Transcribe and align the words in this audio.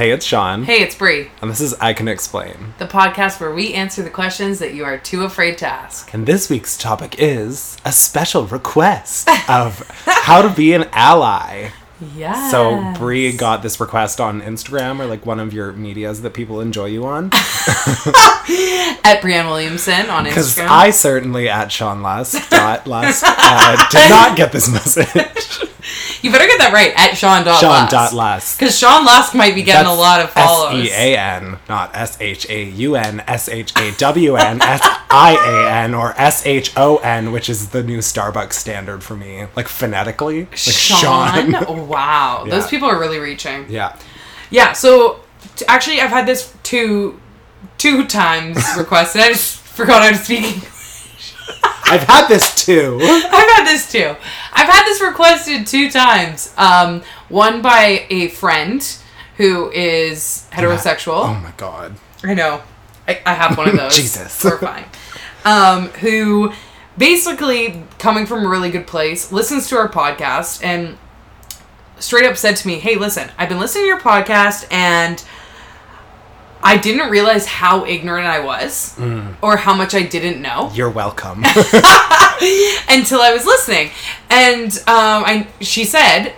Hey, 0.00 0.12
it's 0.12 0.24
Sean. 0.24 0.62
Hey, 0.62 0.80
it's 0.80 0.94
Brie, 0.94 1.28
And 1.42 1.50
this 1.50 1.60
is 1.60 1.74
I 1.74 1.92
Can 1.92 2.08
Explain. 2.08 2.72
the 2.78 2.86
podcast 2.86 3.38
where 3.38 3.52
we 3.52 3.74
answer 3.74 4.02
the 4.02 4.08
questions 4.08 4.58
that 4.58 4.72
you 4.72 4.82
are 4.82 4.96
too 4.96 5.24
afraid 5.24 5.58
to 5.58 5.66
ask. 5.66 6.14
And 6.14 6.24
this 6.24 6.48
week's 6.48 6.78
topic 6.78 7.16
is 7.18 7.76
a 7.84 7.92
special 7.92 8.46
request 8.46 9.28
of 9.50 9.86
how 10.06 10.40
to 10.40 10.48
be 10.48 10.72
an 10.72 10.84
ally. 10.92 11.68
Yeah. 12.16 12.50
So 12.50 12.94
Brie 12.98 13.36
got 13.36 13.62
this 13.62 13.78
request 13.78 14.22
on 14.22 14.40
Instagram 14.40 15.00
or 15.00 15.04
like 15.04 15.26
one 15.26 15.38
of 15.38 15.52
your 15.52 15.72
medias 15.74 16.22
that 16.22 16.32
people 16.32 16.62
enjoy 16.62 16.86
you 16.86 17.04
on. 17.04 17.26
at 17.34 19.20
Brianne 19.20 19.48
Williamson 19.50 20.08
on 20.08 20.24
Instagram. 20.24 20.28
Because 20.30 20.56
Instagram. 20.56 20.68
I 20.70 20.90
certainly 20.92 21.48
at 21.50 21.70
Sean 21.70 22.00
Lust 22.00 22.48
dot 22.48 22.86
Lust 22.86 23.22
uh, 23.26 23.88
did 23.90 24.08
not 24.08 24.34
get 24.34 24.50
this 24.50 24.72
message. 24.72 25.69
You 26.22 26.30
better 26.30 26.46
get 26.46 26.58
that 26.58 26.72
right 26.72 26.92
at 26.96 27.16
Sean 27.16 27.44
dot 27.44 27.60
Sean 27.60 27.88
dot 27.90 28.12
Lust. 28.12 28.58
Because 28.58 28.78
Sean 28.78 29.04
Lusk 29.04 29.34
might 29.34 29.54
be 29.54 29.62
getting 29.62 29.90
a 29.90 29.94
lot 29.94 30.20
of 30.20 30.30
follows. 30.30 30.74
S 30.74 30.88
E 30.88 30.92
A 31.14 31.18
N, 31.18 31.58
not 31.68 31.94
S 31.94 32.20
H 32.20 32.48
A 32.50 32.64
U 32.64 32.96
N, 32.96 33.20
S 33.26 33.48
H 33.48 33.72
A 33.76 33.92
W 33.98 34.36
N, 34.36 34.60
S 34.62 34.80
I 35.10 35.34
A 35.34 35.72
N, 35.84 35.94
or 35.94 36.14
S 36.20 36.44
H 36.46 36.72
O 36.76 36.96
N, 36.98 37.32
which 37.32 37.48
is 37.48 37.68
the 37.70 37.82
new 37.82 37.98
Starbucks 37.98 38.52
standard 38.54 39.02
for 39.02 39.16
me, 39.16 39.46
like 39.56 39.68
phonetically. 39.68 40.42
Like 40.44 40.56
Sean. 40.56 41.52
wow, 41.88 42.44
Yeah. 42.44 42.50
those 42.50 42.66
people 42.68 42.88
are 42.88 42.98
really 42.98 43.18
reaching. 43.18 43.66
Yeah. 43.70 43.96
Yeah. 44.50 44.72
So 44.72 45.20
t- 45.56 45.64
actually, 45.68 46.00
I've 46.00 46.10
had 46.10 46.26
this 46.26 46.52
two 46.62 47.18
two 47.78 48.06
times 48.06 48.58
requested. 48.76 49.22
I 49.22 49.28
just 49.32 49.56
forgot 49.58 50.02
how 50.02 50.10
to 50.10 50.16
speak. 50.16 50.56
I've 51.90 52.04
had 52.04 52.28
this 52.28 52.64
too. 52.64 52.98
I've 53.02 53.56
had 53.56 53.64
this 53.66 53.90
too. 53.90 54.14
I've 54.52 54.68
had 54.68 54.84
this 54.86 55.00
requested 55.00 55.66
two 55.66 55.90
times. 55.90 56.54
Um, 56.56 57.02
one 57.28 57.62
by 57.62 58.06
a 58.10 58.28
friend 58.28 58.80
who 59.36 59.70
is 59.72 60.46
heterosexual. 60.52 61.28
Oh 61.28 61.34
my 61.34 61.52
god. 61.56 61.96
I 62.22 62.34
know. 62.34 62.62
I, 63.08 63.20
I 63.26 63.34
have 63.34 63.56
one 63.58 63.68
of 63.68 63.76
those. 63.76 63.96
Jesus. 63.96 64.44
We're 64.44 64.58
fine. 64.58 64.84
Um, 65.44 65.88
who 65.88 66.52
basically, 66.96 67.82
coming 67.98 68.26
from 68.26 68.44
a 68.44 68.48
really 68.48 68.70
good 68.70 68.86
place, 68.86 69.32
listens 69.32 69.68
to 69.68 69.76
our 69.78 69.88
podcast 69.88 70.62
and 70.62 70.98
straight 71.98 72.26
up 72.26 72.36
said 72.36 72.56
to 72.56 72.66
me, 72.68 72.78
Hey, 72.78 72.96
listen, 72.96 73.30
I've 73.38 73.48
been 73.48 73.58
listening 73.60 73.84
to 73.84 73.88
your 73.88 74.00
podcast 74.00 74.66
and 74.70 75.24
I 76.62 76.76
didn't 76.76 77.10
realize 77.10 77.46
how 77.46 77.84
ignorant 77.86 78.26
I 78.26 78.40
was 78.40 78.98
or 79.42 79.56
how 79.56 79.74
much 79.74 79.94
I 79.94 80.02
didn't 80.02 80.42
know 80.42 80.70
You're 80.74 80.90
welcome. 80.90 81.42
until 82.88 83.20
I 83.20 83.32
was 83.32 83.44
listening. 83.44 83.90
And 84.28 84.72
um, 84.86 85.24
I, 85.24 85.48
she 85.60 85.84
said, 85.84 86.34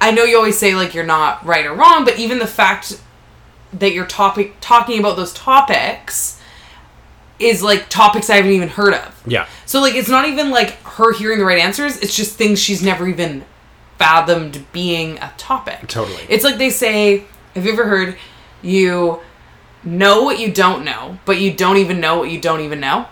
I 0.00 0.10
know 0.10 0.24
you 0.24 0.36
always 0.36 0.58
say 0.58 0.74
like 0.74 0.94
you're 0.94 1.04
not 1.04 1.44
right 1.44 1.66
or 1.66 1.74
wrong, 1.74 2.04
but 2.04 2.18
even 2.18 2.38
the 2.38 2.46
fact 2.46 3.00
that 3.72 3.92
you're 3.92 4.06
topic 4.06 4.54
talking 4.60 4.98
about 4.98 5.16
those 5.16 5.32
topics 5.32 6.40
is 7.38 7.62
like 7.62 7.88
topics 7.88 8.28
I 8.28 8.36
haven't 8.36 8.52
even 8.52 8.68
heard 8.68 8.94
of. 8.94 9.22
yeah. 9.26 9.46
So 9.66 9.80
like 9.80 9.94
it's 9.94 10.08
not 10.08 10.26
even 10.26 10.50
like 10.50 10.82
her 10.82 11.12
hearing 11.12 11.38
the 11.38 11.44
right 11.44 11.58
answers, 11.58 11.96
it's 11.98 12.14
just 12.14 12.36
things 12.36 12.58
she's 12.58 12.82
never 12.82 13.08
even 13.08 13.44
fathomed 13.98 14.64
being 14.72 15.18
a 15.18 15.32
topic. 15.36 15.86
Totally. 15.86 16.22
It's 16.28 16.44
like 16.44 16.58
they 16.58 16.70
say, 16.70 17.24
have 17.54 17.64
you 17.64 17.72
ever 17.72 17.86
heard 17.86 18.16
you 18.62 19.20
know 19.84 20.22
what 20.22 20.38
you 20.38 20.52
don't 20.52 20.84
know, 20.84 21.18
but 21.24 21.40
you 21.40 21.52
don't 21.52 21.76
even 21.78 22.00
know 22.00 22.18
what 22.18 22.30
you 22.30 22.40
don't 22.40 22.60
even 22.60 22.80
know? 22.80 23.06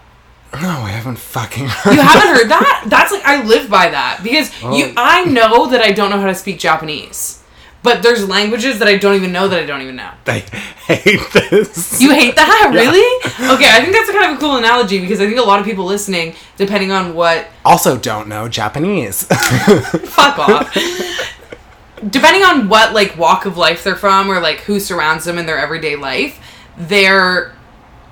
No, 0.54 0.68
I 0.68 0.90
haven't 0.90 1.18
fucking 1.18 1.66
heard. 1.68 1.94
You 1.94 2.00
haven't 2.00 2.34
heard 2.36 2.48
that? 2.50 2.84
That's 2.88 3.12
like 3.12 3.24
I 3.24 3.42
live 3.44 3.68
by 3.68 3.90
that 3.90 4.20
because 4.22 4.50
you 4.62 4.86
Oh. 4.86 4.92
I 4.96 5.24
know 5.24 5.66
that 5.68 5.82
I 5.82 5.92
don't 5.92 6.10
know 6.10 6.20
how 6.20 6.26
to 6.26 6.34
speak 6.34 6.58
Japanese. 6.58 7.34
But 7.80 8.02
there's 8.02 8.28
languages 8.28 8.80
that 8.80 8.88
I 8.88 8.96
don't 8.98 9.14
even 9.14 9.30
know 9.30 9.46
that 9.46 9.60
I 9.60 9.64
don't 9.64 9.82
even 9.82 9.94
know. 9.94 10.10
I 10.26 10.40
hate 10.40 11.20
this. 11.32 12.00
You 12.00 12.10
hate 12.12 12.34
that? 12.34 12.70
Yeah. 12.72 12.80
Really? 12.80 13.54
Okay, 13.54 13.70
I 13.70 13.80
think 13.80 13.92
that's 13.92 14.08
a 14.08 14.12
kind 14.12 14.32
of 14.32 14.36
a 14.36 14.40
cool 14.40 14.56
analogy 14.56 15.00
because 15.00 15.20
I 15.20 15.26
think 15.26 15.38
a 15.38 15.42
lot 15.44 15.60
of 15.60 15.64
people 15.64 15.84
listening, 15.84 16.34
depending 16.56 16.90
on 16.90 17.14
what 17.14 17.46
also 17.64 17.96
don't 17.96 18.26
know 18.28 18.48
Japanese. 18.48 19.22
fuck 20.10 20.38
off. 20.40 20.74
Depending 22.08 22.42
on 22.42 22.68
what 22.68 22.92
like 22.94 23.16
walk 23.16 23.46
of 23.46 23.56
life 23.56 23.84
they're 23.84 23.96
from 23.96 24.30
or 24.30 24.40
like 24.40 24.60
who 24.60 24.78
surrounds 24.80 25.24
them 25.24 25.38
in 25.38 25.46
their 25.46 25.58
everyday 25.58 25.96
life, 25.96 26.38
they're 26.76 27.54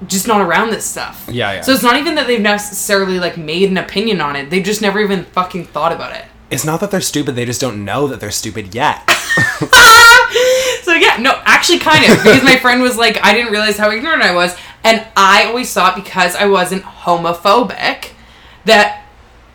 just 0.07 0.27
not 0.27 0.41
around 0.41 0.71
this 0.71 0.85
stuff. 0.85 1.29
Yeah, 1.31 1.53
yeah. 1.55 1.61
So 1.63 1.73
it's 1.73 1.83
not 1.83 1.97
even 1.97 2.15
that 2.17 2.27
they've 2.27 2.41
necessarily 2.41 3.19
like 3.19 3.37
made 3.37 3.71
an 3.71 3.79
opinion 3.79 4.21
on 4.21 4.37
it. 4.37 4.51
They've 4.51 4.65
just 4.65 4.83
never 4.83 5.01
even 5.01 5.25
fucking 5.25 5.67
thought 5.67 5.93
about 5.93 6.15
it. 6.15 6.25
it's 6.51 6.65
not 6.65 6.81
that 6.81 6.91
they're 6.91 7.01
stupid, 7.01 7.35
they 7.35 7.45
just 7.45 7.61
don't 7.61 7.85
know 7.85 8.07
that 8.09 8.21
they're 8.21 8.31
stupid 8.31 8.75
yet. 8.75 9.03
So 10.83 10.93
yeah, 10.93 11.17
no, 11.19 11.41
actually 11.45 11.81
kind 11.81 12.05
of 12.05 12.17
because 12.19 12.45
my 12.45 12.57
friend 12.59 12.81
was 12.81 12.97
like, 12.97 13.19
I 13.23 13.35
didn't 13.35 13.51
realize 13.51 13.77
how 13.77 13.91
ignorant 13.91 14.23
I 14.23 14.33
was, 14.33 14.57
and 14.85 15.05
I 15.17 15.47
always 15.47 15.73
thought 15.73 15.97
because 15.97 16.37
I 16.37 16.47
wasn't 16.47 16.85
homophobic 16.85 18.11
that 18.67 19.05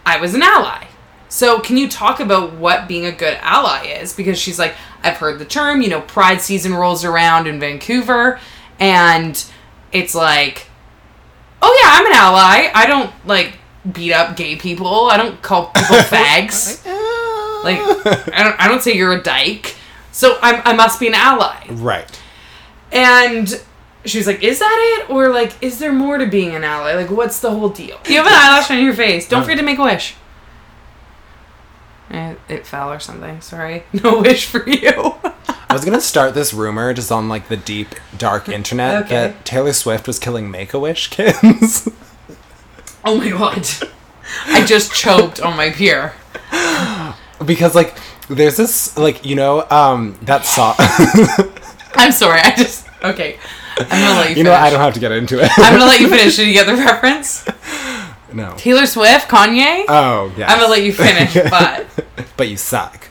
I 0.06 0.20
was 0.20 0.34
an 0.34 0.44
ally. 0.44 0.88
So 1.32 1.62
can 1.62 1.78
you 1.78 1.88
talk 1.88 2.20
about 2.20 2.56
what 2.56 2.90
being 2.90 3.06
a 3.06 3.12
good 3.12 3.38
ally 3.40 3.86
is? 3.86 4.14
Because 4.14 4.38
she's 4.38 4.60
like, 4.60 4.76
I've 5.02 5.16
heard 5.16 5.40
the 5.40 5.46
term, 5.46 5.82
you 5.82 5.88
know, 5.88 6.02
Pride 6.02 6.42
season 6.42 6.74
rolls 6.74 7.06
around 7.06 7.48
in 7.48 7.58
Vancouver, 7.58 8.38
and 8.82 9.44
it's 9.94 10.14
like, 10.14 10.68
oh 11.62 11.80
yeah, 11.82 11.90
I'm 11.94 12.06
an 12.06 12.12
ally. 12.12 12.72
I 12.76 12.86
don't 12.86 13.14
like 13.26 13.54
beat 13.90 14.12
up 14.12 14.36
gay 14.36 14.58
people. 14.58 15.06
I 15.10 15.16
don't 15.16 15.42
call 15.42 15.68
people 15.68 15.96
fags. 15.96 16.86
Like, 17.64 17.80
I 18.34 18.44
don't, 18.44 18.60
I 18.60 18.68
don't 18.68 18.82
say 18.82 18.94
you're 18.94 19.14
a 19.14 19.24
dyke. 19.24 19.78
So 20.12 20.38
I'm, 20.42 20.62
I 20.66 20.74
must 20.74 21.00
be 21.00 21.08
an 21.08 21.14
ally. 21.14 21.66
right. 21.70 22.22
And 22.92 23.64
she 24.04 24.18
was 24.18 24.28
like, 24.28 24.44
is 24.44 24.60
that 24.60 25.00
it? 25.00 25.10
Or 25.10 25.30
like, 25.30 25.54
is 25.64 25.80
there 25.80 25.94
more 25.94 26.18
to 26.18 26.26
being 26.26 26.56
an 26.56 26.66
ally? 26.66 26.94
Like, 26.96 27.10
what's 27.10 27.40
the 27.40 27.52
whole 27.52 27.70
deal? 27.70 27.98
You 28.06 28.18
have 28.18 28.28
an 28.28 28.34
eyelash 28.36 28.70
on 28.70 28.84
your 28.84 28.94
face. 28.94 29.30
Don't 29.30 29.40
uh. 29.40 29.44
forget 29.44 29.60
to 29.60 29.64
make 29.64 29.80
a 29.80 29.84
wish. 29.84 30.16
Eh, 32.12 32.36
It 32.50 32.68
fell 32.68 32.92
or 32.92 33.00
something. 33.00 33.42
Sorry. 33.42 33.84
No 34.04 34.20
wish 34.20 34.46
for 34.46 34.68
you. 34.68 35.16
I 35.70 35.74
was 35.74 35.86
gonna 35.86 36.02
start 36.02 36.34
this 36.34 36.54
rumor 36.54 36.94
just 36.94 37.12
on 37.12 37.30
like 37.30 37.48
the 37.48 37.56
deep, 37.58 37.96
dark 38.18 38.50
internet 38.50 39.06
Okay. 39.06 39.10
that 39.16 39.46
Taylor 39.46 39.72
Swift 39.74 40.06
was 40.08 40.20
killing 40.20 40.52
Make 40.52 40.74
a 40.74 40.80
Wish 40.80 41.10
kids. 41.10 41.88
oh 43.06 43.18
my 43.18 43.30
god. 43.30 43.66
I 44.48 44.66
just 44.66 44.94
choked 44.94 45.40
on 45.42 45.56
my 45.56 45.70
beer. 45.70 46.14
because 47.46 47.74
like 47.76 47.96
there's 48.30 48.58
this 48.58 48.98
like 48.98 49.26
you 49.26 49.36
know 49.36 49.66
um 49.70 50.18
that 50.24 50.46
song 50.46 50.76
I'm 51.96 52.12
sorry. 52.12 52.40
I 52.42 52.54
just. 52.56 52.88
Okay. 53.04 53.38
I'm 53.78 53.88
gonna 53.88 54.04
let 54.20 54.30
you 54.30 54.36
finish. 54.36 54.38
you 54.38 54.44
know 54.44 54.54
I 54.54 54.70
don't 54.70 54.80
have 54.80 54.94
to 54.94 55.00
get 55.00 55.12
into 55.14 55.40
it. 55.42 55.50
I'm 55.58 55.74
gonna 55.74 55.86
let 55.86 56.00
you 56.02 56.10
finish. 56.10 56.36
Did 56.36 56.48
you 56.48 56.54
get 56.54 56.68
the 56.68 56.76
reference? 56.76 57.46
No. 58.34 58.54
Taylor 58.58 58.86
Swift, 58.86 59.28
Kanye? 59.30 59.86
Oh 59.88 60.34
yeah. 60.38 60.48
I'm 60.52 60.60
gonna 60.60 60.72
let 60.72 60.84
you 60.84 60.94
finish, 60.94 61.34
but. 61.50 61.86
but 62.38 62.50
you 62.50 62.58
suck. 62.58 63.08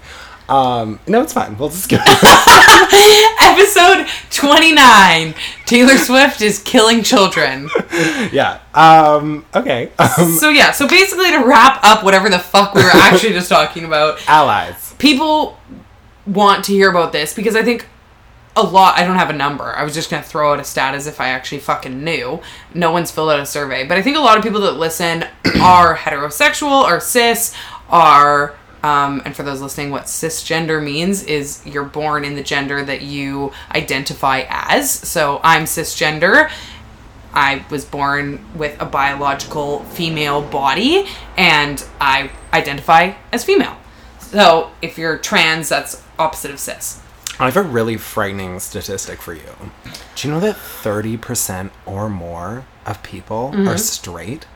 Um, 0.49 0.99
no, 1.07 1.23
it's 1.23 1.33
fine. 1.33 1.57
We'll 1.57 1.69
just 1.69 1.85
skip. 1.85 2.01
Episode 3.41 4.07
29 4.31 5.35
Taylor 5.67 5.97
Swift 5.97 6.41
is 6.41 6.61
killing 6.63 7.03
children. 7.05 7.69
yeah. 8.33 8.59
Um, 8.75 9.45
okay. 9.55 9.91
Um, 9.99 10.33
So, 10.33 10.49
yeah, 10.51 10.73
so 10.73 10.89
basically, 10.89 11.31
to 11.31 11.39
wrap 11.45 11.79
up 11.85 12.03
whatever 12.03 12.29
the 12.29 12.39
fuck 12.39 12.75
we 12.75 12.83
were 12.83 12.91
actually 12.95 13.33
just 13.33 13.49
talking 13.49 13.85
about, 13.85 14.19
allies. 14.29 14.95
people 14.99 15.57
want 16.27 16.65
to 16.65 16.73
hear 16.73 16.91
about 16.91 17.13
this 17.13 17.33
because 17.33 17.55
I 17.55 17.63
think 17.63 17.87
a 18.61 18.67
lot, 18.67 18.99
I 18.99 19.05
don't 19.05 19.17
have 19.17 19.31
a 19.31 19.35
number. 19.35 19.65
I 19.65 19.83
was 19.83 19.95
just 19.95 20.11
to 20.11 20.23
throw 20.23 20.53
out 20.53 20.61
a 20.61 20.65
stat 20.65 20.95
as 20.95 21.07
if 21.07 21.21
I 21.21 21.29
actually 21.29 21.59
fucking 21.61 22.03
knew. 22.05 22.41
No 22.75 22.93
one's 22.93 23.11
filled 23.11 23.31
out 23.31 23.41
a 23.41 23.47
survey. 23.47 23.87
But 23.87 23.99
I 23.99 24.03
think 24.03 24.17
a 24.17 24.21
lot 24.21 24.37
of 24.37 24.45
people 24.45 24.61
that 24.63 24.73
listen 24.73 25.25
are 25.61 25.97
heterosexual, 25.97 26.85
are 26.85 27.01
cis, 27.01 27.55
are. 27.89 28.55
Um, 28.83 29.21
and 29.25 29.37
for 29.37 29.43
those 29.43 29.61
listening, 29.61 29.91
what 29.91 30.05
cisgender 30.05 30.83
means 30.83 31.23
is 31.25 31.65
you're 31.67 31.85
born 31.85 32.25
in 32.25 32.35
the 32.35 32.43
gender 32.43 32.83
that 32.83 33.03
you 33.03 33.53
identify 33.75 34.45
as. 34.49 34.91
So 34.91 35.41
I'm 35.43 35.65
cisgender. 35.65 36.51
I 37.33 37.65
was 37.71 37.85
born 37.85 38.45
with 38.57 38.81
a 38.81 38.87
biological 38.87 39.85
female 39.85 40.43
body 40.43 41.07
and 41.37 41.85
I 42.01 42.31
identify 42.53 43.15
as 43.33 43.45
female. 43.45 43.77
So 44.19 44.71
if 44.83 44.99
you're 44.99 45.19
trans, 45.19 45.69
that's 45.69 46.03
opposite 46.19 46.51
of 46.51 46.59
cis. 46.59 47.00
I 47.41 47.47
have 47.47 47.57
a 47.57 47.63
really 47.63 47.97
frightening 47.97 48.61
statistic 48.61 49.21
for 49.21 49.33
you. 49.35 49.43
Do 50.15 50.29
you 50.29 50.35
know 50.35 50.41
that 50.41 50.57
30% 50.57 51.71
or 51.87 52.09
more 52.11 52.65
of 52.87 53.03
people 53.03 53.51
Mm-hmm. 53.55 53.69
are 53.69 53.79
straight? 53.79 54.47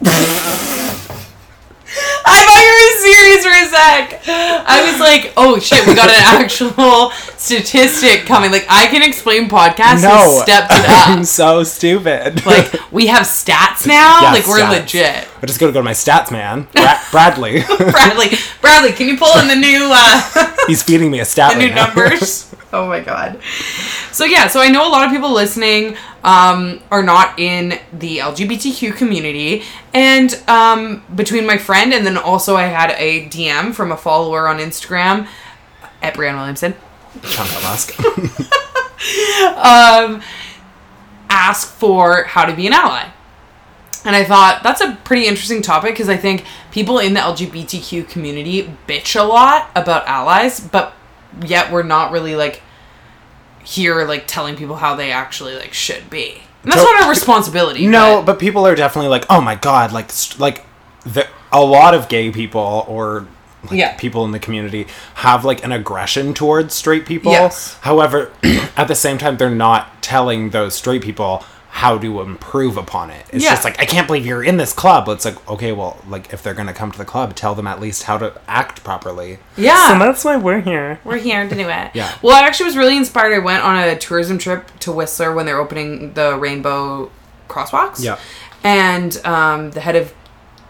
I 2.24 2.44
were 2.72 3.00
serious 3.00 3.44
for 3.44 3.50
a 3.52 3.66
sec. 3.68 4.22
I 4.28 4.90
was 4.90 5.00
like, 5.00 5.32
oh 5.36 5.58
shit, 5.58 5.86
we 5.86 5.94
got 5.94 6.08
an 6.08 6.16
actual 6.42 7.10
statistic 7.36 8.26
coming. 8.26 8.50
Like 8.50 8.66
I 8.68 8.86
can 8.86 9.02
explain 9.02 9.48
podcasts 9.48 10.02
No. 10.02 10.10
and 10.36 10.42
stepped 10.42 10.72
it 10.72 10.88
up. 10.88 11.08
I'm 11.08 11.24
so 11.24 11.62
stupid. 11.64 12.44
like 12.46 12.72
we 12.92 13.06
have 13.06 13.22
stats 13.26 13.86
now. 13.86 14.22
Like 14.32 14.46
we're 14.46 14.60
stats. 14.60 14.80
legit. 14.80 15.28
I 15.42 15.46
just 15.46 15.58
gotta 15.60 15.72
go 15.72 15.80
to 15.80 15.84
my 15.84 15.92
stats 15.92 16.30
man, 16.30 16.68
Bra- 16.72 17.00
Bradley. 17.10 17.62
Bradley, 17.76 18.36
Bradley, 18.60 18.92
can 18.92 19.08
you 19.08 19.16
pull 19.16 19.36
in 19.40 19.48
the 19.48 19.56
new 19.56 19.90
uh, 19.92 20.56
He's 20.66 20.82
feeding 20.82 21.10
me 21.10 21.20
a 21.20 21.24
stat 21.24 21.54
the 21.54 21.58
right 21.58 21.68
new 21.68 21.74
now. 21.74 21.86
numbers? 21.86 22.54
oh 22.72 22.86
my 22.88 23.00
god. 23.00 23.38
So 24.12 24.24
yeah, 24.24 24.46
so 24.48 24.60
I 24.60 24.68
know 24.68 24.86
a 24.88 24.90
lot 24.90 25.04
of 25.06 25.12
people 25.12 25.32
listening 25.32 25.96
um, 26.24 26.80
are 26.90 27.02
not 27.02 27.38
in 27.38 27.78
the 27.92 28.18
LGBTQ 28.18 28.94
community, 28.96 29.64
and 29.92 30.32
um, 30.48 31.02
between 31.14 31.44
my 31.46 31.58
friend 31.58 31.92
and 31.92 32.06
then 32.06 32.16
also 32.16 32.54
I 32.56 32.61
had 32.62 32.94
a 32.98 33.26
DM 33.28 33.74
from 33.74 33.92
a 33.92 33.96
follower 33.96 34.48
on 34.48 34.58
Instagram 34.58 35.26
at 36.00 36.14
Brianne 36.14 36.36
Williamson 36.36 36.74
Musk. 37.14 37.98
um, 39.56 40.22
ask 41.28 41.68
for 41.68 42.24
how 42.24 42.44
to 42.44 42.54
be 42.54 42.66
an 42.66 42.72
ally. 42.72 43.08
And 44.04 44.16
I 44.16 44.24
thought 44.24 44.62
that's 44.62 44.80
a 44.80 44.98
pretty 45.04 45.26
interesting 45.26 45.62
topic 45.62 45.92
because 45.94 46.08
I 46.08 46.16
think 46.16 46.44
people 46.72 46.98
in 46.98 47.14
the 47.14 47.20
LGBTQ 47.20 48.08
community 48.08 48.72
bitch 48.88 49.18
a 49.18 49.22
lot 49.22 49.70
about 49.76 50.06
allies, 50.06 50.58
but 50.60 50.94
yet 51.44 51.70
we're 51.70 51.84
not 51.84 52.10
really 52.10 52.34
like 52.34 52.62
here 53.64 54.04
like 54.04 54.26
telling 54.26 54.56
people 54.56 54.76
how 54.76 54.96
they 54.96 55.12
actually 55.12 55.54
like 55.54 55.72
should 55.72 56.10
be. 56.10 56.42
And 56.62 56.72
that's 56.72 56.82
To- 56.82 56.92
not 56.92 57.02
our 57.04 57.10
responsibility. 57.10 57.86
No, 57.86 58.22
but 58.24 58.38
people 58.38 58.66
are 58.66 58.74
definitely 58.74 59.08
like, 59.08 59.24
oh 59.30 59.40
my 59.40 59.54
god, 59.54 59.92
like 59.92 60.10
st- 60.10 60.40
like 60.40 60.64
the, 61.04 61.28
a 61.52 61.60
lot 61.60 61.94
of 61.94 62.08
gay 62.08 62.30
people 62.30 62.84
or 62.88 63.26
like 63.64 63.72
Yeah. 63.78 63.96
people 63.96 64.24
in 64.24 64.32
the 64.32 64.38
community 64.40 64.86
have 65.16 65.44
like 65.44 65.62
an 65.64 65.70
aggression 65.72 66.34
towards 66.34 66.74
straight 66.74 67.06
people. 67.06 67.30
Yes. 67.32 67.76
However, 67.82 68.32
at 68.76 68.88
the 68.88 68.94
same 68.94 69.18
time, 69.18 69.36
they're 69.36 69.50
not 69.50 70.02
telling 70.02 70.50
those 70.50 70.74
straight 70.74 71.02
people 71.02 71.44
how 71.74 71.96
to 71.96 72.20
improve 72.20 72.76
upon 72.76 73.08
it. 73.10 73.24
It's 73.30 73.42
Yeah. 73.44 73.50
just 73.50 73.64
like 73.64 73.80
I 73.80 73.86
can't 73.86 74.06
believe 74.06 74.26
you're 74.26 74.42
in 74.42 74.56
this 74.58 74.72
club. 74.74 75.08
It's 75.08 75.24
like 75.24 75.48
okay, 75.48 75.72
well, 75.72 75.96
like 76.08 76.32
if 76.32 76.42
they're 76.42 76.52
gonna 76.54 76.74
come 76.74 76.90
to 76.92 76.98
the 76.98 77.04
club, 77.04 77.34
tell 77.34 77.54
them 77.54 77.66
at 77.66 77.80
least 77.80 78.02
how 78.02 78.18
to 78.18 78.32
act 78.48 78.82
properly. 78.84 79.38
yeah. 79.56 79.88
So 79.92 79.98
that's 79.98 80.24
why 80.24 80.36
we're 80.36 80.60
here. 80.60 80.98
We're 81.04 81.16
here 81.18 81.48
to 81.48 81.54
do 81.54 81.68
it. 81.68 81.90
Yeah. 81.94 82.12
Well, 82.20 82.34
I 82.36 82.40
actually 82.46 82.66
was 82.66 82.76
really 82.76 82.96
inspired. 82.96 83.32
I 83.34 83.38
went 83.38 83.62
on 83.64 83.76
a 83.78 83.96
tourism 83.96 84.36
trip 84.38 84.70
to 84.80 84.92
Whistler 84.92 85.32
when 85.32 85.46
they're 85.46 85.58
opening 85.60 86.12
the 86.14 86.36
Rainbow 86.36 87.10
Crosswalks. 87.48 88.02
Yeah. 88.02 88.18
And 88.64 89.18
um, 89.24 89.70
the 89.70 89.80
head 89.80 89.96
of 89.96 90.12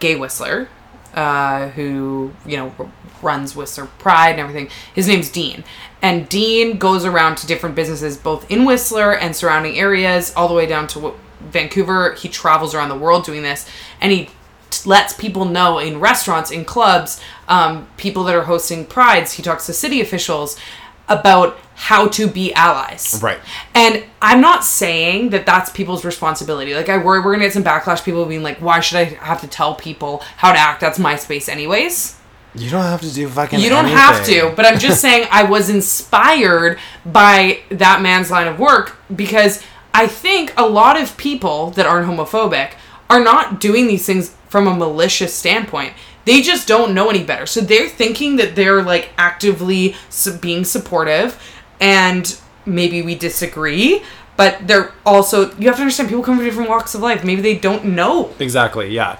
Gay 0.03 0.17
Whistler, 0.17 0.67
uh, 1.13 1.69
who 1.69 2.33
you 2.45 2.57
know 2.57 2.89
runs 3.21 3.55
Whistler 3.55 3.85
Pride 3.99 4.31
and 4.31 4.41
everything, 4.41 4.67
his 4.93 5.07
name's 5.07 5.31
Dean. 5.31 5.63
And 6.01 6.27
Dean 6.27 6.77
goes 6.77 7.05
around 7.05 7.37
to 7.37 7.47
different 7.47 7.73
businesses, 7.73 8.17
both 8.17 8.51
in 8.51 8.65
Whistler 8.65 9.15
and 9.15 9.33
surrounding 9.33 9.79
areas, 9.79 10.33
all 10.35 10.49
the 10.49 10.53
way 10.53 10.65
down 10.65 10.87
to 10.87 11.13
Vancouver. 11.39 12.15
He 12.15 12.27
travels 12.27 12.75
around 12.75 12.89
the 12.89 12.97
world 12.97 13.23
doing 13.23 13.43
this, 13.43 13.65
and 14.01 14.11
he 14.11 14.25
t- 14.69 14.89
lets 14.89 15.13
people 15.13 15.45
know 15.45 15.79
in 15.79 16.01
restaurants, 16.01 16.51
in 16.51 16.65
clubs, 16.65 17.21
um, 17.47 17.87
people 17.95 18.25
that 18.25 18.35
are 18.35 18.43
hosting 18.43 18.85
prides. 18.85 19.31
He 19.31 19.41
talks 19.41 19.67
to 19.67 19.73
city 19.73 20.01
officials 20.01 20.59
about 21.07 21.57
how 21.75 22.07
to 22.07 22.27
be 22.27 22.53
allies. 22.53 23.19
Right. 23.21 23.39
And 23.73 24.03
I'm 24.21 24.41
not 24.41 24.63
saying 24.63 25.31
that 25.31 25.45
that's 25.45 25.69
people's 25.71 26.05
responsibility. 26.05 26.73
Like 26.75 26.89
I 26.89 26.97
worry 26.97 27.19
we're 27.19 27.33
gonna 27.33 27.45
get 27.45 27.53
some 27.53 27.63
backlash. 27.63 28.03
People 28.03 28.25
being 28.25 28.43
like, 28.43 28.59
"Why 28.59 28.79
should 28.79 28.97
I 28.97 29.05
have 29.05 29.41
to 29.41 29.47
tell 29.47 29.75
people 29.75 30.23
how 30.37 30.51
to 30.51 30.59
act? 30.59 30.81
That's 30.81 30.99
my 30.99 31.15
space, 31.15 31.49
anyways." 31.49 32.15
You 32.55 32.69
don't 32.69 32.83
have 32.83 33.01
to 33.01 33.11
do 33.11 33.27
fucking. 33.27 33.59
You 33.59 33.69
don't 33.69 33.85
have 33.85 34.23
to, 34.25 34.53
but 34.55 34.65
I'm 34.65 34.77
just 34.77 35.01
saying 35.05 35.27
I 35.31 35.43
was 35.43 35.69
inspired 35.69 36.77
by 37.05 37.61
that 37.69 38.01
man's 38.01 38.29
line 38.29 38.47
of 38.47 38.59
work 38.59 38.97
because 39.13 39.63
I 39.93 40.07
think 40.07 40.53
a 40.57 40.67
lot 40.67 40.99
of 41.01 41.17
people 41.17 41.71
that 41.71 41.85
aren't 41.85 42.07
homophobic 42.07 42.73
are 43.09 43.23
not 43.23 43.59
doing 43.59 43.87
these 43.87 44.05
things 44.05 44.35
from 44.49 44.67
a 44.67 44.73
malicious 44.73 45.33
standpoint. 45.33 45.93
They 46.25 46.41
just 46.41 46.67
don't 46.67 46.93
know 46.93 47.09
any 47.09 47.23
better. 47.23 47.45
So 47.45 47.61
they're 47.61 47.89
thinking 47.89 48.37
that 48.37 48.55
they're 48.55 48.81
like 48.81 49.09
actively 49.17 49.95
being 50.41 50.63
supportive 50.63 51.41
and 51.81 52.39
maybe 52.65 53.01
we 53.01 53.15
disagree, 53.15 54.03
but 54.37 54.67
they're 54.67 54.93
also 55.05 55.53
you 55.55 55.67
have 55.67 55.75
to 55.75 55.81
understand 55.81 56.09
people 56.09 56.23
come 56.23 56.37
from 56.37 56.45
different 56.45 56.69
walks 56.69 56.95
of 56.95 57.01
life. 57.01 57.23
Maybe 57.23 57.41
they 57.41 57.57
don't 57.57 57.85
know. 57.85 58.33
Exactly, 58.39 58.89
yeah. 58.89 59.19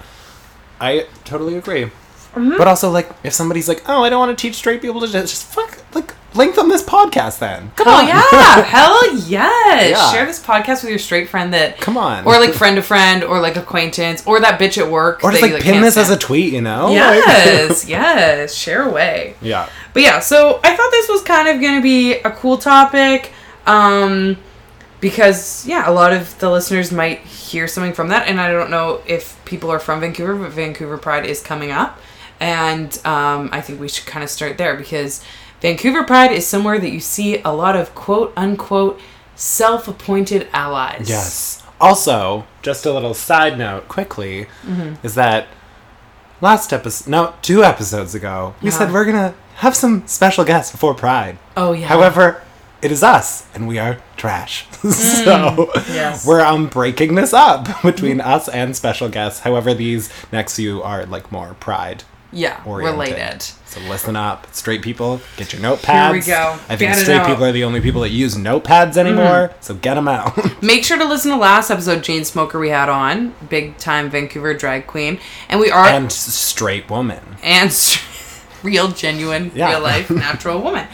I 0.80 1.06
totally 1.24 1.56
agree. 1.56 1.90
Mm-hmm. 2.34 2.56
But 2.58 2.66
also, 2.66 2.90
like, 2.90 3.10
if 3.22 3.32
somebody's 3.32 3.68
like, 3.68 3.82
"Oh, 3.88 4.02
I 4.02 4.10
don't 4.10 4.18
want 4.18 4.36
to 4.36 4.40
teach 4.40 4.56
straight 4.56 4.82
people 4.82 5.00
to 5.00 5.06
just, 5.06 5.32
just 5.32 5.46
fuck," 5.46 5.78
like, 5.94 6.14
link 6.34 6.54
them 6.56 6.68
this 6.68 6.82
podcast 6.82 7.38
then. 7.38 7.70
Come 7.76 7.88
Oh 7.88 7.92
on, 7.92 8.06
yeah, 8.08 8.62
hell 8.64 9.16
yes! 9.16 9.90
Yeah. 9.90 10.12
Share 10.12 10.26
this 10.26 10.42
podcast 10.42 10.82
with 10.82 10.90
your 10.90 10.98
straight 10.98 11.28
friend 11.28 11.52
that 11.54 11.78
Come 11.80 11.96
on. 11.96 12.24
or 12.24 12.38
like 12.40 12.52
friend 12.52 12.76
to 12.76 12.82
friend, 12.82 13.22
or 13.24 13.40
like 13.40 13.56
acquaintance, 13.56 14.26
or 14.26 14.40
that 14.40 14.58
bitch 14.60 14.78
at 14.78 14.90
work. 14.90 15.22
or 15.24 15.30
just 15.30 15.42
like 15.42 15.52
you, 15.52 15.56
pin 15.58 15.72
can't 15.74 15.84
this 15.84 15.96
as 15.96 16.10
a 16.10 16.16
tweet, 16.18 16.52
you 16.52 16.60
know? 16.60 16.86
Like- 16.86 16.94
yes, 17.26 17.84
yes. 17.88 18.54
Share 18.54 18.82
away. 18.88 19.34
yeah. 19.40 19.68
But 19.92 20.02
yeah, 20.02 20.18
so 20.20 20.60
I 20.64 20.74
thought 20.76 20.90
this 20.90 21.08
was 21.08 21.22
kind 21.22 21.48
of 21.48 21.60
going 21.60 21.76
to 21.76 21.82
be 21.82 22.14
a 22.14 22.30
cool 22.30 22.58
topic, 22.58 23.30
um, 23.66 24.36
because 25.00 25.66
yeah, 25.66 25.88
a 25.88 25.92
lot 25.92 26.12
of 26.12 26.38
the 26.38 26.50
listeners 26.50 26.90
might 26.90 27.20
hear 27.20 27.68
something 27.68 27.92
from 27.92 28.08
that, 28.08 28.26
and 28.28 28.40
I 28.40 28.50
don't 28.50 28.70
know 28.70 29.02
if 29.06 29.42
people 29.44 29.70
are 29.70 29.78
from 29.78 30.00
Vancouver, 30.00 30.34
but 30.34 30.50
Vancouver 30.50 30.98
Pride 30.98 31.26
is 31.26 31.40
coming 31.42 31.70
up, 31.70 31.98
and 32.40 32.94
um, 33.06 33.50
I 33.52 33.60
think 33.60 33.80
we 33.80 33.88
should 33.88 34.06
kind 34.06 34.24
of 34.24 34.30
start 34.30 34.58
there 34.58 34.76
because 34.76 35.22
Vancouver 35.64 36.04
Pride 36.04 36.30
is 36.30 36.46
somewhere 36.46 36.78
that 36.78 36.90
you 36.90 37.00
see 37.00 37.40
a 37.40 37.48
lot 37.50 37.74
of 37.74 37.94
quote 37.94 38.34
unquote 38.36 39.00
self-appointed 39.34 40.46
allies. 40.52 41.08
Yes. 41.08 41.62
Also, 41.80 42.44
just 42.60 42.84
a 42.84 42.92
little 42.92 43.14
side 43.14 43.56
note, 43.56 43.88
quickly, 43.88 44.44
Mm-hmm. 44.66 44.96
is 45.06 45.14
that 45.14 45.46
last 46.42 46.70
episode, 46.74 47.08
no, 47.10 47.32
two 47.40 47.64
episodes 47.64 48.14
ago, 48.14 48.54
we 48.60 48.68
Yeah. 48.68 48.76
said 48.76 48.92
we're 48.92 49.06
gonna 49.06 49.32
have 49.56 49.74
some 49.74 50.06
special 50.06 50.44
guests 50.44 50.70
before 50.70 50.92
Pride. 50.92 51.38
Oh 51.56 51.72
yeah. 51.72 51.86
However, 51.86 52.42
it 52.82 52.92
is 52.92 53.02
us, 53.02 53.46
and 53.54 53.66
we 53.66 53.78
are 53.78 53.96
trash. 54.18 54.66
so 54.82 55.70
yes. 55.88 56.26
we're 56.26 56.42
um 56.44 56.66
breaking 56.68 57.14
this 57.14 57.32
up 57.32 57.68
between 57.82 58.20
us 58.20 58.50
and 58.50 58.76
special 58.76 59.08
guests. 59.08 59.40
However, 59.40 59.72
these 59.72 60.10
next 60.30 60.56
few 60.56 60.82
are 60.82 61.06
like 61.06 61.32
more 61.32 61.54
pride 61.58 62.04
yeah, 62.34 62.62
oriented. 62.66 62.98
related. 63.00 63.42
So 63.42 63.80
listen 63.88 64.14
up, 64.16 64.46
straight 64.54 64.82
people, 64.82 65.20
get 65.36 65.52
your 65.52 65.62
notepads. 65.62 66.04
Here 66.04 66.12
we 66.12 66.20
go. 66.20 66.58
I 66.68 66.76
think 66.76 66.94
straight 66.94 67.16
out. 67.18 67.26
People 67.26 67.44
are 67.44 67.52
the 67.52 67.64
only 67.64 67.80
people 67.80 68.02
that 68.02 68.10
use 68.10 68.34
notepads 68.36 68.96
anymore. 68.96 69.52
So 69.60 69.74
get 69.74 69.94
them 69.94 70.06
out. 70.08 70.36
Make 70.62 70.84
sure 70.84 70.96
to 70.98 71.04
listen 71.04 71.30
to 71.32 71.36
last 71.36 71.70
episode 71.70 72.04
Jane 72.04 72.24
Smoker 72.24 72.58
we 72.58 72.68
had 72.68 72.88
on, 72.88 73.34
big 73.48 73.76
time 73.78 74.10
Vancouver 74.10 74.54
drag 74.54 74.86
queen, 74.86 75.18
and 75.48 75.58
we 75.60 75.70
are 75.70 75.86
and 75.86 76.12
straight 76.12 76.88
woman. 76.90 77.20
and 77.42 77.70
s- 77.70 78.44
real 78.62 78.88
genuine 78.88 79.50
Yeah. 79.54 79.70
real 79.70 79.80
life 79.80 80.08
natural 80.10 80.60
woman. 80.60 80.86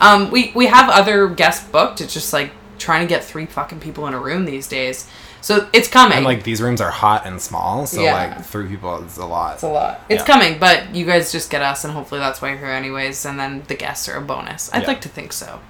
Um, 0.00 0.30
we 0.30 0.52
we 0.54 0.66
have 0.66 0.88
other 0.90 1.28
guests 1.28 1.66
booked. 1.68 2.00
It's 2.00 2.14
just 2.14 2.32
like 2.32 2.52
trying 2.78 3.00
to 3.00 3.08
get 3.12 3.24
three 3.24 3.46
fucking 3.46 3.80
people 3.80 4.06
in 4.06 4.14
a 4.14 4.20
room 4.20 4.44
these 4.44 4.68
days. 4.68 5.08
So 5.48 5.66
it's 5.72 5.88
coming. 5.88 6.14
And 6.18 6.26
like 6.26 6.42
these 6.42 6.60
rooms 6.60 6.78
are 6.82 6.90
hot 6.90 7.26
and 7.26 7.40
small, 7.40 7.86
so 7.86 8.02
Yeah. 8.02 8.12
like 8.12 8.44
three 8.44 8.68
people 8.68 9.02
is 9.02 9.16
a 9.16 9.24
lot. 9.24 9.54
it's 9.54 9.62
a 9.62 9.68
lot. 9.68 10.02
It's 10.10 10.20
Yeah. 10.20 10.26
coming, 10.26 10.58
but 10.58 10.94
you 10.94 11.06
guys 11.06 11.32
just 11.32 11.48
get 11.48 11.62
us, 11.62 11.84
and 11.84 11.94
hopefully 11.94 12.20
that's 12.20 12.42
why 12.42 12.50
you're 12.50 12.58
here 12.58 12.66
anyways. 12.68 13.24
And 13.24 13.40
then 13.40 13.62
the 13.66 13.74
guests 13.74 14.10
are 14.10 14.16
a 14.16 14.20
bonus. 14.20 14.68
I'd 14.74 14.82
Yeah. 14.82 14.88
like 14.88 15.00
to 15.00 15.08
think 15.08 15.32
so. 15.32 15.60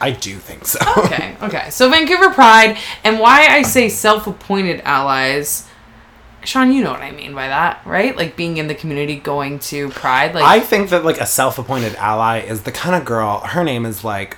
I 0.00 0.12
do 0.12 0.36
think 0.36 0.66
so. 0.68 0.78
okay, 0.98 1.34
okay. 1.42 1.68
So 1.70 1.90
Vancouver 1.90 2.30
Pride, 2.30 2.78
and 3.02 3.18
why 3.18 3.48
I 3.48 3.62
say 3.62 3.88
self-appointed 3.88 4.82
allies. 4.84 5.64
Sean, 6.44 6.70
you 6.72 6.84
know 6.84 6.92
what 6.92 7.00
I 7.00 7.10
mean 7.10 7.34
by 7.34 7.48
that, 7.48 7.80
right? 7.84 8.16
Like 8.16 8.36
being 8.36 8.58
in 8.58 8.68
the 8.68 8.74
community, 8.76 9.16
going 9.16 9.58
to 9.70 9.88
Pride. 9.88 10.32
Like 10.36 10.44
I 10.44 10.60
think 10.60 10.90
that 10.90 11.04
like 11.04 11.20
a 11.20 11.26
self-appointed 11.26 11.96
ally 11.96 12.38
is 12.38 12.62
the 12.62 12.70
kind 12.70 12.94
of 12.94 13.04
girl. 13.04 13.40
Her 13.40 13.64
name 13.64 13.84
is 13.84 14.04
like 14.04 14.36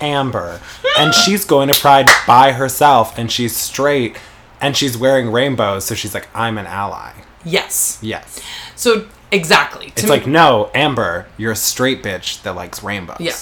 Amber, 0.00 0.60
and 0.98 1.14
she's 1.14 1.44
going 1.44 1.68
to 1.68 1.78
Pride 1.80 2.08
by 2.26 2.52
herself, 2.52 3.16
and 3.18 3.30
she's 3.30 3.56
straight, 3.56 4.16
and 4.60 4.76
she's 4.76 4.96
wearing 4.96 5.30
rainbows. 5.32 5.84
So 5.84 5.94
she's 5.94 6.14
like, 6.14 6.28
I'm 6.34 6.58
an 6.58 6.66
ally. 6.66 7.12
yes. 7.44 7.98
Yes. 8.02 8.40
So 8.74 9.06
exactly. 9.32 9.86
To 9.86 9.92
It's 9.92 10.02
me- 10.04 10.08
like, 10.10 10.26
no, 10.26 10.70
Amber, 10.74 11.26
you're 11.38 11.52
a 11.52 11.56
straight 11.56 12.02
bitch 12.02 12.42
that 12.42 12.54
likes 12.54 12.82
rainbows. 12.82 13.20
Yeah. 13.20 13.36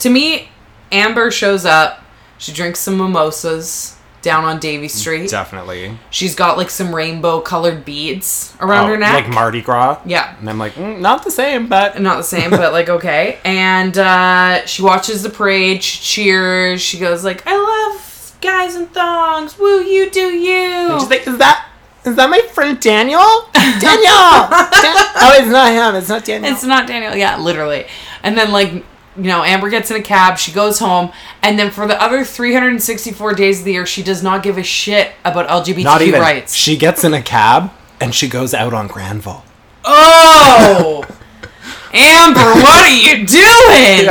To 0.00 0.10
me, 0.10 0.48
Amber 0.92 1.30
shows 1.30 1.64
up. 1.66 2.02
She 2.38 2.52
drinks 2.52 2.78
some 2.80 2.96
mimosas 2.98 3.97
down 4.28 4.44
on 4.44 4.58
Davie 4.60 4.88
Street. 4.88 5.30
Definitely. 5.30 5.96
She's 6.10 6.34
got 6.34 6.56
like 6.58 6.68
some 6.70 6.94
rainbow 6.94 7.40
colored 7.40 7.84
beads 7.84 8.54
around 8.60 8.84
Oh, 8.84 8.88
her 8.92 8.96
neck. 8.98 9.24
Like 9.24 9.34
Mardi 9.34 9.62
Gras. 9.62 10.00
yeah. 10.04 10.36
And 10.38 10.48
I'm 10.50 10.58
like, 10.58 10.74
mm, 10.74 11.00
not 11.00 11.24
the 11.24 11.30
same, 11.30 11.66
but 11.68 12.00
Not 12.00 12.18
the 12.18 12.22
same, 12.24 12.50
but 12.50 12.72
like 12.72 12.88
okay. 12.88 13.38
And 13.44 13.96
uh, 13.96 14.66
she 14.66 14.82
watches 14.82 15.22
the 15.22 15.30
parade. 15.30 15.82
She 15.82 15.98
cheers. 16.02 16.80
She 16.82 16.98
goes 16.98 17.24
like, 17.24 17.42
"I 17.46 17.56
love 17.56 18.36
guys 18.40 18.76
in 18.76 18.86
thongs. 18.88 19.58
Woo, 19.58 19.80
you 19.82 20.10
do 20.10 20.20
you." 20.20 20.98
she's 21.00 21.08
like, 21.10 21.26
is 21.26 21.38
that 21.38 21.64
is 22.04 22.16
that 22.16 22.28
my 22.30 22.40
friend 22.52 22.78
Daniel? 22.80 23.20
Daniel. 23.54 23.80
Dan- 23.82 25.08
oh, 25.20 25.32
it's 25.38 25.48
not 25.50 25.72
him. 25.72 25.94
It's 25.96 26.08
not 26.08 26.24
Daniel. 26.24 26.52
It's 26.52 26.64
not 26.64 26.86
Daniel. 26.86 27.14
Yeah, 27.16 27.38
literally. 27.38 27.86
And 28.22 28.36
then 28.38 28.52
like 28.52 28.84
you 29.18 29.24
know, 29.24 29.42
Amber 29.42 29.68
gets 29.68 29.90
in 29.90 29.96
a 29.96 30.02
cab, 30.02 30.38
she 30.38 30.52
goes 30.52 30.78
home, 30.78 31.10
and 31.42 31.58
then 31.58 31.70
for 31.70 31.86
the 31.86 32.00
other 32.00 32.24
364 32.24 33.34
days 33.34 33.58
of 33.58 33.64
the 33.64 33.72
year, 33.72 33.84
she 33.84 34.02
does 34.02 34.22
not 34.22 34.42
give 34.42 34.56
a 34.56 34.62
shit 34.62 35.12
about 35.24 35.48
LGBTQ 35.48 35.84
rights. 36.20 36.54
She 36.54 36.76
gets 36.76 37.04
in 37.04 37.12
a 37.12 37.22
cab 37.22 37.72
and 38.00 38.14
she 38.14 38.28
goes 38.28 38.54
out 38.54 38.72
on 38.72 38.86
Granville. 38.86 39.44
Oh, 39.84 41.04
Amber, 41.92 42.60
what 42.62 42.80
are 42.80 42.94
you 42.94 43.26
doing? 43.26 44.06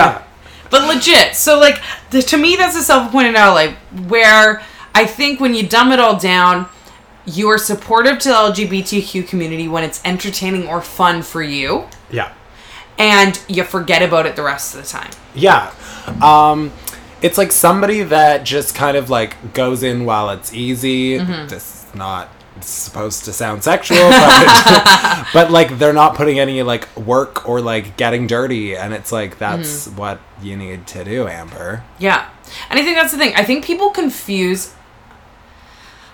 But 0.70 0.88
legit, 0.88 1.36
so 1.36 1.60
like, 1.60 1.82
the, 2.12 2.22
to 2.24 2.38
me, 2.38 2.56
that's 2.56 2.76
a 2.76 2.82
self-appointed 2.82 3.36
ally. 3.36 3.74
Where 4.08 4.62
I 4.94 5.06
think 5.06 5.40
when 5.40 5.54
you 5.54 5.66
dumb 5.68 5.92
it 5.92 6.00
all 6.00 6.20
down, 6.20 6.68
you 7.26 7.48
are 7.50 7.58
supportive 7.58 8.20
to 8.20 8.30
the 8.30 8.36
LGBTQ 8.36 9.28
community 9.28 9.68
when 9.68 9.84
it's 9.84 10.02
entertaining 10.04 10.68
or 10.68 10.82
fun 10.82 11.22
for 11.22 11.42
you, 11.42 11.86
Yeah. 12.10 12.34
And 12.98 13.40
you 13.48 13.64
forget 13.64 14.02
about 14.02 14.26
it 14.26 14.36
the 14.36 14.44
rest 14.44 14.76
of 14.76 14.82
the 14.82 14.88
time. 14.88 15.12
Yeah. 15.36 15.74
Um, 16.22 16.72
it's 17.22 17.38
like 17.38 17.52
somebody 17.52 18.04
that 18.04 18.44
just 18.44 18.76
kind 18.76 18.98
of 18.98 19.10
like 19.10 19.54
goes 19.54 19.84
in 19.84 20.06
while 20.06 20.30
it's 20.30 20.54
easy. 20.54 21.18
Mm-hmm. 21.18 21.48
This 21.48 21.86
is 21.86 21.96
not 21.96 22.30
supposed 22.62 23.26
to 23.26 23.34
sound 23.34 23.64
sexual, 23.64 23.98
but, 24.10 25.28
but 25.34 25.52
like 25.52 25.78
they're 25.78 25.94
not 25.94 26.16
putting 26.16 26.40
any 26.40 26.64
like 26.64 26.96
work 26.98 27.48
or 27.48 27.62
like 27.62 27.98
getting 27.98 28.26
dirty. 28.28 28.76
And 28.76 28.94
it's 28.94 29.12
like, 29.12 29.38
that's 29.38 29.88
Mm-hmm. 29.88 29.98
what 29.98 30.20
you 30.42 30.56
need 30.58 30.88
to 30.88 31.04
do, 31.04 31.28
Amber. 31.28 31.84
Yeah. 32.00 32.30
And 32.70 32.80
I 32.80 32.84
think 32.84 32.98
that's 32.98 33.12
the 33.12 33.18
thing. 33.18 33.34
I 33.36 33.44
think 33.44 33.64
people 33.66 33.90
confuse. 33.92 34.74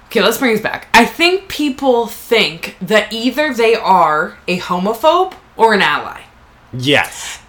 Okay, 0.07 0.21
let's 0.21 0.37
bring 0.37 0.51
this 0.53 0.61
back. 0.61 0.87
I 0.93 1.05
think 1.05 1.47
people 1.47 2.07
think 2.07 2.77
that 2.81 3.11
either 3.11 3.53
they 3.53 3.73
are 3.75 4.37
a 4.47 4.59
homophobe 4.59 5.33
or 5.57 5.73
an 5.73 5.81
ally. 5.81 6.22
Yes. 6.73 7.39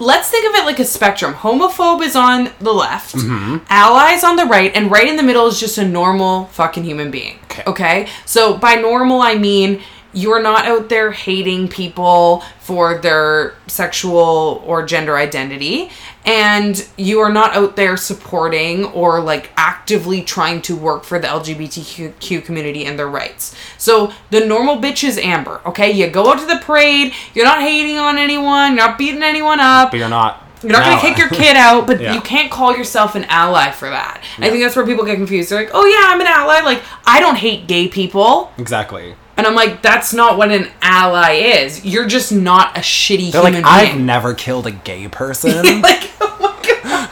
Let's 0.00 0.30
think 0.30 0.48
of 0.48 0.54
it 0.60 0.64
like 0.64 0.78
a 0.78 0.84
spectrum. 0.84 1.34
Homophobe 1.34 2.02
is 2.02 2.14
on 2.14 2.50
the 2.60 2.72
left, 2.72 3.16
Mm-hmm. 3.16 3.64
ally 3.68 4.12
is 4.12 4.22
on 4.22 4.36
the 4.36 4.44
right, 4.44 4.70
and 4.76 4.90
right 4.92 5.08
in 5.08 5.16
the 5.16 5.24
middle 5.24 5.46
is 5.48 5.58
just 5.58 5.76
a 5.76 5.84
normal 5.86 6.44
fucking 6.46 6.84
human 6.84 7.10
being. 7.10 7.40
Okay. 7.44 7.62
Okay? 7.66 8.08
So 8.24 8.56
by 8.56 8.76
normal, 8.76 9.20
I 9.20 9.34
mean 9.34 9.82
you're 10.12 10.40
not 10.42 10.64
out 10.66 10.88
there 10.88 11.12
hating 11.12 11.68
people 11.68 12.42
for 12.60 12.96
their 12.98 13.54
sexual 13.66 14.62
or 14.66 14.84
gender 14.86 15.16
identity, 15.16 15.90
and 16.28 16.86
you 16.98 17.20
are 17.20 17.32
not 17.32 17.56
out 17.56 17.74
there 17.74 17.96
supporting 17.96 18.84
or 18.84 19.18
like 19.18 19.50
actively 19.56 20.20
trying 20.22 20.60
to 20.60 20.76
work 20.76 21.02
for 21.04 21.18
the 21.18 21.26
LGBTQ 21.26 22.44
community 22.44 22.84
and 22.84 22.98
their 22.98 23.08
rights. 23.08 23.56
So 23.78 24.12
the 24.30 24.44
normal 24.44 24.76
bitch 24.76 25.04
is 25.04 25.16
Amber, 25.16 25.62
okay? 25.64 25.90
You 25.90 26.08
go 26.10 26.30
out 26.30 26.38
to 26.38 26.44
the 26.44 26.58
parade, 26.62 27.14
you're 27.34 27.46
not 27.46 27.62
hating 27.62 27.96
on 27.98 28.18
anyone, 28.18 28.76
you're 28.76 28.86
not 28.86 28.98
beating 28.98 29.22
anyone 29.22 29.58
up. 29.58 29.90
But 29.92 29.96
you're 30.00 30.08
not. 30.10 30.44
You're 30.62 30.72
not 30.72 30.82
gonna 30.84 31.00
kick 31.00 31.16
your 31.16 31.28
kid 31.30 31.56
out, 31.56 31.86
but 31.86 31.98
Yeah. 32.00 32.12
you 32.14 32.20
can't 32.20 32.50
call 32.50 32.76
yourself 32.76 33.14
an 33.14 33.24
ally 33.26 33.70
for 33.70 33.88
that. 33.88 34.22
And 34.36 34.44
I 34.44 34.50
think 34.50 34.62
that's 34.62 34.74
where 34.76 34.84
people 34.84 35.04
get 35.06 35.14
confused. 35.16 35.50
They're 35.50 35.60
like, 35.60 35.70
"Oh 35.72 35.86
yeah, 35.86 36.12
I'm 36.12 36.20
an 36.20 36.26
ally. 36.26 36.60
Like 36.60 36.82
I 37.06 37.20
don't 37.20 37.36
hate 37.36 37.68
gay 37.68 37.86
people," 37.88 38.52
Exactly. 38.58 39.14
And 39.38 39.46
I'm 39.46 39.54
like, 39.54 39.80
"That's 39.80 40.12
not 40.12 40.36
what 40.36 40.50
an 40.50 40.68
ally 40.82 41.32
is. 41.34 41.84
You're 41.86 42.06
just 42.06 42.30
not 42.32 42.76
a 42.76 42.80
shitty 42.80 43.32
They're 43.32 43.40
human 43.42 43.62
like, 43.62 43.72
I've 43.94 43.98
never 44.00 44.34
killed 44.34 44.66
a 44.66 44.70
gay 44.72 45.08
person. 45.08 45.80
like, 45.80 46.10
oh 46.20 46.36
my 46.40 46.62
god, 46.82 47.08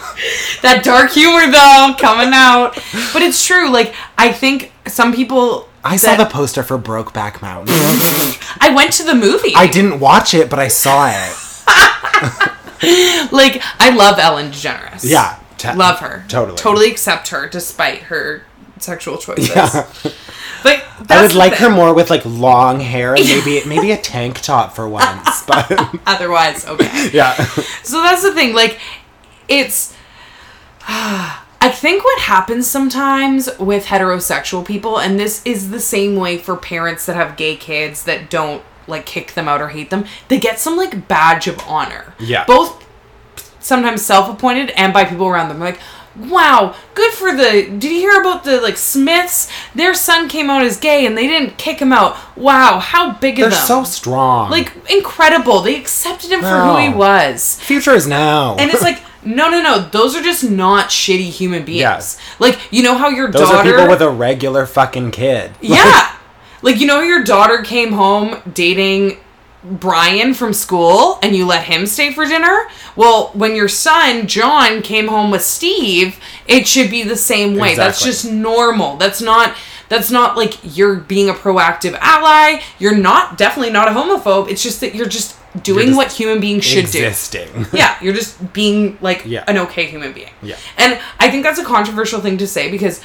that 0.63 0.83
dark 0.85 1.13
humor 1.13 1.51
though 1.51 1.95
coming 1.99 2.35
out. 2.35 2.75
But 3.15 3.23
it's 3.23 3.47
true. 3.47 3.71
Like 3.71 3.95
I 4.19 4.33
think 4.33 4.73
some 4.87 5.15
people. 5.15 5.69
I 5.85 5.97
saw 5.97 6.17
that- 6.17 6.29
the 6.29 6.35
poster 6.35 6.63
for 6.65 6.77
Brokeback 6.79 7.41
Mountain. 7.41 7.73
I 8.61 8.73
went 8.75 8.93
to 8.95 9.05
the 9.05 9.15
movie. 9.15 9.55
I 9.55 9.69
didn't 9.69 10.01
watch 10.01 10.35
it, 10.35 10.51
but 10.51 10.59
I 10.59 10.67
saw 10.69 11.07
it. 11.09 11.37
like 13.33 13.63
I 13.79 13.91
love 13.97 14.19
Ellen 14.19 14.51
DeGeneres. 14.51 15.09
Yeah. 15.09 15.39
te- 15.59 15.75
love 15.75 16.01
her. 16.01 16.25
Totally. 16.29 16.57
Totally 16.59 16.91
accept 16.91 17.29
her 17.29 17.49
despite 17.49 18.03
her 18.05 18.43
sexual 18.79 19.17
choices. 19.19 19.49
Yeah. 19.55 19.87
I 20.67 21.23
would 21.23 21.35
like 21.35 21.55
her 21.55 21.71
more 21.71 21.95
with 21.95 22.11
like 22.11 22.25
long 22.25 22.81
hair 22.81 23.15
and 23.15 23.25
maybe 23.25 23.63
maybe 23.67 23.91
a 23.93 23.97
tank 23.97 24.41
top 24.41 24.75
for 24.75 24.89
once. 24.89 25.43
But 25.45 26.01
Otherwise, 26.07 26.67
okay. 26.67 27.11
yeah. 27.13 27.35
so 27.83 28.03
that's 28.03 28.23
the 28.23 28.33
thing. 28.33 28.55
Like, 28.55 28.79
it's. 29.49 29.95
I 31.59 31.71
think 31.71 32.05
what 32.05 32.21
happens 32.21 32.67
sometimes 32.69 33.49
with 33.59 33.87
heterosexual 33.87 34.65
people, 34.65 35.01
and 35.01 35.19
this 35.19 35.45
is 35.45 35.71
the 35.71 35.81
same 35.81 36.15
way 36.15 36.39
for 36.39 36.57
parents 36.57 37.07
that 37.07 37.17
have 37.17 37.37
gay 37.37 37.57
kids 37.57 38.05
that 38.05 38.31
don't 38.31 38.63
like 38.87 39.05
kick 39.05 39.33
them 39.33 39.49
out 39.49 39.61
or 39.61 39.69
hate 39.69 39.91
them, 39.91 40.05
they 40.29 40.39
get 40.39 40.61
some 40.61 40.77
like 40.77 41.09
badge 41.09 41.49
of 41.49 41.59
honor. 41.67 42.15
Yeah. 42.21 42.45
Both 42.45 42.87
sometimes 43.59 44.03
self-appointed 44.03 44.71
and 44.71 44.93
by 44.93 45.05
people 45.05 45.27
around 45.27 45.49
them. 45.49 45.59
Like, 45.59 45.81
wow, 46.19 46.75
good 46.95 47.13
for 47.13 47.35
the. 47.35 47.63
Did 47.79 47.85
you 47.85 47.91
hear 48.01 48.21
about 48.21 48.45
the 48.45 48.61
like 48.61 48.77
Smiths? 48.77 49.51
Their 49.75 49.95
son 49.95 50.29
came 50.29 50.51
out 50.51 50.63
as 50.63 50.77
gay 50.79 51.07
and 51.07 51.17
they 51.17 51.27
didn't 51.27 51.59
kick 51.59 51.79
him 51.81 51.93
out. 51.93 52.17
Wow, 52.37 52.79
how 52.79 53.13
big 53.13 53.37
They're 53.37 53.47
of 53.47 53.53
them. 53.53 53.67
so 53.67 53.85
strong. 53.85 54.51
like 54.51 54.73
incredible. 54.91 55.61
They 55.61 55.77
accepted 55.79 56.31
him 56.31 56.41
for 56.41 56.59
who 56.59 56.77
he 56.79 56.89
was. 56.89 57.59
future 57.61 57.93
is 57.95 58.07
now. 58.07 58.57
And 58.57 58.71
it's 58.71 58.83
like, 58.91 59.01
no, 59.25 59.49
no, 59.51 59.61
no. 59.63 59.81
Those 59.89 60.15
are 60.17 60.23
just 60.23 60.49
not 60.49 60.89
shitty 60.91 61.31
human 61.31 61.65
beings. 61.65 61.81
Yes. 61.81 62.19
Like, 62.39 62.59
you 62.73 62.83
know 62.83 62.97
how 62.97 63.09
your 63.09 63.31
those 63.31 63.43
daughter. 63.43 63.69
are 63.69 63.73
people 63.73 63.89
with 63.89 64.03
a 64.03 64.11
regular 64.11 64.67
fucking 64.67 65.11
kid. 65.13 65.53
yeah. 65.61 66.13
Like, 66.63 66.81
you 66.81 66.87
know, 66.87 67.01
your 67.03 67.23
daughter 67.23 67.63
came 67.63 67.93
home 67.93 68.39
dating 68.53 69.19
Brian 69.65 70.33
from 70.35 70.53
school 70.53 71.19
and 71.23 71.35
you 71.35 71.45
let 71.47 71.65
him 71.65 71.87
stay 71.87 72.13
for 72.13 72.25
dinner? 72.25 72.69
Well, 72.95 73.31
when 73.35 73.57
your 73.57 73.69
son, 73.69 74.27
John, 74.27 74.81
came 74.83 75.09
home 75.09 75.31
with 75.31 75.43
Steve, 75.43 76.19
it 76.47 76.67
should 76.69 76.91
be 76.91 77.03
the 77.03 77.17
same 77.17 77.57
way. 77.57 77.75
That's 77.75 78.03
just 78.03 78.31
normal. 78.31 78.97
That's 78.97 79.21
not. 79.21 79.57
That's 79.89 80.11
not 80.11 80.37
like 80.37 80.77
you're 80.77 80.97
being 80.97 81.29
a 81.29 81.33
proactive 81.33 81.97
ally. 82.01 82.61
You're 82.81 82.97
not 82.97 83.39
definitely 83.39 83.73
not 83.73 83.87
a 83.87 83.93
homophobe. 83.93 84.49
It's 84.51 84.63
just 84.63 84.81
that 84.81 84.95
you're 84.97 85.07
just 85.09 85.37
doing 85.63 85.87
just 85.89 85.97
what 85.97 86.13
human 86.13 86.41
beings 86.41 86.65
should 86.65 86.87
do. 86.91 87.05
existing. 87.07 87.67
Yeah, 87.73 87.97
you're 88.03 88.13
just 88.15 88.53
being 88.53 88.99
like 89.01 89.23
Yeah. 89.25 89.45
an 89.47 89.59
okay 89.59 89.87
human 89.87 90.13
being. 90.13 90.31
Yeah. 90.43 90.57
And 90.77 90.99
I 91.21 91.31
think 91.31 91.45
that's 91.45 91.59
a 91.61 91.65
controversial 91.65 92.21
thing 92.21 92.37
to 92.39 92.47
say 92.49 92.69
because 92.71 93.01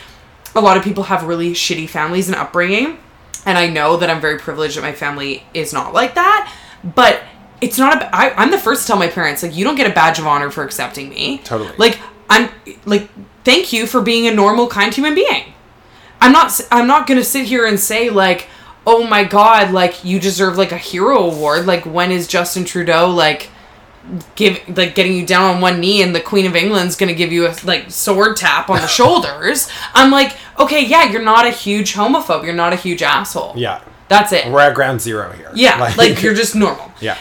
a 0.56 0.60
lot 0.60 0.76
of 0.76 0.84
people 0.84 1.04
have 1.04 1.24
really 1.24 1.52
shitty 1.54 1.88
families 1.88 2.28
and 2.28 2.36
upbringing. 2.36 2.98
And 3.46 3.58
I 3.58 3.68
know 3.68 3.98
that 3.98 4.10
I'm 4.10 4.22
very 4.22 4.38
privileged 4.38 4.78
that 4.78 4.82
my 4.82 4.94
family 4.94 5.44
is 5.54 5.74
not 5.74 5.94
like 5.94 6.16
that. 6.16 6.54
But 6.84 7.24
it's 7.60 7.78
not 7.78 8.02
a. 8.02 8.16
I, 8.16 8.34
I'm 8.36 8.52
the 8.52 8.58
first 8.58 8.84
to 8.84 8.88
tell 8.88 8.98
my 8.98 9.08
parents, 9.08 9.44
like, 9.44 9.56
you 9.56 9.64
don't 9.64 9.76
get 9.76 9.90
a 9.90 9.94
badge 9.94 10.20
of 10.20 10.28
honor 10.28 10.50
for 10.50 10.64
accepting 10.64 11.10
me. 11.10 11.40
Totally. 11.44 11.74
Like, 11.78 12.00
I'm, 12.30 12.50
like, 12.86 13.10
thank 13.44 13.74
you 13.74 13.86
for 13.86 14.02
being 14.02 14.28
a 14.28 14.34
normal, 14.34 14.68
kind 14.68 14.94
human 14.94 15.16
being. 15.16 15.54
I'm 16.22 16.32
not 16.32 16.62
I'm 16.72 16.88
not 16.88 17.08
gonna 17.08 17.24
sit 17.24 17.48
here 17.48 17.66
and 17.66 17.80
say 17.80 18.10
like, 18.10 18.48
oh 18.86 19.06
my 19.08 19.24
god, 19.24 19.72
like 19.72 20.06
you 20.06 20.20
deserve 20.20 20.58
like 20.58 20.72
a 20.72 20.78
hero 20.78 21.18
award. 21.32 21.66
Like 21.66 21.86
when 21.86 22.12
is 22.12 22.28
Justin 22.28 22.64
Trudeau 22.64 23.10
like 23.10 23.50
give 24.36 24.60
like 24.78 24.96
getting 24.96 25.14
you 25.14 25.26
down 25.26 25.56
on 25.56 25.62
one 25.62 25.80
knee 25.80 26.02
and 26.02 26.14
the 26.16 26.22
Queen 26.22 26.46
of 26.46 26.56
England's 26.56 26.96
gonna 26.96 27.16
give 27.16 27.32
you 27.32 27.48
a 27.48 27.56
like 27.64 27.90
sword 27.90 28.38
tap 28.38 28.70
on 28.70 28.82
the 28.82 28.88
shoulders? 29.00 29.68
I'm 29.96 30.12
like, 30.12 30.38
okay, 30.64 30.86
yeah, 30.86 31.10
you're 31.12 31.24
not 31.24 31.46
a 31.46 31.52
huge 31.52 31.94
homophobe. 31.94 32.44
You're 32.44 32.54
not 32.54 32.74
a 32.74 32.76
huge 32.76 33.02
asshole. 33.02 33.54
Yeah. 33.56 33.82
That's 34.08 34.34
it. 34.34 34.52
We're 34.52 34.60
at 34.60 34.76
ground 34.76 35.00
zero 35.00 35.32
here. 35.32 35.52
Yeah, 35.56 35.94
like, 35.98 36.22
you're 36.22 36.34
just 36.44 36.54
normal. 36.54 36.92
Yeah. 37.00 37.18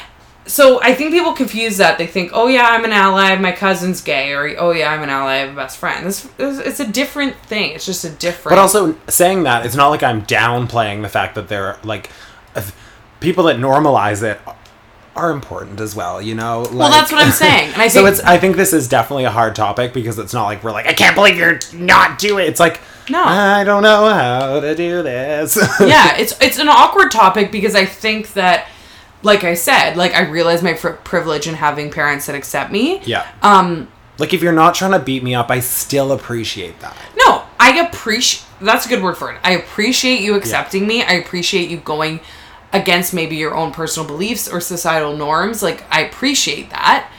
So 0.46 0.82
I 0.82 0.94
think 0.94 1.12
people 1.12 1.32
confuse 1.32 1.76
that. 1.76 1.98
They 1.98 2.08
think, 2.08 2.32
oh 2.34 2.48
yeah, 2.48 2.64
I'm 2.64 2.84
an 2.84 2.90
ally. 2.90 3.36
My 3.36 3.52
cousin's 3.52 4.00
gay, 4.00 4.32
or 4.32 4.56
oh 4.58 4.72
yeah, 4.72 4.90
I'm 4.90 5.00
an 5.02 5.08
ally. 5.08 5.34
I 5.34 5.36
have 5.36 5.52
a 5.52 5.54
best 5.54 5.78
friend. 5.78 6.04
This 6.04 6.28
it's 6.38 6.80
a 6.80 6.86
different 6.86 7.36
thing. 7.36 7.72
It's 7.72 7.86
just 7.86 8.04
a 8.04 8.10
different. 8.10 8.56
But 8.56 8.58
also 8.58 8.96
saying 9.06 9.44
that, 9.44 9.64
it's 9.64 9.76
not 9.76 9.88
like 9.88 10.02
I'm 10.02 10.22
downplaying 10.26 11.02
the 11.02 11.08
fact 11.08 11.36
that 11.36 11.46
there 11.46 11.66
are, 11.66 11.78
like 11.84 12.10
uh, 12.56 12.68
people 13.20 13.44
that 13.44 13.58
normalize 13.58 14.24
it 14.24 14.40
are 15.14 15.30
important 15.30 15.78
as 15.78 15.94
well. 15.94 16.20
You 16.20 16.34
know. 16.34 16.62
Like, 16.62 16.72
well, 16.72 16.90
that's 16.90 17.12
what 17.12 17.24
I'm 17.24 17.32
saying. 17.32 17.72
And 17.74 17.82
I 17.82 17.88
so 17.88 18.06
it's. 18.06 18.20
I 18.20 18.36
think 18.38 18.56
this 18.56 18.72
is 18.72 18.88
definitely 18.88 19.24
a 19.24 19.30
hard 19.30 19.54
topic 19.54 19.92
because 19.92 20.18
it's 20.18 20.34
not 20.34 20.46
like 20.46 20.64
we're 20.64 20.72
like 20.72 20.86
I 20.86 20.94
can't 20.94 21.14
believe 21.14 21.36
you're 21.36 21.60
not 21.74 22.18
doing. 22.18 22.48
It's 22.48 22.58
like 22.58 22.80
No. 23.10 23.22
I 23.22 23.64
don't 23.64 23.82
know 23.82 24.08
how 24.08 24.60
to 24.60 24.74
do 24.74 25.02
this. 25.02 25.56
yeah, 25.80 26.16
it's 26.16 26.34
it's 26.40 26.58
an 26.58 26.68
awkward 26.68 27.10
topic 27.10 27.50
because 27.52 27.74
I 27.74 27.84
think 27.84 28.32
that, 28.34 28.68
like 29.22 29.44
I 29.44 29.54
said, 29.54 29.96
like 29.96 30.14
I 30.14 30.22
realize 30.22 30.62
my 30.62 30.72
pri 30.74 30.92
privilege 31.04 31.46
in 31.48 31.54
having 31.54 31.90
parents 31.90 32.26
that 32.26 32.34
accept 32.36 32.70
me. 32.70 33.00
yeah. 33.04 33.26
Um, 33.42 33.88
Like 34.18 34.32
if 34.34 34.42
you're 34.42 34.52
not 34.52 34.74
trying 34.74 34.92
to 34.92 34.98
beat 34.98 35.22
me 35.22 35.34
up, 35.34 35.50
I 35.50 35.60
still 35.60 36.12
appreciate 36.12 36.78
that. 36.80 36.96
no, 37.16 37.42
I 37.58 37.78
appreciate. 37.80 38.46
That's 38.60 38.84
a 38.86 38.88
good 38.90 39.02
word 39.02 39.16
for 39.16 39.32
it. 39.32 39.40
I 39.42 39.52
appreciate 39.52 40.20
you 40.20 40.34
accepting 40.34 40.86
me. 40.86 41.02
I 41.02 41.12
appreciate 41.14 41.70
you 41.70 41.78
going 41.78 42.20
against 42.72 43.12
maybe 43.14 43.34
your 43.36 43.54
own 43.54 43.72
personal 43.72 44.06
beliefs 44.06 44.46
or 44.48 44.60
societal 44.60 45.16
norms. 45.16 45.62
Like 45.62 45.82
I 45.90 46.02
appreciate 46.02 46.68
that, 46.70 47.10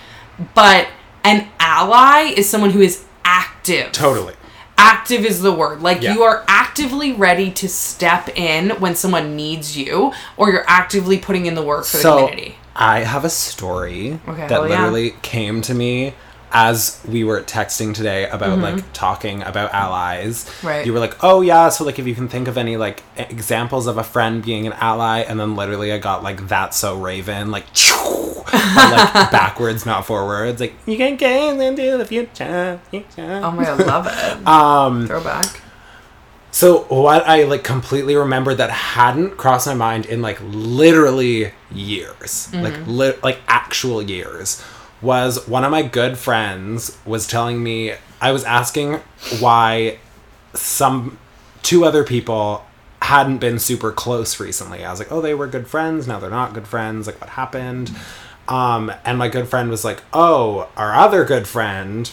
but 0.54 0.88
an 1.24 1.48
ally 1.60 2.32
is 2.38 2.48
someone 2.50 2.70
who 2.72 2.82
is 2.82 3.04
active. 3.24 3.92
Totally. 3.92 4.36
Active 4.82 5.24
is 5.26 5.42
the 5.42 5.52
word 5.54 5.82
like 5.82 6.02
Yeah. 6.02 6.14
you 6.14 6.24
are 6.24 6.44
actively 6.48 7.12
ready 7.14 7.52
to 7.52 7.70
step 7.70 8.30
in 8.38 8.72
when 8.82 8.96
someone 8.96 9.36
needs 9.36 9.78
you 9.78 10.12
or 10.38 10.52
you're 10.52 10.66
actively 10.68 11.18
putting 11.18 11.46
in 11.46 11.56
the 11.56 11.62
work 11.62 11.86
for 11.86 11.98
the 11.98 12.04
So 12.04 12.28
community 12.28 12.56
I 12.76 13.00
have 13.02 13.24
a 13.26 13.30
story 13.30 14.20
Okay, 14.28 14.42
that 14.48 14.50
hell 14.50 14.68
yeah. 14.68 14.80
literally 14.82 15.16
came 15.22 15.62
to 15.64 15.74
me 15.74 16.14
as 16.54 17.00
we 17.08 17.24
were 17.24 17.42
texting 17.42 17.94
today 17.94 18.28
about 18.30 18.60
like 18.60 18.84
talking 18.94 19.42
about 19.44 19.74
allies, 19.74 20.46
Mm-hmm. 20.46 20.68
Right. 20.68 20.86
you 20.86 20.94
were 20.94 21.00
like, 21.00 21.16
"Oh 21.24 21.42
yeah, 21.42 21.70
so 21.70 21.84
like 21.86 21.98
if 22.00 22.06
you 22.08 22.14
can 22.16 22.28
think 22.28 22.48
of 22.48 22.58
any 22.58 22.78
like 22.78 23.04
examples 23.18 23.88
of 23.88 23.98
a 23.98 24.04
friend 24.04 24.44
being 24.44 24.68
an 24.68 24.74
ally," 24.74 25.20
and 25.20 25.40
then 25.40 25.56
literally 25.56 25.92
I 25.94 25.98
got 25.98 26.24
like 26.24 26.48
"That's 26.48 26.78
so 26.78 26.98
Raven," 27.00 27.52
like, 27.52 27.66
and, 28.54 28.92
like 28.92 29.32
backwards, 29.32 29.86
not 29.86 30.06
forwards, 30.06 30.60
like 30.60 30.74
you 30.86 30.98
can 30.98 31.16
gaze 31.16 31.60
into 31.62 31.98
the 31.98 32.06
future. 32.06 32.80
future. 32.90 33.42
Oh 33.44 33.52
my 33.52 33.64
god, 33.64 33.80
love 33.86 34.08
it. 34.10 34.48
Um, 34.48 35.08
Throwback. 35.08 35.62
so 36.52 36.80
what 36.90 37.26
I 37.28 37.44
like 37.44 37.64
completely 37.64 38.16
remembered 38.16 38.58
that 38.58 38.70
hadn't 38.72 39.38
crossed 39.38 39.68
my 39.68 39.74
mind 39.74 40.06
in 40.06 40.22
like 40.22 40.40
literally 40.42 41.54
years, 41.72 42.50
like 42.54 42.76
li- 42.88 43.14
like 43.24 43.40
actual 43.48 44.02
years, 44.02 44.62
was 45.02 45.48
one 45.48 45.64
of 45.64 45.72
my 45.72 45.82
good 45.82 46.18
friends 46.18 46.98
was 47.06 47.28
telling 47.28 47.64
me 47.64 47.94
I 48.22 48.32
was 48.32 48.44
asking 48.44 48.96
why 49.40 49.98
some 50.54 51.18
two 51.64 51.86
other 51.86 52.04
people 52.04 52.66
hadn't 53.02 53.40
been 53.40 53.58
super 53.58 53.92
close 53.92 54.40
recently. 54.40 54.86
I 54.86 54.92
was 54.92 55.00
like, 55.00 55.12
"Oh, 55.12 55.22
they 55.22 55.34
were 55.34 55.48
good 55.48 55.68
friends. 55.68 56.08
Now 56.08 56.20
they're 56.20 56.30
not 56.30 56.54
good 56.54 56.68
friends. 56.68 57.08
Like 57.08 57.20
what 57.20 57.32
happened?" 57.32 57.92
Um, 58.48 58.92
and 59.06 59.18
my 59.18 59.28
good 59.28 59.48
friend 59.48 59.70
was 59.70 59.84
like, 59.86 60.04
"Oh, 60.14 60.68
our 60.78 60.94
other 60.94 61.24
good 61.26 61.48
friend 61.48 62.12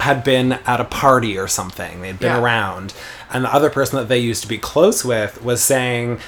had 0.00 0.24
been 0.24 0.52
at 0.66 0.80
a 0.80 0.84
party 0.84 1.38
or 1.38 1.46
something. 1.46 2.02
They'd 2.02 2.18
been 2.18 2.32
Yeah. 2.32 2.40
around. 2.40 2.92
And 3.32 3.44
the 3.44 3.54
other 3.54 3.70
person 3.70 3.96
that 3.98 4.08
they 4.08 4.18
used 4.18 4.42
to 4.42 4.48
be 4.48 4.58
close 4.58 5.04
with 5.04 5.40
was 5.44 5.62
saying, 5.62 6.18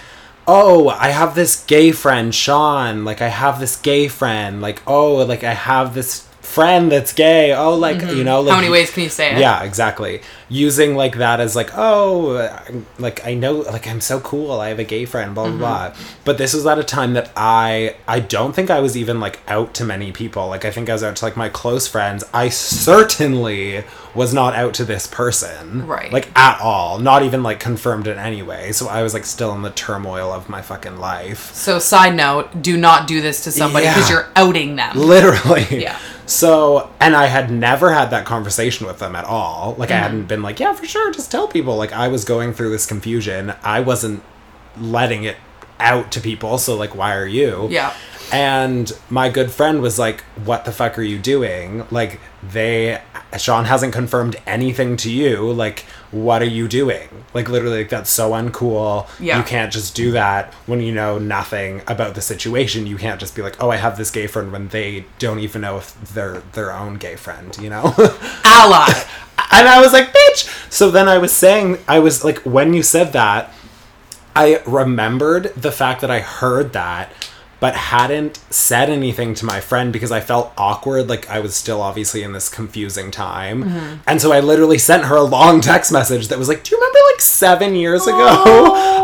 Oh, 0.46 0.90
I 0.90 1.08
have 1.08 1.34
this 1.34 1.64
gay 1.64 1.92
friend, 1.92 2.34
Sean. 2.34 3.04
Like, 3.04 3.22
I 3.22 3.28
have 3.28 3.60
this 3.60 3.76
gay 3.76 4.08
friend. 4.08 4.60
Like, 4.60 4.82
oh, 4.86 5.16
like, 5.24 5.42
I 5.42 5.54
have 5.54 5.94
this 5.94 6.28
friend 6.54 6.90
that's 6.92 7.12
gay. 7.12 7.52
Oh, 7.52 7.74
like, 7.74 8.00
you 8.00 8.24
know, 8.24 8.40
like. 8.40 8.46
Mm-hmm. 8.46 8.54
How 8.54 8.56
many 8.60 8.70
ways 8.70 8.90
can 8.90 9.02
you 9.02 9.08
say 9.08 9.32
it? 9.34 9.38
Yeah, 9.38 9.62
exactly. 9.64 10.20
Using 10.48 10.94
like 10.94 11.16
that 11.18 11.40
as 11.40 11.56
like, 11.56 11.70
oh, 11.76 12.48
like 12.98 13.26
I 13.26 13.34
know, 13.34 13.54
like 13.76 13.86
I'm 13.88 14.00
so 14.00 14.20
cool. 14.20 14.60
I 14.60 14.68
have 14.68 14.78
a 14.78 14.84
gay 14.84 15.04
friend, 15.04 15.34
blah 15.34 15.44
blah 15.44 15.52
Mm-hmm. 15.52 15.58
blah. 15.58 15.94
But 16.24 16.38
this 16.38 16.54
was 16.54 16.64
at 16.66 16.78
a 16.78 16.84
time 16.84 17.14
that 17.14 17.30
I, 17.36 17.96
I 18.06 18.20
don't 18.20 18.54
think 18.54 18.70
I 18.70 18.80
was 18.80 18.96
even 18.96 19.18
like 19.20 19.40
out 19.48 19.74
to 19.74 19.84
many 19.84 20.12
people. 20.12 20.46
Like 20.48 20.64
I 20.64 20.70
think 20.70 20.88
I 20.88 20.92
was 20.92 21.02
out 21.02 21.16
to 21.16 21.24
like 21.24 21.36
my 21.36 21.48
close 21.48 21.88
friends. 21.88 22.22
I 22.32 22.48
certainly 22.50 23.84
was 24.14 24.32
not 24.32 24.54
out 24.54 24.74
to 24.74 24.84
this 24.84 25.06
person, 25.08 25.86
Right. 25.86 26.12
Like 26.12 26.28
at 26.38 26.60
all. 26.60 26.98
Not 26.98 27.22
even 27.24 27.42
like 27.42 27.58
confirmed 27.58 28.06
in 28.06 28.16
any 28.18 28.42
way. 28.42 28.70
So 28.72 28.86
I 28.88 29.02
was 29.02 29.12
like 29.14 29.24
still 29.24 29.52
in 29.54 29.62
the 29.62 29.70
turmoil 29.70 30.32
of 30.32 30.48
my 30.48 30.62
fucking 30.62 30.98
life. 30.98 31.52
So, 31.54 31.78
side 31.80 32.14
note: 32.14 32.62
do 32.62 32.76
not 32.76 33.08
do 33.08 33.20
this 33.20 33.42
to 33.44 33.50
somebody 33.52 33.86
because 33.86 34.08
Yeah. 34.08 34.16
you're 34.16 34.28
outing 34.36 34.76
them. 34.76 34.96
Literally. 34.96 35.66
Yeah. 35.82 35.98
So, 36.26 36.90
and 37.00 37.14
I 37.14 37.26
had 37.26 37.50
never 37.50 37.92
had 37.92 38.10
that 38.10 38.24
conversation 38.24 38.86
with 38.86 38.98
them 38.98 39.14
at 39.14 39.24
all. 39.24 39.74
Like, 39.78 39.90
I 39.90 39.94
Mm-hmm. 39.94 40.02
hadn't 40.02 40.24
been 40.28 40.42
like, 40.42 40.58
yeah, 40.60 40.72
for 40.72 40.86
sure, 40.86 41.12
just 41.12 41.30
tell 41.30 41.46
people. 41.48 41.76
Like, 41.76 41.92
I 41.92 42.08
was 42.08 42.24
going 42.24 42.52
through 42.54 42.70
this 42.70 42.86
confusion. 42.86 43.52
I 43.62 43.80
wasn't 43.80 44.22
letting 44.80 45.24
it 45.24 45.36
out 45.80 46.10
to 46.12 46.20
people. 46.20 46.56
So, 46.58 46.76
like, 46.76 46.94
why 46.94 47.14
are 47.14 47.26
you? 47.26 47.68
Yeah. 47.70 47.92
And 48.34 48.90
my 49.08 49.28
good 49.28 49.52
friend 49.52 49.80
was 49.80 49.96
like, 49.96 50.22
what 50.44 50.64
the 50.64 50.72
fuck 50.72 50.98
are 50.98 51.02
you 51.02 51.20
doing? 51.20 51.86
Like, 51.92 52.18
they, 52.42 53.00
Sean 53.38 53.66
hasn't 53.66 53.92
confirmed 53.92 54.34
anything 54.44 54.96
to 54.96 55.12
you. 55.12 55.52
Like, 55.52 55.84
what 56.10 56.42
are 56.42 56.46
you 56.46 56.66
doing? 56.66 57.08
Like, 57.32 57.48
literally, 57.48 57.78
like, 57.78 57.90
that's 57.90 58.10
so 58.10 58.32
uncool. 58.32 59.08
Yeah. 59.20 59.38
You 59.38 59.44
can't 59.44 59.72
just 59.72 59.94
do 59.94 60.10
that 60.10 60.52
when 60.66 60.80
you 60.80 60.92
know 60.92 61.16
nothing 61.16 61.82
about 61.86 62.16
the 62.16 62.20
situation. 62.20 62.88
You 62.88 62.96
can't 62.96 63.20
just 63.20 63.36
be 63.36 63.42
like, 63.42 63.62
oh, 63.62 63.70
I 63.70 63.76
have 63.76 63.96
this 63.96 64.10
gay 64.10 64.26
friend 64.26 64.50
when 64.50 64.66
they 64.66 65.04
don't 65.20 65.38
even 65.38 65.60
know 65.60 65.76
if 65.76 65.94
they're 66.12 66.40
their 66.54 66.72
own 66.72 66.94
gay 66.94 67.14
friend, 67.14 67.56
you 67.62 67.70
know? 67.70 67.84
Ally. 68.44 68.92
and 69.52 69.68
I 69.68 69.80
was 69.80 69.92
like, 69.92 70.12
bitch. 70.12 70.72
So 70.72 70.90
then 70.90 71.08
I 71.08 71.18
was 71.18 71.30
saying, 71.30 71.78
I 71.86 72.00
was 72.00 72.24
like, 72.24 72.38
when 72.38 72.74
you 72.74 72.82
said 72.82 73.12
that, 73.12 73.52
I 74.34 74.60
remembered 74.66 75.54
the 75.54 75.70
fact 75.70 76.00
that 76.00 76.10
I 76.10 76.18
heard 76.18 76.72
that, 76.72 77.12
but 77.64 77.74
hadn't 77.74 78.36
said 78.50 78.90
anything 78.90 79.32
to 79.32 79.46
my 79.46 79.58
friend 79.58 79.90
because 79.90 80.12
I 80.12 80.20
felt 80.20 80.52
awkward. 80.58 81.08
Like 81.08 81.30
I 81.30 81.40
was 81.40 81.56
still 81.56 81.80
obviously 81.80 82.22
in 82.22 82.32
this 82.34 82.50
confusing 82.50 83.10
time. 83.10 83.64
Mm-hmm. 83.64 83.96
And 84.06 84.20
so 84.20 84.32
I 84.32 84.40
literally 84.40 84.76
sent 84.76 85.06
her 85.06 85.16
a 85.16 85.22
long 85.22 85.62
text 85.62 85.90
message 85.90 86.28
that 86.28 86.38
was 86.38 86.46
like, 86.46 86.62
Do 86.62 86.74
you 86.74 86.78
remember 86.78 86.98
like 87.14 87.22
seven 87.22 87.74
years 87.74 88.06
ago? 88.06 88.18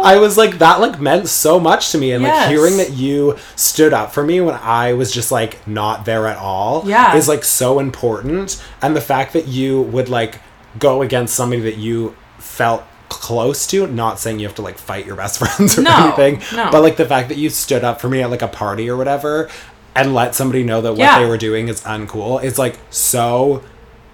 I 0.05 0.19
was 0.19 0.37
like, 0.37 0.59
that 0.59 0.79
like 0.79 1.01
meant 1.01 1.29
so 1.29 1.59
much 1.59 1.91
to 1.93 1.97
me. 1.97 2.13
And 2.13 2.23
like 2.23 2.51
hearing 2.51 2.77
that 2.77 2.93
you 2.93 3.39
stood 3.57 3.95
up 3.95 4.13
for 4.13 4.23
me 4.23 4.43
when 4.43 4.57
I 4.57 4.93
was 4.93 5.11
just 5.11 5.33
like 5.33 5.67
not 5.67 6.05
there 6.05 6.27
at 6.27 6.37
all 6.37 6.87
Yeah. 6.87 7.17
is 7.17 7.29
like 7.29 7.45
so 7.45 7.79
important. 7.79 8.63
And 8.83 8.95
the 8.95 9.01
fact 9.01 9.33
that 9.33 9.49
you 9.49 9.81
would 9.85 10.11
like 10.11 10.39
go 10.79 11.01
against 11.01 11.35
somebody 11.35 11.63
that 11.63 11.79
you 11.79 12.15
felt 12.37 12.83
close 13.31 13.67
to 13.69 13.87
not 13.87 14.19
saying 14.19 14.41
you 14.41 14.47
have 14.47 14.57
to 14.57 14.63
like 14.63 14.77
fight 14.77 15.07
your 15.07 15.15
best 15.17 15.39
friends 15.43 15.79
or 15.79 15.83
No, 15.83 15.97
anything 15.97 16.43
no. 16.57 16.71
but 16.73 16.83
like 16.83 16.97
the 16.97 17.07
fact 17.07 17.29
that 17.29 17.39
you 17.39 17.49
stood 17.49 17.85
up 17.85 18.01
for 18.01 18.09
me 18.09 18.23
at 18.23 18.31
like 18.31 18.43
a 18.43 18.49
party 18.49 18.89
or 18.91 18.97
whatever 18.97 19.49
and 19.95 20.15
let 20.15 20.35
somebody 20.35 20.65
know 20.65 20.81
that 20.81 20.91
what 20.93 20.99
Yeah. 20.99 21.21
they 21.21 21.27
were 21.27 21.39
doing 21.39 21.69
is 21.69 21.81
uncool 21.83 22.43
is 22.43 22.59
like 22.59 22.77
so 22.91 23.63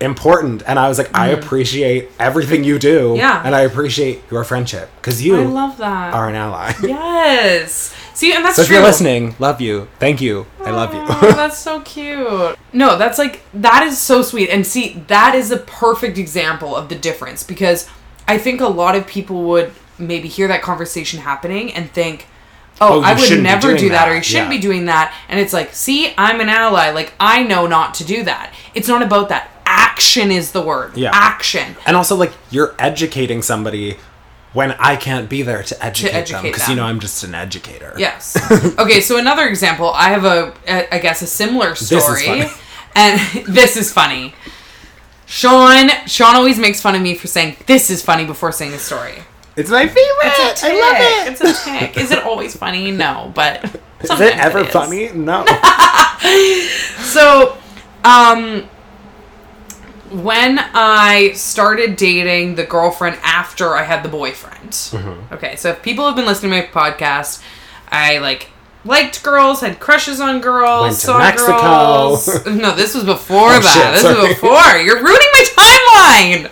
important 0.00 0.62
and 0.66 0.78
i 0.78 0.88
was 0.90 0.98
like 0.98 1.08
i 1.14 1.30
mm. 1.30 1.38
appreciate 1.38 2.10
everything 2.18 2.62
you 2.64 2.78
do. 2.78 3.14
Yeah. 3.16 3.40
and 3.42 3.54
i 3.54 3.60
appreciate 3.62 4.20
your 4.30 4.44
friendship 4.44 4.90
because 4.96 5.22
you 5.24 5.34
I 5.40 5.44
love 5.44 5.78
that. 5.78 6.12
are 6.12 6.28
an 6.28 6.34
ally 6.34 6.74
Yes. 6.82 7.94
See, 8.12 8.34
and 8.34 8.44
that's 8.44 8.56
so 8.56 8.62
if 8.62 8.68
true. 8.68 8.76
you're 8.76 8.84
listening 8.84 9.34
love 9.38 9.60
you 9.62 9.88
thank 9.98 10.20
you 10.20 10.44
i 10.66 10.70
love 10.70 10.92
you 10.92 11.00
Oh, 11.08 11.32
that's 11.34 11.56
so 11.56 11.80
cute. 11.80 12.56
No, 12.74 12.98
that's 12.98 13.18
like 13.18 13.40
that 13.54 13.84
is 13.86 13.96
so 13.98 14.20
sweet. 14.20 14.50
And 14.50 14.66
see, 14.66 15.02
that 15.06 15.34
is 15.34 15.50
a 15.50 15.56
perfect 15.56 16.18
example 16.18 16.76
of 16.76 16.90
the 16.90 16.94
difference 16.94 17.42
because 17.42 17.88
I 18.28 18.38
think 18.38 18.60
a 18.60 18.68
lot 18.68 18.96
of 18.96 19.06
people 19.06 19.42
would 19.44 19.72
maybe 19.98 20.28
hear 20.28 20.48
that 20.48 20.62
conversation 20.62 21.20
happening 21.20 21.72
and 21.72 21.90
think, 21.90 22.26
"Oh, 22.80 22.98
Oh, 22.98 23.02
I 23.02 23.14
would 23.18 23.42
never 23.42 23.76
do 23.76 23.88
that, 23.90 24.08
or 24.08 24.16
you 24.16 24.22
shouldn't 24.22 24.46
Yeah. 24.52 24.56
be 24.56 24.62
doing 24.62 24.86
that." 24.86 25.14
And 25.28 25.38
it's 25.40 25.52
like, 25.52 25.74
"See, 25.74 26.12
I'm 26.18 26.40
an 26.40 26.48
ally. 26.48 26.90
Like 26.90 27.14
I 27.20 27.42
know 27.42 27.66
not 27.66 27.94
to 27.94 28.04
do 28.04 28.22
that." 28.24 28.52
It's 28.74 28.88
not 28.88 29.02
about 29.02 29.28
that. 29.30 29.50
Action 29.64 30.30
is 30.30 30.52
the 30.52 30.60
word. 30.60 30.96
Yeah. 30.96 31.10
Action. 31.12 31.76
And 31.86 31.96
also, 31.96 32.14
like, 32.16 32.32
you're 32.50 32.74
educating 32.78 33.42
somebody 33.42 33.96
when 34.52 34.72
I 34.78 34.96
can't 34.96 35.28
be 35.28 35.42
there 35.42 35.62
to 35.62 35.84
educate, 35.84 36.12
them 36.12 36.20
educate 36.22 36.42
because 36.52 36.68
you 36.68 36.74
know 36.76 36.84
I'm 36.84 37.00
just 37.00 37.22
an 37.24 37.34
educator. 37.34 37.94
Yes. 37.98 38.36
okay, 38.78 39.00
so 39.00 39.18
another 39.18 39.46
example, 39.46 39.90
I 39.92 40.08
have 40.10 40.24
a, 40.24 40.54
a 40.66 40.94
I 40.94 40.98
guess 40.98 41.20
a 41.22 41.26
similar 41.26 41.74
story. 41.74 42.26
funny. 42.26 42.50
And 42.94 43.20
this 43.46 43.76
is 43.76 43.92
funny. 43.92 44.34
Sean 45.26 45.90
Sean 46.06 46.36
always 46.36 46.58
makes 46.58 46.80
fun 46.80 46.94
of 46.94 47.02
me 47.02 47.14
for 47.14 47.26
saying 47.26 47.56
this 47.66 47.90
is 47.90 48.02
funny 48.02 48.24
before 48.24 48.52
saying 48.52 48.72
a 48.72 48.78
story. 48.78 49.22
It's 49.56 49.70
my 49.70 49.86
favorite. 49.86 50.02
It's 50.24 50.62
a 50.62 50.66
I 50.66 50.80
love 50.80 50.96
it. 50.98 51.32
It's 51.32 51.40
a 51.40 51.64
tic. 51.64 51.96
Is 51.96 52.10
it 52.12 52.22
always 52.24 52.56
funny? 52.56 52.90
No, 52.90 53.32
but 53.34 53.64
Is 54.00 54.20
it 54.20 54.36
ever 54.38 54.60
is. 54.60 54.68
funny? 54.68 55.10
No. 55.12 55.44
So, 56.98 57.56
um, 58.04 58.62
when 60.10 60.58
I 60.58 61.32
started 61.34 61.96
dating 61.96 62.54
the 62.56 62.64
girlfriend 62.64 63.18
after 63.22 63.74
I 63.76 63.82
had 63.84 64.02
the 64.02 64.08
boyfriend. 64.08 64.70
Mm-hmm. 64.70 65.34
Okay, 65.34 65.56
so 65.56 65.70
if 65.70 65.82
people 65.82 66.06
have 66.06 66.16
been 66.16 66.26
listening 66.26 66.52
to 66.52 66.58
my 66.58 66.66
podcast, 66.66 67.42
I 67.90 68.18
like 68.18 68.48
liked 68.86 69.22
girls, 69.22 69.60
had 69.60 69.78
crushes 69.80 70.20
on 70.20 70.40
girls, 70.40 70.82
Went 70.82 70.94
to 70.94 71.00
saw 71.00 71.18
Mexico. 71.18 71.60
girls. 71.60 72.44
No, 72.46 72.74
this 72.74 72.94
was 72.94 73.04
before 73.04 73.50
Oh, 73.54 73.60
that. 73.60 73.72
shit, 73.74 73.92
this 73.94 74.02
sorry. 74.02 74.16
was 74.16 74.28
before. 74.28 74.76
You're 74.80 75.02
ruining 75.02 75.28
my 75.32 75.44
timeline. 75.56 76.50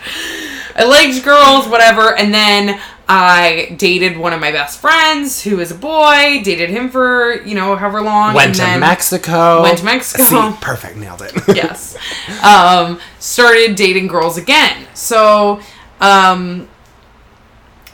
I 0.76 0.84
liked 0.84 1.24
girls, 1.24 1.68
whatever, 1.68 2.16
and 2.16 2.34
then 2.34 2.80
I 3.08 3.74
dated 3.78 4.16
one 4.16 4.32
of 4.32 4.40
my 4.40 4.50
best 4.50 4.80
friends 4.80 5.42
who 5.42 5.58
was 5.58 5.70
a 5.70 5.74
boy. 5.74 6.40
Dated 6.42 6.70
him 6.70 6.88
for 6.88 7.40
you 7.42 7.54
know 7.54 7.76
however 7.76 8.00
long. 8.02 8.34
Went 8.34 8.56
to 8.56 8.78
Mexico. 8.78 9.62
Went 9.62 9.78
to 9.78 9.84
Mexico. 9.84 10.24
See, 10.50 10.56
perfect. 10.60 10.96
Nailed 10.96 11.22
it. 11.22 11.32
yes. 11.54 11.96
Um, 12.42 12.98
started 13.20 13.76
dating 13.76 14.06
girls 14.08 14.36
again. 14.38 14.86
So, 14.94 15.60
um, 16.00 16.66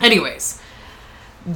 anyways, 0.01 0.60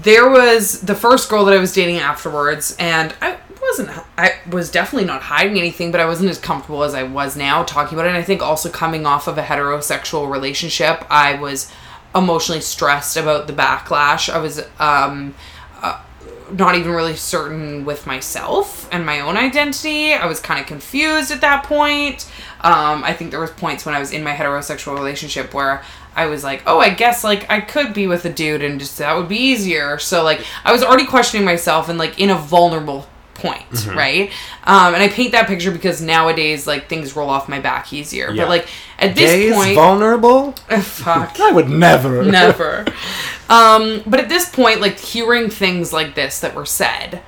there 0.03 0.29
was 0.29 0.81
the 0.81 0.95
first 0.95 1.29
girl 1.29 1.45
that 1.45 1.55
I 1.55 1.59
was 1.59 1.73
dating 1.73 1.99
afterwards, 1.99 2.75
and 2.79 3.15
I 3.21 3.39
wasn't, 3.63 3.91
I 4.19 4.35
was 4.51 4.71
definitely 4.71 5.07
not 5.07 5.23
hiding 5.23 5.59
anything, 5.59 5.91
but 5.91 6.01
I 6.01 6.07
wasn't 6.07 6.31
as 6.31 6.39
comfortable 6.39 6.83
as 6.83 6.95
I 6.95 7.05
was 7.05 7.37
now 7.37 7.63
talking 7.63 7.97
about 7.97 8.07
it. 8.07 8.11
And 8.11 8.19
I 8.19 8.23
think 8.23 8.43
also 8.43 8.69
coming 8.69 9.07
off 9.07 9.29
of 9.29 9.39
a 9.39 9.43
heterosexual 9.43 10.31
relationship, 10.31 11.05
I 11.11 11.35
was 11.35 11.71
emotionally 12.15 12.61
stressed 12.61 13.17
about 13.17 13.47
the 13.47 13.53
backlash. 13.53 14.29
I 14.29 14.39
was, 14.39 14.63
um, 14.79 15.35
not 16.53 16.75
even 16.75 16.93
really 16.93 17.17
certain 17.17 17.85
with 17.85 18.07
myself 18.07 18.89
and 18.93 19.05
my 19.05 19.21
own 19.21 19.37
identity. 19.37 20.13
I 20.13 20.27
was 20.27 20.41
kind 20.41 20.61
of 20.61 20.67
confused 20.67 21.31
at 21.31 21.41
that 21.41 21.65
point. 21.65 22.31
Um, 22.61 23.03
I 23.03 23.13
think 23.13 23.31
there 23.31 23.41
was 23.41 23.51
points 23.51 23.87
when 23.87 23.95
I 23.95 23.99
was 23.99 24.13
in 24.13 24.23
my 24.23 24.35
heterosexual 24.35 24.95
relationship 24.95 25.55
where 25.55 25.83
I 26.17 26.27
was 26.27 26.45
like, 26.45 26.63
oh, 26.67 26.79
I 26.79 26.91
guess 26.91 27.25
like 27.25 27.51
I 27.51 27.61
could 27.61 27.93
be 27.95 28.07
with 28.07 28.25
a 28.25 28.31
dude 28.33 28.63
and 28.63 28.79
just 28.79 28.99
that 28.99 29.17
would 29.17 29.29
be 29.29 29.37
easier. 29.37 29.99
So 29.99 30.23
like 30.23 30.45
I 30.65 30.73
was 30.73 30.83
already 30.83 31.07
questioning 31.07 31.45
myself 31.45 31.89
and 31.89 31.99
like 31.99 32.19
in 32.21 32.31
a 32.31 32.37
vulnerable 32.37 33.07
point, 33.35 33.69
Mm-hmm. 33.71 33.99
right? 33.99 34.31
Um, 34.63 34.95
and 34.95 35.03
I 35.03 35.09
paint 35.09 35.33
that 35.33 35.49
picture 35.49 35.73
because 35.73 36.01
nowadays, 36.01 36.67
like 36.69 36.89
things 36.89 37.17
roll 37.17 37.29
off 37.29 37.49
my 37.49 37.59
back 37.61 37.93
easier. 37.93 38.31
Yeah. 38.31 38.45
But 38.45 38.49
like 38.49 38.69
at 38.99 39.15
this 39.17 39.31
Gays 39.33 39.55
point, 39.55 39.75
vulnerable? 39.75 40.53
fuck. 40.81 41.37
I 41.41 41.51
would 41.51 41.69
never. 41.69 42.23
Never. 42.31 42.87
Um, 43.51 44.03
but 44.07 44.21
at 44.21 44.29
this 44.29 44.49
point, 44.49 44.81
like 44.81 44.99
hearing 44.99 45.51
things 45.51 45.93
like 45.93 46.15
this 46.15 46.41
that 46.41 46.55
were 46.55 46.65
said, 46.65 47.23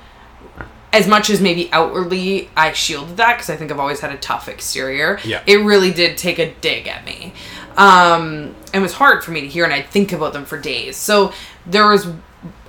as 0.93 1.07
much 1.07 1.29
as 1.29 1.41
maybe 1.41 1.69
outwardly 1.73 2.49
I 2.55 2.71
shielded 2.71 3.17
that 3.17 3.35
because 3.35 3.49
I 3.49 3.55
think 3.57 3.69
I've 3.71 3.79
always 3.79 3.99
had 3.99 4.11
a 4.11 4.17
tough 4.17 4.47
exterior, 4.47 5.19
Yeah. 5.23 5.43
it 5.45 5.57
really 5.57 5.91
did 5.91 6.17
take 6.17 6.39
a 6.39 6.53
dig 6.55 6.87
at 6.87 7.05
me. 7.05 7.33
Um, 7.77 8.55
it 8.73 8.79
was 8.79 8.93
hard 8.93 9.23
for 9.23 9.31
me 9.31 9.41
to 9.41 9.47
hear, 9.47 9.63
and 9.63 9.73
I'd 9.73 9.87
think 9.87 10.11
about 10.11 10.33
them 10.33 10.45
for 10.45 10.59
days. 10.59 10.97
So 10.97 11.31
there 11.65 11.87
was, 11.87 12.07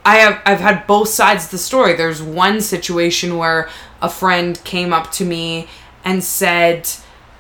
I 0.05 0.17
have, 0.17 0.41
I've 0.45 0.61
had 0.61 0.87
both 0.87 1.09
sides 1.09 1.47
of 1.47 1.51
the 1.51 1.59
story. 1.59 1.95
There's 1.95 2.23
one 2.23 2.61
situation 2.61 3.37
where 3.39 3.69
a 4.03 4.11
friend 4.11 4.63
came 4.65 4.93
up 4.93 5.11
to 5.13 5.25
me 5.25 5.67
and 6.05 6.23
said, 6.23 6.89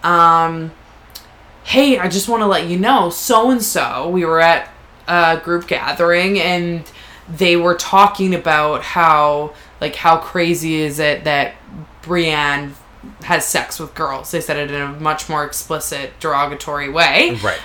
um, 0.02 0.72
hey, 1.64 1.98
I 1.98 2.08
just 2.08 2.28
want 2.28 2.40
to 2.40 2.46
let 2.46 2.66
you 2.66 2.78
know, 2.78 3.10
so 3.10 3.50
and 3.50 3.62
so, 3.62 4.08
we 4.08 4.24
were 4.24 4.40
at 4.40 4.70
a 5.06 5.38
group 5.42 5.68
gathering 5.68 6.38
and 6.40 6.90
they 7.28 7.56
were 7.56 7.74
talking 7.74 8.34
about 8.34 8.82
how, 8.82 9.54
like, 9.80 9.94
how 9.94 10.16
crazy 10.16 10.76
is 10.76 10.98
it 10.98 11.24
that 11.24 11.54
Brienne 12.00 12.74
has 13.24 13.44
sex 13.46 13.78
with 13.80 13.94
girls. 13.94 14.30
They 14.30 14.40
said 14.40 14.56
it 14.56 14.70
in 14.70 14.80
a 14.80 14.88
much 15.00 15.28
more 15.28 15.44
explicit, 15.44 16.12
derogatory 16.20 16.88
way. 16.88 17.38
Right. 17.42 17.58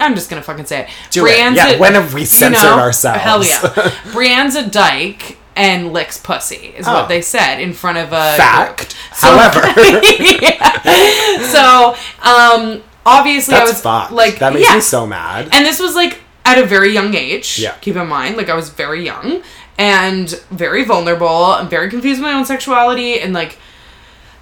I'm 0.00 0.14
just 0.14 0.28
gonna 0.30 0.42
fucking 0.42 0.66
say 0.66 0.82
it. 0.82 0.88
Do 1.10 1.26
it. 1.26 1.36
Yeah, 1.38 1.78
when 1.78 1.94
have 1.94 2.14
we 2.14 2.24
censored 2.24 2.64
ourselves? 2.70 3.20
Hell 3.20 3.44
yeah. 3.44 3.60
Brienne's 4.12 4.54
a 4.56 4.68
dyke 4.68 5.38
and 5.56 5.92
licks 5.92 6.18
pussy, 6.18 6.74
is 6.76 6.86
Oh. 6.86 6.92
what 6.94 7.08
they 7.08 7.20
said 7.22 7.58
in 7.60 7.72
front 7.72 7.98
of 7.98 8.08
a 8.08 8.36
Fact. 8.36 8.94
So- 9.14 9.26
However, 9.36 9.60
Yeah. 10.20 11.42
So, 11.48 11.96
um, 12.22 12.82
obviously, 13.04 13.54
I 13.56 13.64
was 13.64 13.80
fucked. 13.80 14.12
like, 14.12 14.38
that 14.38 14.52
makes 14.52 14.68
yeah. 14.68 14.76
me 14.76 14.80
so 14.80 15.06
mad. 15.06 15.48
And 15.52 15.64
this 15.66 15.80
was 15.80 15.96
like 15.96 16.20
at 16.44 16.58
a 16.58 16.64
very 16.66 16.92
young 16.92 17.14
age. 17.14 17.58
Yeah. 17.58 17.72
Keep 17.80 17.96
in 17.96 18.06
mind, 18.06 18.36
like 18.36 18.48
I 18.48 18.54
was 18.54 18.68
very 18.70 19.04
young 19.04 19.42
and 19.78 20.30
very 20.50 20.84
vulnerable 20.84 21.54
and 21.54 21.70
very 21.70 21.88
confused 21.88 22.20
with 22.20 22.28
my 22.28 22.36
own 22.36 22.44
sexuality 22.44 23.20
and 23.20 23.32
like 23.32 23.58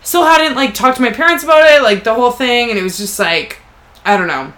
still 0.02 0.24
hadn't 0.24 0.56
like 0.56 0.72
talked 0.72 0.96
to 0.96 1.02
my 1.02 1.12
parents 1.12 1.44
about 1.44 1.62
it, 1.70 1.82
like 1.82 2.04
the 2.04 2.14
whole 2.14 2.30
thing, 2.30 2.70
and 2.70 2.78
it 2.78 2.82
was 2.82 2.96
just 2.96 3.18
like 3.18 3.58
I 4.04 4.16
don't 4.16 4.28
know. 4.28 4.52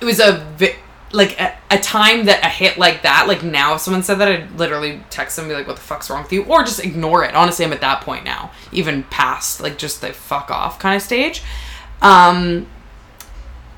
It 0.00 0.04
was 0.04 0.20
a 0.20 0.44
vi- 0.56 0.76
like 1.12 1.40
a, 1.40 1.56
a 1.70 1.78
time 1.78 2.26
that 2.26 2.44
a 2.44 2.48
hit 2.48 2.78
like 2.78 3.02
that, 3.02 3.26
like 3.28 3.42
now 3.42 3.74
if 3.74 3.80
someone 3.80 4.02
said 4.02 4.18
that 4.18 4.28
I'd 4.28 4.58
literally 4.58 5.02
text 5.10 5.36
them 5.36 5.44
and 5.44 5.52
be 5.52 5.56
like, 5.56 5.66
What 5.66 5.76
the 5.76 5.82
fuck's 5.82 6.10
wrong 6.10 6.22
with 6.22 6.32
you? 6.32 6.44
Or 6.44 6.62
just 6.62 6.84
ignore 6.84 7.24
it. 7.24 7.34
Honestly, 7.34 7.64
I'm 7.64 7.72
at 7.72 7.80
that 7.80 8.02
point 8.02 8.24
now. 8.24 8.50
Even 8.72 9.04
past 9.04 9.60
like 9.60 9.78
just 9.78 10.00
the 10.00 10.12
fuck 10.12 10.50
off 10.50 10.78
kind 10.78 10.96
of 10.96 11.02
stage. 11.02 11.42
Um 12.02 12.66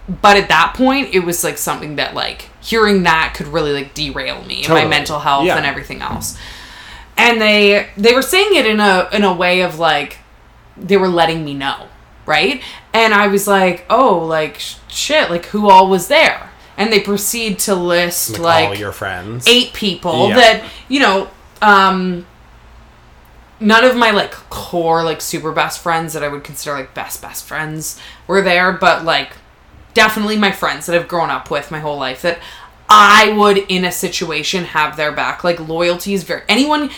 but 0.08 0.36
at 0.36 0.48
that 0.48 0.74
point 0.74 1.14
it 1.14 1.20
was 1.20 1.44
like 1.44 1.58
something 1.58 1.96
that 1.96 2.14
like 2.14 2.48
hearing 2.64 3.02
that 3.04 3.34
could 3.36 3.46
really 3.48 3.72
like 3.72 3.92
derail 3.94 4.42
me 4.44 4.64
and 4.64 4.72
my 4.72 4.86
mental 4.86 5.18
health 5.20 5.44
Yeah. 5.44 5.56
and 5.56 5.66
everything 5.66 6.00
else 6.02 6.36
and 7.16 7.40
they 7.40 7.88
they 7.96 8.14
were 8.14 8.22
saying 8.22 8.54
it 8.56 8.66
in 8.66 8.80
a 8.80 9.08
in 9.12 9.22
a 9.22 9.32
way 9.32 9.60
of 9.60 9.78
like 9.78 10.18
they 10.76 10.96
were 10.96 11.08
letting 11.08 11.44
me 11.44 11.52
know 11.54 11.88
right 12.26 12.62
and 12.94 13.12
i 13.14 13.26
was 13.28 13.46
like 13.46 13.84
oh 13.90 14.18
like 14.18 14.58
sh- 14.58 14.76
shit 14.88 15.30
like 15.30 15.44
who 15.46 15.68
all 15.68 15.88
was 15.90 16.08
there 16.08 16.50
and 16.76 16.92
they 16.92 16.98
proceed 17.00 17.58
to 17.60 17.74
list 17.74 18.30
Like, 18.30 18.40
like, 18.40 18.68
all 18.70 18.74
your 18.76 18.92
friends. 18.92 19.46
eight 19.46 19.72
people 19.74 20.30
Yeah. 20.30 20.36
that 20.36 20.64
you 20.88 21.00
know 21.00 21.28
um 21.62 22.26
none 23.60 23.84
of 23.84 23.94
my 23.96 24.10
like 24.10 24.32
core 24.50 25.04
like 25.04 25.20
super 25.20 25.52
best 25.52 25.80
friends 25.82 26.12
that 26.14 26.22
i 26.24 26.28
would 26.28 26.42
consider 26.44 26.74
like 26.76 26.94
best 26.94 27.22
best 27.22 27.44
friends 27.44 28.00
were 28.26 28.40
there 28.42 28.72
but 28.72 29.04
like 29.04 29.30
definitely 29.94 30.36
my 30.36 30.52
friends 30.52 30.86
that 30.86 30.96
i've 30.96 31.08
grown 31.08 31.30
up 31.30 31.50
with 31.50 31.70
my 31.70 31.80
whole 31.80 31.96
life 31.96 32.22
that 32.22 32.38
i 32.88 33.32
would 33.36 33.58
in 33.68 33.84
a 33.84 33.92
situation 33.92 34.64
have 34.64 34.96
their 34.96 35.12
back. 35.12 35.42
Like 35.42 35.58
loyalty 35.60 36.12
is 36.14 36.22
very 36.24 36.42
anyone 36.48 36.90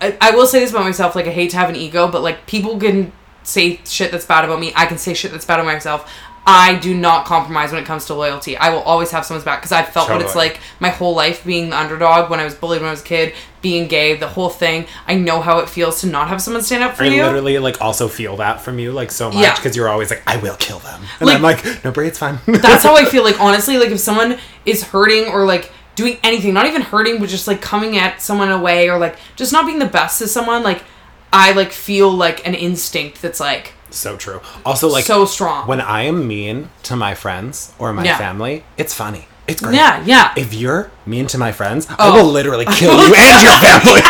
I, 0.00 0.16
I 0.20 0.30
will 0.32 0.46
say 0.46 0.60
this 0.60 0.70
about 0.70 0.84
myself 0.84 1.14
like 1.14 1.26
i 1.26 1.30
hate 1.30 1.50
to 1.50 1.56
have 1.56 1.68
an 1.68 1.76
ego 1.76 2.10
but 2.10 2.22
like 2.22 2.46
people 2.46 2.78
can 2.78 3.12
say 3.46 3.80
shit 3.84 4.10
that's 4.10 4.26
bad 4.26 4.44
about 4.44 4.60
me. 4.60 4.72
I 4.74 4.86
can 4.86 4.98
say 4.98 5.14
shit 5.14 5.30
that's 5.30 5.44
bad 5.44 5.60
about 5.60 5.72
myself 5.72 6.12
i 6.46 6.76
do 6.78 6.94
not 6.96 7.26
compromise 7.26 7.72
when 7.72 7.82
it 7.82 7.86
comes 7.86 8.04
to 8.06 8.14
loyalty. 8.14 8.56
I 8.56 8.70
will 8.70 8.82
always 8.82 9.10
have 9.10 9.24
someone's 9.26 9.44
back 9.44 9.60
because 9.60 9.72
i 9.72 9.82
felt 9.82 10.08
what 10.08 10.20
it's 10.22 10.36
like 10.36 10.60
my 10.80 10.90
whole 10.90 11.14
life 11.14 11.44
being 11.44 11.70
the 11.70 11.76
underdog 11.78 12.30
when 12.30 12.38
i 12.38 12.44
was 12.44 12.54
bullied 12.54 12.80
when 12.80 12.88
i 12.88 12.92
was 12.92 13.00
a 13.00 13.04
kid 13.04 13.34
being 13.62 13.88
gay 13.88 14.14
the 14.14 14.28
whole 14.28 14.48
thing. 14.48 14.86
I 15.08 15.16
know 15.16 15.40
how 15.40 15.58
it 15.58 15.68
feels 15.68 16.00
to 16.02 16.06
not 16.06 16.28
have 16.28 16.40
someone 16.40 16.62
stand 16.62 16.84
up 16.84 16.94
for 16.94 17.02
I 17.02 17.08
you. 17.08 17.20
I 17.22 17.26
literally 17.26 17.58
like 17.58 17.80
also 17.82 18.06
feel 18.06 18.36
that 18.36 18.60
from 18.60 18.78
you 18.78 18.92
like 18.92 19.10
so 19.10 19.28
much 19.28 19.42
Yeah. 19.42 19.56
because 19.56 19.74
you're 19.74 19.88
always 19.88 20.08
like, 20.10 20.22
I 20.24 20.36
will 20.36 20.54
kill 20.56 20.78
them, 20.78 21.02
and 21.18 21.26
Like- 21.26 21.36
I'm 21.36 21.42
like, 21.42 21.84
no, 21.84 21.90
Brie, 21.90 22.06
it's 22.06 22.18
fine. 22.20 22.38
that's 22.46 22.84
how 22.84 22.94
I 22.96 23.06
feel 23.06 23.24
like 23.24 23.40
honestly 23.40 23.76
like 23.76 23.88
if 23.90 23.98
someone 23.98 24.38
is 24.64 24.84
hurting 24.84 25.24
or 25.32 25.44
like 25.44 25.72
doing 25.96 26.18
anything 26.22 26.54
not 26.54 26.66
even 26.66 26.82
hurting 26.82 27.18
but 27.18 27.28
just 27.28 27.48
like 27.48 27.60
coming 27.60 27.96
at 27.96 28.20
someone 28.22 28.50
away 28.50 28.88
or 28.88 28.98
like 28.98 29.16
just 29.34 29.52
not 29.52 29.66
being 29.66 29.80
the 29.80 29.86
best 29.86 30.18
to 30.20 30.28
someone 30.28 30.62
like 30.62 30.84
I 31.32 31.50
like 31.52 31.72
feel 31.72 32.10
like 32.12 32.46
an 32.46 32.54
instinct 32.54 33.20
that's 33.22 33.40
like 33.40 33.72
so 33.90 34.16
true. 34.16 34.40
Also, 34.64 34.88
like 34.88 35.04
so 35.04 35.24
strong 35.24 35.66
when 35.66 35.80
I 35.80 36.02
am 36.02 36.26
mean 36.28 36.70
to 36.84 36.96
my 36.96 37.14
friends 37.14 37.72
or 37.78 37.92
my 37.92 38.04
Yeah. 38.04 38.18
family, 38.18 38.64
it's 38.76 38.92
funny. 38.94 39.26
It's 39.48 39.60
great. 39.62 39.76
yeah 39.76 40.02
yeah 40.04 40.32
If 40.36 40.52
you're 40.52 40.90
mean 41.06 41.28
to 41.28 41.38
my 41.38 41.52
friends, 41.52 41.86
I 41.88 41.94
Oh. 42.00 42.16
will 42.24 42.30
literally 42.32 42.64
kill 42.66 42.90
you 43.08 43.14
and 43.16 43.42
your 43.44 43.52
family. 43.62 44.02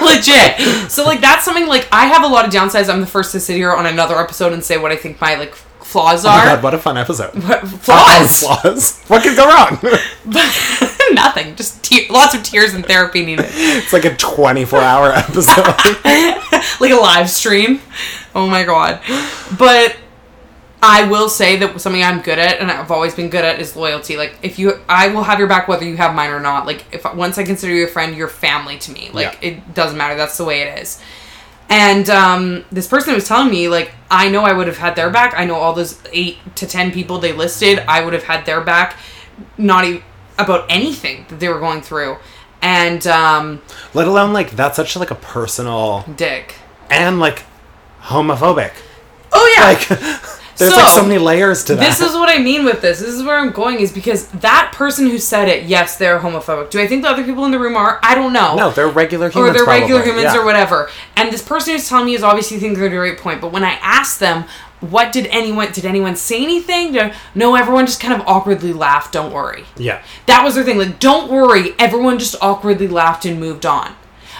legit 0.14 0.88
so 0.90 1.02
like 1.04 1.20
that's 1.20 1.44
something 1.44 1.66
like 1.66 1.88
I 1.90 2.06
have 2.06 2.22
a 2.22 2.28
lot 2.28 2.46
of 2.46 2.52
downsides 2.52 2.88
I'm 2.88 3.00
the 3.00 3.06
first 3.08 3.32
to 3.32 3.40
sit 3.40 3.56
here 3.56 3.72
on 3.72 3.86
another 3.86 4.16
episode 4.16 4.52
and 4.52 4.62
say 4.64 4.76
what 4.78 4.92
I 4.92 4.96
think 4.96 5.20
my 5.20 5.34
like 5.34 5.54
flaws 5.54 6.24
oh 6.24 6.28
are 6.28 6.44
god, 6.44 6.62
what 6.62 6.72
a 6.72 6.78
fun 6.78 6.96
episode. 6.96 7.32
Uh, 7.34 7.66
flaws 7.66 8.44
Oh, 8.44 8.54
flaws. 8.62 9.02
What 9.08 9.24
could 9.24 9.34
go 9.36 9.48
wrong? 9.48 9.80
nothing 11.14 11.56
just 11.56 11.82
te- 11.82 12.06
lots 12.08 12.34
of 12.36 12.42
tears 12.44 12.72
and 12.72 12.86
therapy 12.86 13.26
needed 13.26 13.46
it's 13.50 13.92
like 13.92 14.04
a 14.04 14.14
24 14.16 14.78
hour 14.78 15.10
episode. 15.12 15.66
like 16.80 16.92
a 16.92 17.00
live 17.00 17.28
stream. 17.28 17.80
Oh 18.34 18.46
my 18.46 18.64
god. 18.64 19.00
But 19.58 19.96
I 20.82 21.06
will 21.08 21.28
say 21.28 21.56
that 21.56 21.78
something 21.80 22.02
I'm 22.02 22.20
good 22.22 22.38
at 22.38 22.58
and 22.58 22.70
I've 22.70 22.90
always 22.90 23.14
been 23.14 23.28
good 23.28 23.44
at 23.44 23.60
is 23.60 23.76
loyalty. 23.76 24.16
Like 24.16 24.38
if 24.42 24.58
you 24.58 24.80
I 24.88 25.08
will 25.08 25.24
have 25.24 25.38
your 25.38 25.48
back 25.48 25.68
whether 25.68 25.84
you 25.84 25.96
have 25.96 26.14
mine 26.14 26.30
or 26.30 26.40
not. 26.40 26.64
Like 26.66 26.84
if 26.92 27.04
once 27.14 27.36
I 27.38 27.44
consider 27.44 27.72
you 27.74 27.84
a 27.84 27.88
friend, 27.88 28.16
you're 28.16 28.28
family 28.28 28.78
to 28.78 28.92
me. 28.92 29.10
Like 29.12 29.38
Yeah. 29.42 29.48
it 29.48 29.74
doesn't 29.74 29.98
matter. 29.98 30.16
That's 30.16 30.36
the 30.38 30.44
way 30.44 30.62
it 30.62 30.78
is. 30.78 31.00
And 31.68 32.10
um, 32.10 32.64
this 32.72 32.88
person 32.88 33.14
was 33.14 33.28
telling 33.28 33.48
me, 33.48 33.68
like, 33.68 33.92
I 34.10 34.28
know 34.28 34.42
I 34.42 34.52
would 34.52 34.66
have 34.66 34.78
had 34.78 34.96
their 34.96 35.08
back. 35.08 35.34
I 35.36 35.44
know 35.44 35.54
all 35.54 35.72
those 35.72 36.02
eight 36.12 36.38
to 36.56 36.66
ten 36.66 36.90
people 36.90 37.18
they 37.20 37.30
listed, 37.32 37.78
I 37.86 38.02
would 38.04 38.12
have 38.12 38.24
had 38.24 38.44
their 38.44 38.60
back, 38.60 38.96
not 39.56 39.84
even 39.84 40.02
about 40.36 40.66
anything 40.68 41.26
that 41.28 41.38
they 41.38 41.48
were 41.48 41.60
going 41.60 41.80
through. 41.80 42.16
And 42.60 43.06
um, 43.06 43.62
Let 43.94 44.08
alone 44.08 44.32
like 44.32 44.50
that's 44.52 44.74
such 44.74 44.96
like 44.96 45.12
a 45.12 45.14
personal 45.14 46.04
dick. 46.16 46.56
and 46.90 47.20
like 47.20 47.44
homophobic. 48.02 48.72
Oh 49.32 49.54
yeah. 49.56 49.64
Like 49.64 49.88
there's 50.56 50.72
like 50.76 50.88
so 50.88 51.00
So, 51.00 51.02
many 51.06 51.18
layers 51.18 51.64
to 51.64 51.74
that. 51.74 51.80
This 51.80 52.00
is 52.00 52.14
what 52.14 52.28
I 52.28 52.38
mean 52.42 52.64
with 52.64 52.82
this. 52.82 53.00
This 53.00 53.08
is 53.14 53.22
where 53.22 53.38
I'm 53.38 53.50
going 53.52 53.80
is 53.80 53.92
because 53.92 54.26
that 54.28 54.72
person 54.74 55.08
who 55.08 55.18
said 55.18 55.48
it, 55.48 55.64
yes, 55.64 55.96
they're 55.96 56.18
homophobic. 56.18 56.70
Do 56.70 56.80
I 56.80 56.86
think 56.86 57.02
the 57.02 57.08
other 57.08 57.24
people 57.24 57.44
in 57.44 57.50
the 57.50 57.58
room 57.58 57.76
are? 57.76 57.98
I 58.02 58.14
don't 58.14 58.32
know. 58.32 58.56
no, 58.56 58.70
they're 58.70 58.88
regular 58.88 59.26
or 59.28 59.30
humans. 59.30 59.56
they're 59.56 59.66
regular 59.66 60.02
humans 60.02 60.24
Yeah. 60.34 60.38
or 60.40 60.44
whatever. 60.44 60.90
And 61.16 61.32
this 61.32 61.42
person 61.42 61.74
who's 61.74 61.88
telling 61.88 62.06
me 62.06 62.14
is 62.14 62.22
obviously 62.22 62.58
thinking 62.58 62.78
they're 62.78 62.90
the 62.90 62.98
right 62.98 63.18
point. 63.18 63.40
But 63.40 63.52
when 63.52 63.64
I 63.64 63.72
ask 63.80 64.18
them, 64.18 64.44
what 64.80 65.12
did 65.12 65.26
anyone 65.26 65.70
did 65.72 65.84
anyone 65.84 66.16
say 66.16 66.42
anything? 66.42 66.96
No, 67.34 67.54
everyone 67.54 67.86
just 67.86 68.00
kind 68.00 68.14
of 68.18 68.26
awkwardly 68.26 68.72
laughed. 68.72 69.12
Don't 69.12 69.32
worry. 69.32 69.64
Yeah. 69.76 70.02
That 70.26 70.42
was 70.42 70.54
their 70.54 70.64
thing. 70.64 70.78
Like, 70.78 70.98
don't 70.98 71.30
worry. 71.30 71.74
Everyone 71.78 72.18
just 72.18 72.34
awkwardly 72.40 72.88
laughed 72.88 73.24
and 73.26 73.38
moved 73.38 73.66
on. 73.66 73.94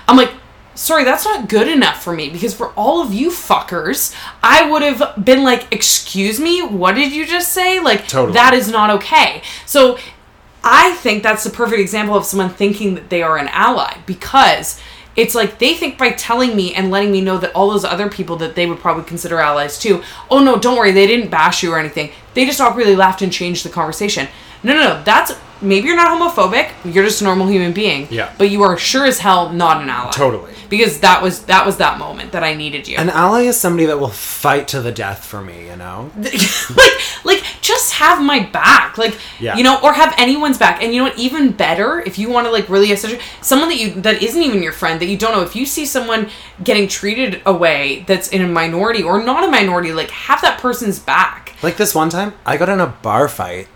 I'm 0.08 0.16
like, 0.16 0.32
sorry, 0.74 1.04
that's 1.04 1.24
not 1.24 1.48
good 1.48 1.68
enough 1.68 2.02
for 2.02 2.12
me 2.12 2.30
because 2.30 2.54
for 2.54 2.68
all 2.76 3.02
of 3.02 3.12
you 3.12 3.30
fuckers, 3.30 4.14
I 4.42 4.70
would 4.70 4.82
have 4.82 5.24
been 5.24 5.42
like, 5.42 5.66
excuse 5.72 6.40
me, 6.40 6.62
what 6.62 6.94
did 6.94 7.12
you 7.12 7.26
just 7.26 7.52
say? 7.52 7.80
Like, 7.80 8.08
Totally. 8.08 8.32
that 8.34 8.54
is 8.54 8.70
not 8.70 8.90
okay. 8.90 9.42
So 9.66 9.98
I 10.62 10.92
think 10.96 11.22
that's 11.22 11.44
the 11.44 11.50
perfect 11.50 11.80
example 11.80 12.16
of 12.16 12.24
someone 12.24 12.50
thinking 12.50 12.94
that 12.94 13.10
they 13.10 13.22
are 13.22 13.36
an 13.38 13.48
ally 13.48 13.98
because 14.06 14.80
it's 15.16 15.34
like 15.34 15.58
they 15.58 15.74
think 15.74 15.98
by 15.98 16.10
telling 16.12 16.54
me 16.54 16.74
and 16.74 16.90
letting 16.90 17.10
me 17.10 17.20
know 17.20 17.36
that 17.38 17.54
all 17.54 17.70
those 17.70 17.84
other 17.84 18.08
people 18.08 18.36
that 18.36 18.54
they 18.54 18.66
would 18.66 18.78
probably 18.78 19.04
consider 19.04 19.40
allies 19.40 19.78
too. 19.78 20.02
Oh 20.30 20.38
no, 20.38 20.58
don't 20.58 20.76
worry, 20.76 20.92
they 20.92 21.06
didn't 21.06 21.30
bash 21.30 21.62
you 21.62 21.72
or 21.72 21.78
anything. 21.78 22.10
They 22.34 22.46
just 22.46 22.60
awkwardly 22.60 22.94
laughed 22.96 23.20
and 23.22 23.32
changed 23.32 23.64
the 23.64 23.70
conversation. 23.70 24.28
No, 24.62 24.74
no, 24.74 24.80
no. 24.80 25.02
That's 25.02 25.32
maybe 25.62 25.86
you're 25.86 25.96
not 25.96 26.08
homophobic. 26.18 26.70
You're 26.84 27.04
just 27.04 27.20
a 27.20 27.24
normal 27.24 27.46
human 27.48 27.72
being. 27.72 28.06
Yeah. 28.10 28.32
But 28.38 28.50
you 28.50 28.62
are 28.62 28.76
sure 28.78 29.06
as 29.06 29.18
hell 29.18 29.50
not 29.52 29.82
an 29.82 29.88
ally. 29.88 30.10
Totally. 30.12 30.52
Because 30.68 31.00
that 31.00 31.22
was 31.22 31.44
that 31.46 31.66
was 31.66 31.78
that 31.78 31.98
moment 31.98 32.32
that 32.32 32.44
I 32.44 32.54
needed 32.54 32.86
you. 32.86 32.96
An 32.96 33.10
ally 33.10 33.42
is 33.42 33.56
somebody 33.58 33.86
that 33.86 33.98
will 33.98 34.08
fight 34.08 34.68
to 34.68 34.80
the 34.80 34.92
death 34.92 35.24
for 35.24 35.40
me, 35.42 35.66
you 35.68 35.76
know? 35.76 36.10
like 36.76 37.24
like 37.24 37.44
just 37.60 37.92
have 37.94 38.22
my 38.22 38.40
back. 38.40 38.96
Like, 38.98 39.16
Yeah. 39.38 39.56
you 39.56 39.62
know, 39.64 39.78
or 39.82 39.92
have 39.92 40.14
anyone's 40.18 40.58
back. 40.58 40.82
And 40.82 40.92
you 40.94 40.98
know 41.02 41.08
what? 41.10 41.18
Even 41.18 41.52
better, 41.52 42.00
if 42.00 42.18
you 42.18 42.30
want 42.30 42.46
to 42.46 42.50
like 42.50 42.68
really 42.68 42.92
assess 42.92 43.14
someone 43.42 43.68
that 43.68 43.78
you 43.78 44.00
that 44.02 44.22
isn't 44.22 44.42
even 44.42 44.62
your 44.62 44.72
friend 44.72 45.00
that 45.00 45.06
you 45.06 45.16
don't 45.18 45.32
know. 45.32 45.42
If 45.42 45.56
you 45.56 45.66
see 45.66 45.84
someone 45.86 46.30
getting 46.62 46.88
treated 46.88 47.42
a 47.46 47.52
way 47.52 48.04
that's 48.06 48.28
in 48.28 48.42
a 48.42 48.46
minority 48.46 49.02
or 49.02 49.22
not 49.22 49.44
a 49.44 49.50
minority, 49.50 49.92
like 49.92 50.10
have 50.10 50.40
that 50.42 50.60
person's 50.60 50.98
back. 50.98 51.54
Like 51.62 51.76
this 51.76 51.94
one 51.94 52.08
time, 52.10 52.34
I 52.46 52.56
got 52.56 52.68
in 52.68 52.80
a 52.80 52.86
bar 52.86 53.28
fight 53.28 53.68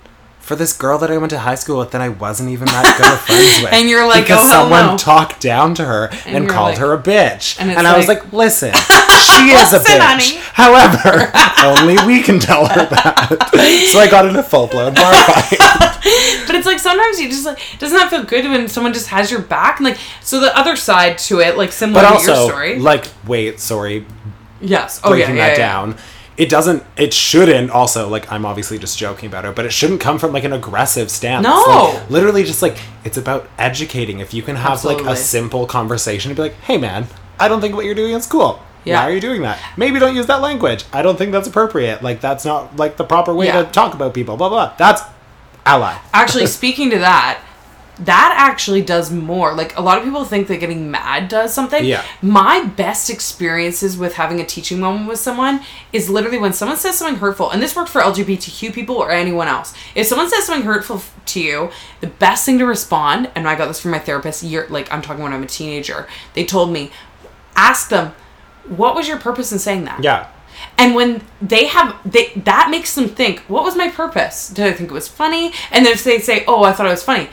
for 0.44 0.54
this 0.56 0.72
girl 0.76 0.98
that 0.98 1.10
I 1.10 1.16
went 1.16 1.30
to 1.30 1.38
high 1.38 1.54
school 1.54 1.78
with 1.78 1.90
that 1.92 2.00
I 2.02 2.10
wasn't 2.10 2.50
even 2.50 2.66
that 2.66 2.96
good 2.98 3.06
of 3.12 3.20
friends 3.20 3.62
with. 3.62 3.72
And 3.72 3.88
you're 3.88 4.06
like, 4.06 4.24
because 4.24 4.40
"Oh, 4.44 4.48
someone 4.48 4.86
no." 4.86 4.96
talked 4.98 5.40
down 5.40 5.74
to 5.76 5.84
her 5.84 6.10
and, 6.26 6.44
you're 6.44 6.52
called 6.52 6.70
like- 6.72 6.78
her 6.78 6.92
a 6.92 6.98
bitch. 7.02 7.56
And 7.58 7.70
And, 7.70 7.86
I 7.86 7.96
was 7.96 8.06
like- 8.08 8.22
like, 8.24 8.32
listen, 8.32 8.72
she 8.74 9.50
is 9.50 9.72
a 9.72 9.78
bitch. 9.80 9.98
honey. 9.98 10.36
However, 10.52 11.32
only 11.64 11.96
we 12.06 12.22
can 12.22 12.38
tell 12.38 12.66
her 12.66 12.84
that. 12.86 13.88
so 13.92 13.98
I 13.98 14.06
got 14.10 14.26
in 14.26 14.36
a 14.36 14.42
full 14.42 14.66
blown 14.66 14.94
bar 14.94 15.12
fight. 15.14 15.58
But 16.46 16.54
it's 16.56 16.66
like 16.66 16.78
sometimes 16.78 17.18
you 17.20 17.28
just 17.28 17.46
like 17.46 17.58
doesn't 17.78 17.96
that 17.96 18.10
feel 18.10 18.24
good 18.24 18.44
when 18.44 18.68
someone 18.68 18.92
just 18.92 19.08
has 19.08 19.30
your 19.30 19.40
back 19.40 19.78
and 19.78 19.86
like 19.88 19.98
so 20.20 20.40
the 20.40 20.56
other 20.56 20.76
side 20.76 21.16
to 21.18 21.40
it 21.40 21.56
like 21.56 21.72
similar 21.72 22.02
But 22.02 22.18
to 22.20 22.26
your 22.26 22.48
story. 22.48 22.78
like, 22.78 23.06
wait, 23.26 23.60
sorry, 23.60 24.04
yes. 24.60 25.00
Oh 25.02 25.10
breaking 25.10 25.36
yeah, 25.36 25.48
that 25.48 25.58
yeah. 25.58 25.66
down. 25.72 25.96
It 26.36 26.48
doesn't. 26.48 26.82
It 26.96 27.14
shouldn't. 27.14 27.70
Also, 27.70 28.08
like 28.08 28.30
I'm 28.32 28.44
obviously 28.44 28.78
just 28.78 28.98
joking 28.98 29.28
about 29.28 29.44
it, 29.44 29.54
but 29.54 29.64
it 29.64 29.72
shouldn't 29.72 30.00
come 30.00 30.18
from 30.18 30.32
like 30.32 30.42
an 30.44 30.52
aggressive 30.52 31.10
stance. 31.10 31.44
No. 31.44 31.92
Like, 31.94 32.10
literally, 32.10 32.42
just 32.44 32.60
like 32.62 32.76
it's 33.04 33.16
about 33.16 33.48
educating. 33.58 34.18
If 34.20 34.34
you 34.34 34.42
can 34.42 34.56
have 34.56 34.84
like 34.84 35.00
a 35.02 35.14
simple 35.16 35.66
conversation 35.66 36.30
and 36.30 36.36
be 36.36 36.42
like, 36.42 36.54
"Hey, 36.62 36.76
man, 36.76 37.06
I 37.38 37.46
don't 37.48 37.60
think 37.60 37.76
what 37.76 37.84
you're 37.84 37.94
doing 37.94 38.14
is 38.14 38.26
cool. 38.26 38.60
Yeah. 38.84 39.00
Why 39.00 39.10
are 39.10 39.14
you 39.14 39.20
doing 39.20 39.42
that? 39.42 39.58
Maybe 39.76 39.98
don't 39.98 40.14
use 40.14 40.26
that 40.26 40.42
language. 40.42 40.84
I 40.92 41.02
don't 41.02 41.16
think 41.16 41.32
that's 41.32 41.48
appropriate. 41.48 42.02
Like 42.02 42.20
that's 42.20 42.44
not 42.44 42.76
like 42.76 42.96
the 42.96 43.04
proper 43.04 43.32
way 43.34 43.46
Yeah. 43.46 43.62
to 43.62 43.70
talk 43.70 43.94
about 43.94 44.12
people. 44.12 44.36
Blah 44.36 44.48
blah. 44.48 44.74
That's 44.76 45.02
ally. 45.64 45.96
Actually, 46.12 46.46
speaking 46.46 46.90
to 46.90 46.98
that, 46.98 47.40
that 48.00 48.34
actually 48.36 48.82
does 48.82 49.12
more. 49.12 49.54
Like 49.54 49.76
a 49.76 49.80
lot 49.80 49.98
of 49.98 50.04
people 50.04 50.24
think 50.24 50.48
that 50.48 50.58
getting 50.58 50.90
mad 50.90 51.28
does 51.28 51.54
something. 51.54 51.84
Yeah. 51.84 52.04
My 52.22 52.64
best 52.64 53.08
experiences 53.10 53.96
with 53.96 54.14
having 54.14 54.40
a 54.40 54.44
teaching 54.44 54.80
moment 54.80 55.08
with 55.08 55.18
someone 55.18 55.60
is 55.92 56.10
literally 56.10 56.38
when 56.38 56.52
someone 56.52 56.76
says 56.76 56.98
something 56.98 57.18
hurtful, 57.18 57.50
and 57.50 57.62
this 57.62 57.76
worked 57.76 57.90
for 57.90 58.00
LGBTQ 58.00 58.72
people 58.72 58.96
or 58.96 59.10
anyone 59.10 59.48
else. 59.48 59.74
If 59.94 60.06
someone 60.06 60.28
says 60.28 60.44
something 60.44 60.66
hurtful 60.66 61.02
to 61.26 61.40
you, 61.40 61.70
the 62.00 62.08
best 62.08 62.44
thing 62.44 62.58
to 62.58 62.66
respond, 62.66 63.30
and 63.34 63.48
I 63.48 63.54
got 63.54 63.68
this 63.68 63.80
from 63.80 63.92
my 63.92 63.98
therapist. 63.98 64.42
Year 64.42 64.66
like 64.68 64.92
I'm 64.92 65.02
talking 65.02 65.22
when 65.22 65.32
I'm 65.32 65.42
a 65.42 65.46
teenager. 65.46 66.08
They 66.34 66.44
told 66.44 66.72
me, 66.72 66.90
ask 67.54 67.88
them, 67.88 68.12
what 68.66 68.94
was 68.94 69.06
your 69.06 69.18
purpose 69.18 69.52
in 69.52 69.58
saying 69.58 69.84
that? 69.84 70.02
Yeah. 70.02 70.28
And 70.78 70.94
when 70.94 71.22
they 71.40 71.66
have 71.66 71.96
they 72.10 72.32
that 72.36 72.68
makes 72.70 72.94
them 72.94 73.08
think, 73.08 73.40
what 73.40 73.64
was 73.64 73.76
my 73.76 73.90
purpose? 73.90 74.48
Did 74.48 74.66
I 74.66 74.72
think 74.72 74.90
it 74.90 74.94
was 74.94 75.08
funny? 75.08 75.52
And 75.70 75.84
then 75.84 75.92
if 75.92 76.04
they 76.04 76.18
say, 76.18 76.44
Oh, 76.46 76.64
I 76.64 76.72
thought 76.72 76.86
it 76.86 76.90
was 76.90 77.04
funny, 77.04 77.28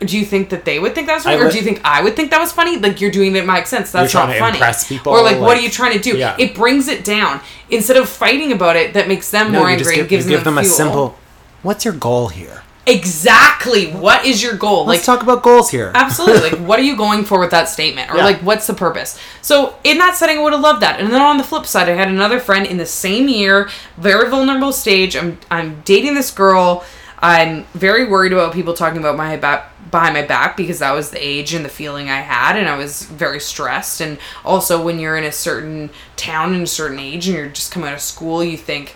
do 0.00 0.18
you 0.18 0.24
think 0.24 0.48
that 0.50 0.64
they 0.64 0.78
would 0.78 0.94
think 0.94 1.06
that 1.06 1.14
was 1.14 1.24
funny? 1.24 1.36
I 1.36 1.40
or 1.46 1.50
do 1.50 1.58
you 1.58 1.62
think 1.62 1.80
I 1.84 2.02
would 2.02 2.16
think 2.16 2.30
that 2.30 2.40
was 2.40 2.52
funny? 2.52 2.78
Like 2.78 3.00
you're 3.00 3.10
doing 3.10 3.36
it 3.36 3.46
makes 3.46 3.68
sense. 3.68 3.92
That's 3.92 4.14
not 4.14 4.34
funny. 4.34 4.58
people, 4.88 5.12
Or 5.12 5.22
like, 5.22 5.38
what 5.38 5.56
are 5.56 5.60
you 5.60 5.70
trying 5.70 5.92
to 5.92 5.98
do? 6.00 6.16
Yeah. 6.16 6.36
It 6.38 6.54
brings 6.54 6.88
it 6.88 7.04
down. 7.04 7.40
Instead 7.70 7.96
of 7.96 8.08
fighting 8.08 8.50
about 8.52 8.76
it, 8.76 8.94
that 8.94 9.08
makes 9.08 9.30
them 9.30 9.52
more 9.52 9.68
angry 9.68 9.96
give, 9.96 10.08
gives 10.08 10.26
you 10.26 10.32
give 10.36 10.44
them, 10.44 10.58
a 10.58 10.62
fuel. 10.62 10.74
simple. 10.74 11.18
What's 11.62 11.84
your 11.84 11.94
goal 11.94 12.28
here? 12.28 12.62
Exactly. 12.86 13.92
What 13.92 14.24
is 14.24 14.42
your 14.42 14.56
goal? 14.56 14.86
Let's 14.86 15.06
like 15.06 15.18
talk 15.18 15.22
about 15.22 15.42
goals 15.42 15.70
here. 15.70 15.92
Absolutely. 15.94 16.50
Like, 16.50 16.60
what 16.66 16.78
are 16.78 16.82
you 16.82 16.96
going 16.96 17.24
for 17.24 17.38
with 17.38 17.50
that 17.50 17.68
statement? 17.68 18.10
Or, 18.10 18.16
Yeah. 18.16 18.24
like, 18.24 18.38
what's 18.40 18.66
the 18.66 18.74
purpose? 18.74 19.18
So, 19.42 19.76
in 19.84 19.98
that 19.98 20.16
setting, 20.16 20.38
I 20.38 20.42
would 20.42 20.52
have 20.52 20.62
loved 20.62 20.80
that. 20.82 20.98
And 20.98 21.12
then 21.12 21.20
on 21.20 21.36
the 21.36 21.44
flip 21.44 21.66
side, 21.66 21.88
I 21.88 21.92
had 21.94 22.08
another 22.08 22.40
friend 22.40 22.66
in 22.66 22.78
the 22.78 22.86
same 22.86 23.28
year, 23.28 23.68
very 23.96 24.28
vulnerable 24.30 24.72
stage. 24.72 25.14
I'm, 25.14 25.38
I'm 25.50 25.82
dating 25.84 26.14
this 26.14 26.30
girl. 26.30 26.84
I'm 27.18 27.64
very 27.74 28.06
worried 28.06 28.32
about 28.32 28.54
people 28.54 28.72
talking 28.72 28.98
about 28.98 29.16
my 29.16 29.36
back 29.36 29.69
behind 29.90 30.14
my 30.14 30.22
back 30.22 30.56
because 30.56 30.78
that 30.80 30.92
was 30.92 31.10
the 31.10 31.18
age 31.24 31.52
and 31.54 31.64
the 31.64 31.68
feeling 31.68 32.08
I 32.10 32.20
had, 32.20 32.56
and 32.56 32.68
I 32.68 32.76
was 32.76 33.02
very 33.02 33.40
stressed. 33.40 34.00
And 34.00 34.18
also, 34.44 34.82
when 34.82 34.98
you're 34.98 35.16
in 35.16 35.24
a 35.24 35.32
certain 35.32 35.90
town 36.16 36.54
and 36.54 36.62
a 36.62 36.66
certain 36.66 36.98
age, 36.98 37.26
and 37.28 37.36
you're 37.36 37.48
just 37.48 37.72
coming 37.72 37.88
out 37.88 37.94
of 37.94 38.00
school, 38.00 38.42
you 38.44 38.56
think 38.56 38.94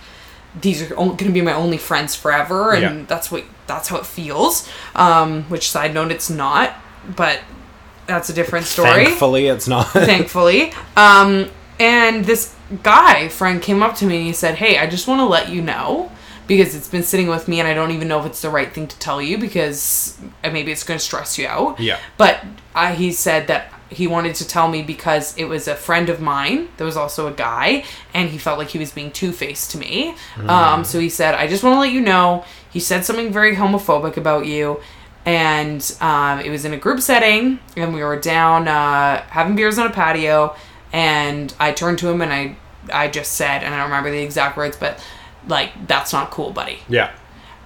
these 0.61 0.83
are 0.83 0.95
going 0.95 1.17
to 1.17 1.31
be 1.33 1.41
my 1.41 1.53
only 1.55 1.79
friends 1.79 2.15
forever, 2.15 2.73
and 2.73 2.83
Yeah. 3.01 3.05
that's 3.07 3.31
what 3.31 3.45
that's 3.67 3.89
how 3.89 3.97
it 3.97 4.07
feels. 4.07 4.69
Um, 4.95 5.45
which 5.45 5.71
side 5.71 5.95
note, 5.95 6.11
it's 6.13 6.31
not, 6.31 6.75
but 7.17 7.41
that's 8.07 8.29
a 8.29 8.33
different 8.35 8.67
story. 8.67 9.07
Thankfully, 9.07 9.47
it's 9.49 9.67
not. 9.67 9.89
Thankfully, 9.93 10.73
um, 10.97 11.51
and 11.81 12.25
this 12.25 12.55
guy 12.83 13.29
friend 13.29 13.61
came 13.61 13.83
up 13.83 13.97
to 13.97 14.05
me 14.07 14.19
and 14.19 14.27
he 14.27 14.33
said, 14.33 14.57
"Hey, 14.57 14.79
I 14.79 14.87
just 14.87 15.09
want 15.09 15.21
to 15.21 15.25
let 15.25 15.49
you 15.49 15.61
know." 15.63 16.13
Because 16.47 16.75
it's 16.75 16.89
been 16.89 17.03
sitting 17.03 17.29
with 17.29 17.49
me, 17.49 17.59
and 17.61 17.69
I 17.69 17.75
don't 17.75 17.91
even 17.91 18.09
know 18.09 18.21
if 18.21 18.27
it's 18.27 18.43
the 18.43 18.51
right 18.51 18.73
thing 18.73 18.87
to 18.87 18.99
tell 18.99 19.23
you 19.23 19.39
because 19.39 20.19
maybe 20.43 20.73
it's 20.73 20.85
going 20.85 20.99
to 20.99 21.05
stress 21.05 21.39
you 21.39 21.47
out. 21.47 21.81
Yeah. 21.81 21.99
But 22.19 22.45
uh, 22.75 22.95
he 22.95 23.13
said 23.13 23.47
that 23.47 23.73
he 23.89 24.07
wanted 24.07 24.35
to 24.37 24.47
tell 24.47 24.69
me 24.69 24.83
because 24.83 25.37
it 25.39 25.45
was 25.45 25.69
a 25.69 25.75
friend 25.75 26.09
of 26.09 26.21
mine 26.21 26.69
that 26.77 26.85
was 26.85 26.97
also 26.97 27.29
a 27.29 27.33
guy, 27.33 27.85
and 28.13 28.29
he 28.29 28.39
felt 28.39 28.59
like 28.59 28.69
he 28.69 28.79
was 28.79 28.93
being 28.93 29.11
two 29.11 29.33
faced 29.33 29.71
to 29.71 29.79
me. 29.79 30.15
Um, 30.49 30.85
so 30.85 30.99
he 30.99 31.09
said, 31.09 31.35
I 31.35 31.47
just 31.47 31.63
want 31.63 31.77
to 31.77 31.81
let 31.81 31.93
you 31.93 32.01
know. 32.01 32.45
He 32.71 32.81
said 32.81 33.05
something 33.05 33.33
very 33.33 33.57
homophobic 33.57 34.17
about 34.17 34.47
you. 34.47 34.81
And 35.27 35.97
um, 36.03 36.41
it 36.41 36.51
was 36.51 36.67
in 36.67 36.75
a 36.75 36.77
group 36.77 37.01
setting, 37.01 37.59
and 37.77 37.95
we 37.95 38.03
were 38.03 38.21
down 38.21 38.69
uh, 38.69 39.23
having 39.23 39.57
beers 39.57 39.79
on 39.79 39.87
a 39.87 39.91
patio. 39.91 40.55
And 40.93 41.55
I 41.59 41.73
turned 41.73 41.99
to 42.01 42.09
him 42.09 42.21
and 42.21 42.33
I, 42.33 42.57
I 42.93 43.09
just 43.09 43.33
said, 43.33 43.65
and 43.65 43.75
I 43.75 43.79
don't 43.79 43.87
remember 43.87 44.11
the 44.11 44.23
exact 44.23 44.57
words, 44.57 44.77
but 44.77 45.03
like, 45.49 45.87
that's 45.87 46.13
not 46.13 46.31
cool, 46.31 46.51
buddy. 46.51 46.81
yeah. 46.89 47.13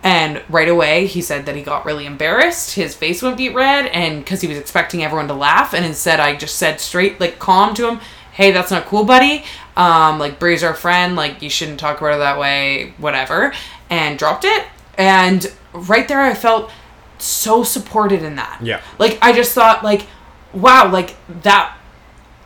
And 0.01 0.43
right 0.49 0.69
away, 0.69 1.07
he 1.07 1.21
said 1.21 1.45
that 1.47 1.57
he 1.57 1.63
got 1.63 1.85
really 1.85 2.07
embarrassed. 2.07 2.77
His 2.77 2.95
face 2.95 3.21
went 3.21 3.37
beet 3.37 3.53
red, 3.53 3.87
and 3.87 4.25
because 4.25 4.41
he 4.41 4.47
was 4.47 4.57
expecting 4.57 5.03
everyone 5.03 5.27
to 5.27 5.35
laugh, 5.35 5.75
and 5.75 5.85
instead, 5.85 6.21
I 6.21 6.37
just 6.37 6.55
said 6.57 6.81
straight, 6.81 7.19
like, 7.19 7.41
calm 7.41 7.75
to 7.75 7.89
him, 7.89 8.01
"Hey, 8.33 8.53
that's 8.53 8.71
not 8.71 8.87
cool, 8.87 9.05
buddy. 9.05 9.45
Um, 9.77 10.21
like, 10.21 10.39
Bree's 10.39 10.63
our 10.63 10.73
friend. 10.75 11.17
Like, 11.17 11.43
you 11.43 11.51
shouldn't 11.51 11.81
talk 11.81 12.01
about 12.01 12.15
it 12.15 12.19
that 12.19 12.39
way. 12.39 12.95
Whatever." 12.99 13.53
And 13.91 14.17
dropped 14.17 14.45
it. 14.45 14.67
And 14.97 15.53
right 15.73 16.07
there, 16.07 16.21
I 16.21 16.35
felt 16.35 16.71
so 17.19 17.65
supported 17.65 18.23
in 18.23 18.37
that. 18.37 18.61
Yeah. 18.63 18.81
Like, 19.01 19.19
I 19.21 19.33
just 19.33 19.53
thought, 19.53 19.83
like, 19.83 20.07
wow, 20.53 20.91
like 20.91 21.17
that 21.43 21.77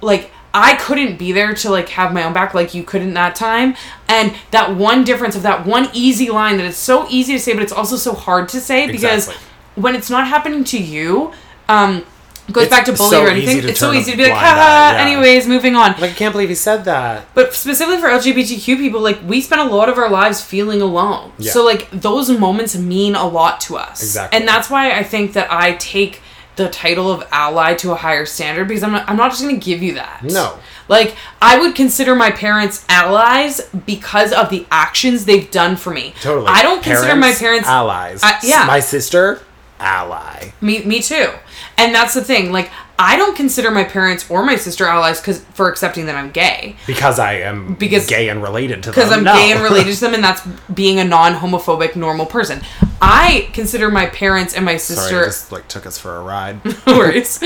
like 0.01 0.31
I 0.55 0.77
couldn't 0.77 1.19
be 1.19 1.33
there 1.33 1.55
to 1.55 1.71
like 1.71 1.88
have 1.91 2.12
my 2.12 2.25
own 2.25 2.33
back 2.33 2.55
like 2.55 2.75
you 2.75 2.83
couldn't 2.83 3.15
that 3.15 3.35
time. 3.35 3.75
And 4.09 4.35
that 4.51 4.77
one 4.77 5.05
difference 5.05 5.35
of 5.37 5.43
that 5.43 5.67
one 5.67 5.88
easy 5.93 6.31
line 6.31 6.57
that 6.59 6.67
it's 6.67 6.77
so 6.77 7.07
easy 7.09 7.33
to 7.33 7.38
say, 7.38 7.55
but 7.55 7.62
it's 7.62 7.73
also 7.73 7.97
so 7.97 8.12
hard 8.12 8.49
to 8.51 8.61
say 8.61 8.87
because 8.87 9.29
Exactly. 9.29 9.47
when 9.77 9.95
it's 9.95 10.11
not 10.11 10.27
happening 10.27 10.65
to 10.65 10.79
you, 10.79 11.33
um 11.69 12.05
goes 12.51 12.65
It's 12.65 12.71
back 12.71 12.85
to 12.87 12.93
bully 12.93 13.11
so 13.11 13.25
or 13.25 13.29
anything. 13.29 13.69
It's 13.69 13.79
so 13.79 13.93
easy 13.93 14.11
to 14.11 14.17
be 14.17 14.25
like, 14.25 14.33
haha, 14.33 14.97
yeah. 14.97 15.01
anyways, 15.01 15.47
moving 15.47 15.77
on. 15.77 15.93
Like 15.93 16.11
I 16.11 16.12
can't 16.12 16.33
believe 16.33 16.49
he 16.49 16.55
said 16.55 16.85
that. 16.85 17.27
But 17.35 17.55
specifically 17.55 18.01
for 18.01 18.09
LGBTQ 18.09 18.77
people, 18.79 19.01
like 19.01 19.21
we 19.25 19.41
spend 19.41 19.61
a 19.61 19.73
lot 19.73 19.88
of 19.88 19.97
our 19.97 20.11
lives 20.11 20.43
feeling 20.43 20.83
alone. 20.83 21.33
Yeah. 21.38 21.53
So 21.53 21.65
like 21.65 21.88
those 21.91 22.31
moments 22.31 22.77
mean 22.77 23.15
a 23.15 23.27
lot 23.27 23.61
to 23.62 23.77
us. 23.77 24.03
Exactly. 24.03 24.38
And 24.38 24.49
that's 24.49 24.69
why 24.69 24.93
I 24.93 25.03
think 25.05 25.35
that 25.35 25.51
I 25.53 25.75
take 25.77 26.21
the 26.57 26.69
title 26.69 27.11
of 27.11 27.27
ally 27.31 27.75
to 27.75 27.93
a 27.93 27.95
higher 27.95 28.27
standard 28.27 28.69
because 28.69 28.83
I'm 28.83 28.93
not, 28.93 29.09
I'm 29.09 29.17
not 29.17 29.31
just 29.31 29.43
going 29.43 29.59
to 29.59 29.65
give 29.65 29.83
you 29.83 29.95
that. 29.95 30.23
No. 30.23 30.59
Like 30.88 31.17
I 31.41 31.59
would 31.59 31.75
consider 31.75 32.15
my 32.15 32.31
parents 32.31 32.85
allies 32.88 33.61
because 33.87 34.33
of 34.33 34.51
the 34.51 34.67
actions 34.71 35.25
they've 35.25 35.51
done 35.51 35.77
for 35.77 35.91
me. 35.93 36.15
Totally. 36.21 36.47
I 36.49 36.62
don't 36.62 36.83
consider 36.83 37.17
my 37.17 37.33
parents 37.33 37.69
allies. 37.69 38.21
I- 38.23 38.38
yeah. 38.43 38.65
My 38.67 38.81
sister, 38.81 39.41
ally. 39.81 40.53
me, 40.61 40.85
me 40.85 41.01
too. 41.01 41.31
And 41.79 41.95
that's 41.95 42.15
the 42.15 42.23
thing. 42.23 42.53
Like, 42.53 42.71
I 43.05 43.17
don't 43.17 43.35
consider 43.37 43.73
my 43.73 43.83
parents 43.83 44.31
or 44.31 44.45
my 44.45 44.55
sister 44.55 44.87
allies 44.87 45.21
because 45.21 45.41
for 45.55 45.69
accepting 45.69 46.07
that 46.07 46.15
I'm 46.15 46.31
gay. 46.31 46.77
Because 46.87 47.19
I 47.19 47.35
am 47.41 47.75
Because- 47.75 48.07
gay 48.07 48.29
and 48.29 48.41
related 48.41 48.85
to 48.85 48.91
them. 48.93 48.95
because 48.95 49.11
I'm 49.12 49.25
No. 49.25 49.35
gay 49.35 49.51
and 49.51 49.61
related 49.61 49.95
to 49.95 50.01
them, 50.01 50.15
and 50.15 50.23
that's 50.23 50.43
being 50.73 51.01
a 51.01 51.05
non-homophobic 51.05 51.97
normal 51.97 52.27
person. 52.27 52.62
I 53.01 53.49
consider 53.53 53.91
my 53.91 54.07
parents 54.07 54.55
and 54.55 54.65
my 54.65 54.77
Sorry, 54.77 54.99
sister. 54.99 55.23
I 55.23 55.25
just 55.27 55.51
like 55.51 55.67
took 55.67 55.85
us 55.85 55.99
for 55.99 56.15
a 56.17 56.21
ride. 56.21 56.65
no 56.87 56.97
worries. 56.97 57.41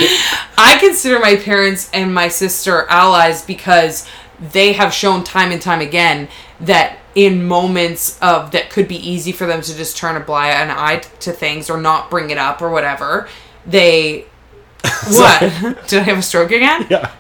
I 0.58 0.76
consider 0.78 1.18
my 1.20 1.36
parents 1.36 1.88
and 1.94 2.12
my 2.14 2.28
sister 2.28 2.86
allies 2.90 3.40
because 3.42 4.04
they 4.52 4.74
have 4.74 4.92
shown 4.92 5.24
time 5.24 5.50
and 5.52 5.62
time 5.62 5.80
again 5.80 6.28
that 6.60 6.98
in 7.14 7.46
moments 7.48 8.18
of 8.20 8.50
that 8.50 8.68
could 8.68 8.86
be 8.86 8.96
easy 9.10 9.32
for 9.32 9.46
them 9.46 9.62
to 9.62 9.74
just 9.74 9.96
turn 9.96 10.14
a 10.16 10.20
blind 10.20 10.70
eye 10.70 10.96
to 11.20 11.32
things 11.32 11.70
or 11.70 11.78
not 11.80 12.10
bring 12.10 12.28
it 12.28 12.36
up 12.36 12.60
or 12.60 12.68
whatever, 12.68 13.26
they. 13.66 14.26
What? 15.08 15.86
Did 15.88 16.00
I 16.00 16.02
have 16.04 16.18
a 16.18 16.22
stroke 16.22 16.50
again? 16.52 16.86
yeah. 16.90 17.12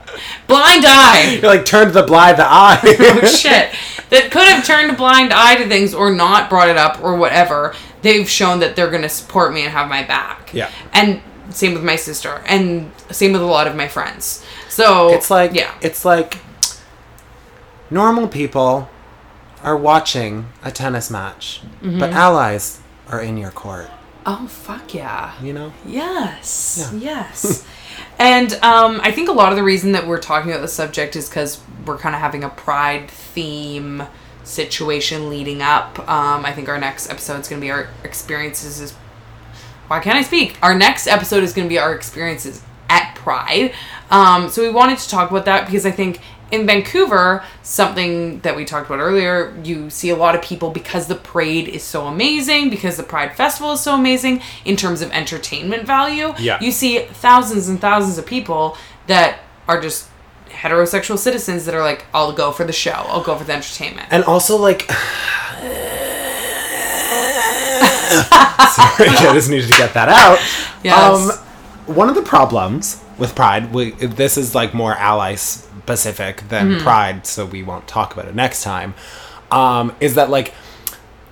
Blind 0.46 0.84
eye! 0.86 1.38
You're 1.42 1.50
like 1.50 1.64
turned 1.64 1.92
the 1.92 2.02
blind 2.02 2.38
eye. 2.40 2.80
oh 2.84 3.26
shit 3.26 3.70
that 4.10 4.30
could 4.30 4.46
have 4.46 4.64
turned 4.64 4.90
a 4.90 4.94
blind 4.94 5.32
eye 5.32 5.56
to 5.56 5.68
things 5.68 5.92
or 5.92 6.10
not 6.12 6.48
brought 6.48 6.68
it 6.68 6.76
up 6.76 7.02
or 7.02 7.16
whatever 7.16 7.74
they've 8.02 8.28
shown 8.30 8.60
that 8.60 8.76
they're 8.76 8.88
going 8.90 9.02
to 9.02 9.08
support 9.08 9.52
me 9.52 9.62
and 9.62 9.72
have 9.72 9.88
my 9.88 10.04
back 10.04 10.50
Yeah. 10.54 10.70
and 10.92 11.20
same 11.50 11.74
with 11.74 11.82
my 11.84 11.96
sister 11.96 12.40
and 12.46 12.92
same 13.10 13.32
with 13.32 13.42
a 13.42 13.46
lot 13.46 13.66
of 13.66 13.74
my 13.74 13.88
friends 13.88 14.44
so 14.68 15.12
It's 15.12 15.28
like 15.28 15.54
yeah 15.54 15.74
It's 15.82 16.04
like 16.04 16.38
normal 17.90 18.28
people 18.28 18.88
are 19.62 19.76
watching 19.76 20.46
a 20.62 20.70
tennis 20.70 21.10
match, 21.10 21.60
Mm-hmm. 21.82 21.98
but 21.98 22.10
allies 22.12 22.80
are 23.08 23.20
in 23.20 23.36
your 23.36 23.50
court. 23.50 23.90
Oh 24.28 24.48
fuck 24.48 24.92
yeah. 24.92 25.40
You 25.40 25.52
know? 25.52 25.72
Yes. 25.86 26.90
Yeah. 26.92 26.98
Yes. 26.98 27.66
and 28.18 28.52
um, 28.54 29.00
I 29.02 29.12
think 29.12 29.28
a 29.28 29.32
lot 29.32 29.52
of 29.52 29.56
the 29.56 29.62
reason 29.62 29.92
that 29.92 30.06
we're 30.06 30.20
talking 30.20 30.50
about 30.50 30.62
the 30.62 30.68
subject 30.68 31.14
is 31.14 31.28
because 31.28 31.60
we're 31.86 31.98
kind 31.98 32.14
of 32.14 32.20
having 32.20 32.42
a 32.42 32.48
pride 32.48 33.08
theme 33.08 34.02
situation 34.42 35.30
leading 35.30 35.62
up. 35.62 35.98
Um, 36.08 36.44
I 36.44 36.52
think 36.52 36.68
our 36.68 36.78
next 36.78 37.08
episode 37.08 37.40
is 37.40 37.48
going 37.48 37.60
to 37.60 37.64
be 37.64 37.70
our 37.70 37.88
experiences. 38.02 38.80
Is 38.80 38.92
why 39.86 40.00
can't 40.00 40.16
I 40.16 40.22
speak? 40.22 40.58
Our 40.60 40.74
next 40.74 41.06
episode 41.06 41.44
is 41.44 41.52
going 41.52 41.68
to 41.68 41.72
be 41.72 41.78
our 41.78 41.94
experiences 41.94 42.62
at 42.88 43.14
Pride. 43.14 43.72
Um, 44.10 44.48
so 44.48 44.62
we 44.62 44.70
wanted 44.70 44.98
to 44.98 45.08
talk 45.08 45.30
about 45.30 45.44
that 45.44 45.66
because 45.66 45.86
I 45.86 45.92
think 45.92 46.20
in 46.50 46.66
Vancouver, 46.66 47.42
something 47.62 48.40
that 48.40 48.54
we 48.54 48.64
talked 48.64 48.86
about 48.86 49.00
earlier, 49.00 49.56
you 49.64 49.90
see 49.90 50.10
a 50.10 50.16
lot 50.16 50.34
of 50.34 50.42
people 50.42 50.70
because 50.70 51.08
the 51.08 51.16
parade 51.16 51.68
is 51.68 51.82
so 51.82 52.06
amazing, 52.06 52.70
because 52.70 52.96
the 52.96 53.02
Pride 53.02 53.34
Festival 53.36 53.72
is 53.72 53.80
so 53.80 53.94
amazing 53.94 54.40
in 54.64 54.76
terms 54.76 55.02
of 55.02 55.10
entertainment 55.10 55.86
value. 55.86 56.34
Yeah. 56.38 56.58
You 56.60 56.70
see 56.70 57.00
thousands 57.00 57.68
and 57.68 57.80
thousands 57.80 58.18
of 58.18 58.26
people 58.26 58.76
that 59.08 59.40
are 59.66 59.80
just 59.80 60.08
heterosexual 60.48 61.18
citizens 61.18 61.64
that 61.66 61.74
are 61.74 61.82
like, 61.82 62.06
I'll 62.14 62.32
go 62.32 62.52
for 62.52 62.64
the 62.64 62.72
show, 62.72 62.92
I'll 62.92 63.24
go 63.24 63.36
for 63.36 63.44
the 63.44 63.52
entertainment. 63.52 64.08
And 64.10 64.24
also, 64.24 64.56
like. 64.56 64.90
Sorry, 68.76 69.08
I 69.08 69.32
just 69.34 69.50
needed 69.50 69.70
to 69.70 69.76
get 69.76 69.94
that 69.94 70.08
out. 70.08 70.38
Yes. 70.84 70.96
Um, 70.96 71.94
one 71.94 72.08
of 72.08 72.14
the 72.14 72.22
problems 72.22 73.02
with 73.18 73.34
Pride, 73.34 73.72
we, 73.72 73.90
this 73.92 74.36
is 74.36 74.54
like 74.54 74.74
more 74.74 74.94
ally 74.94 75.34
specific 75.86 76.48
than 76.48 76.66
Mm-hmm. 76.66 76.82
Pride, 76.82 77.26
so 77.26 77.46
we 77.46 77.62
won't 77.62 77.86
talk 77.86 78.12
about 78.12 78.26
it 78.26 78.34
next 78.34 78.64
time. 78.64 78.94
Um, 79.52 79.94
is 80.00 80.16
that 80.16 80.30
like 80.30 80.52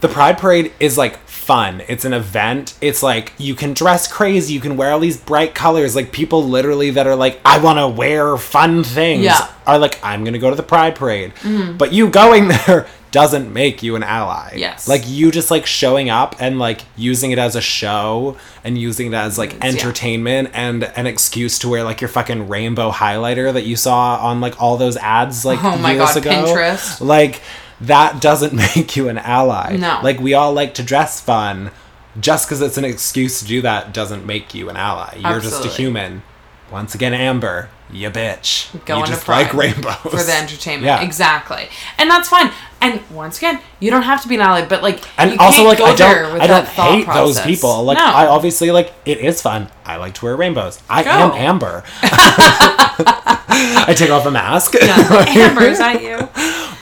the 0.01 0.07
Pride 0.09 0.38
Parade 0.38 0.73
is 0.79 0.97
like 0.97 1.17
fun. 1.27 1.83
It's 1.88 2.05
an 2.05 2.12
event. 2.12 2.79
It's 2.81 3.03
like 3.03 3.33
you 3.37 3.57
can 3.57 3.75
dress 3.75 4.07
crazy. 4.07 4.55
You 4.55 4.61
can 4.61 4.77
wear 4.77 4.93
all 4.93 5.01
these 5.01 5.17
bright 5.19 5.57
colors. 5.57 5.97
Like 5.97 6.12
people 6.12 6.45
literally 6.45 6.90
that 6.90 7.07
are 7.09 7.17
like, 7.17 7.40
I 7.45 7.59
want 7.59 7.79
to 7.81 7.88
wear 7.88 8.37
fun 8.37 8.85
things. 8.85 9.25
Yeah. 9.25 9.51
Are 9.67 9.79
like, 9.79 9.99
I'm 10.05 10.23
gonna 10.25 10.38
go 10.38 10.51
to 10.51 10.57
the 10.57 10.62
Pride 10.62 10.95
Parade. 10.95 11.33
But 11.77 11.93
you 11.93 12.09
going 12.09 12.49
there 12.67 12.87
doesn't 13.14 13.53
make 13.53 13.81
you 13.81 13.94
an 13.94 14.03
ally. 14.03 14.55
Yes. 14.57 14.88
Like 14.88 15.03
you 15.07 15.31
just 15.31 15.48
like 15.48 15.66
showing 15.66 16.11
up 16.11 16.35
and 16.40 16.59
like 16.59 16.81
using 16.96 17.31
it 17.31 17.38
as 17.38 17.55
a 17.55 17.61
show 17.61 18.37
and 18.64 18.77
using 18.77 19.12
it 19.12 19.14
as 19.14 19.38
like 19.38 19.50
mm, 19.50 19.59
yeah. 19.62 19.70
entertainment 19.70 20.50
and 20.53 20.83
an 20.83 21.07
excuse 21.07 21.61
to 21.61 21.68
wear 21.68 21.85
like 21.85 22.00
your 22.00 22.09
fucking 22.09 22.48
rainbow 22.48 22.90
highlighter 22.90 23.53
that 23.53 23.66
you 23.66 23.77
saw 23.77 24.16
on 24.16 24.40
like 24.40 24.61
all 24.61 24.77
those 24.77 24.96
ads 24.96 25.44
like 25.44 25.62
Oh 25.62 25.79
my 25.79 25.92
years 25.92 26.14
God, 26.14 26.16
ago. 26.16 26.31
Pinterest. 26.31 27.00
Like 27.00 27.40
that 27.83 28.20
doesn't 28.20 28.53
make 28.74 28.96
you 28.96 29.09
an 29.09 29.18
ally. 29.18 29.77
No. 29.77 30.00
Like 30.03 30.18
we 30.18 30.35
all 30.35 30.53
like 30.53 30.74
to 30.74 30.83
dress 30.83 31.20
fun. 31.20 31.70
Just 32.18 32.48
because 32.48 32.62
it's 32.62 32.79
an 32.79 32.85
excuse 32.85 33.38
to 33.40 33.46
do 33.46 33.62
that 33.62 33.94
doesn't 33.94 34.27
make 34.27 34.55
you 34.55 34.68
an 34.70 34.77
ally. 34.77 35.18
You're 35.20 35.38
just 35.38 35.64
a 35.64 35.68
human. 35.68 36.22
Once 36.70 36.94
again, 36.94 37.14
Amber, 37.14 37.68
you 37.92 38.11
bitch. 38.11 38.72
Going 38.87 39.00
you 39.00 39.07
to 39.07 39.12
just 39.12 39.24
Pride 39.24 39.44
like 39.46 39.55
rainbows 39.55 39.96
for 39.96 40.22
the 40.22 40.35
entertainment. 40.35 40.87
Yeah. 40.87 41.03
Exactly. 41.03 41.68
And 41.98 42.11
that's 42.11 42.29
fine. 42.29 42.50
And 42.81 43.00
once 43.11 43.38
again, 43.38 43.61
you 43.81 43.90
don't 43.90 44.03
have 44.03 44.22
to 44.22 44.29
be 44.29 44.35
an 44.35 44.40
ally, 44.42 44.66
but 44.66 44.83
like 44.83 45.03
And 45.18 45.38
also, 45.38 45.62
like 45.64 45.81
I 45.81 45.94
don't, 45.94 46.40
I 46.40 46.46
don't 46.46 46.66
hate 46.66 47.07
those 47.07 47.40
people. 47.40 47.85
Like 47.85 47.98
no. 47.98 48.05
I 48.05 48.27
obviously 48.27 48.70
like 48.70 48.92
it 49.05 49.18
is 49.18 49.40
fun. 49.40 49.70
I 49.85 49.96
like 49.96 50.14
to 50.14 50.24
wear 50.24 50.37
rainbows. 50.37 50.83
I 50.90 51.03
Go. 51.05 51.11
am 51.11 51.33
Amber. 51.33 51.85
I 52.03 53.94
take 53.96 54.11
off 54.11 54.27
a 54.27 54.31
mask. 54.31 54.74
Amber, 54.83 55.62
is 55.62 55.79
that 55.79 56.03
you? 56.03 56.29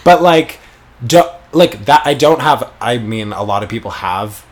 but 0.05 0.23
like 0.23 0.59
do, 1.07 1.23
like 1.53 1.85
that 1.85 2.03
i 2.07 2.15
don't 2.15 2.41
have 2.41 2.73
i 2.81 2.99
mean 2.99 3.33
a 3.33 3.43
lot 3.43 3.63
of 3.63 3.69
people 3.69 3.91
have 3.91 4.45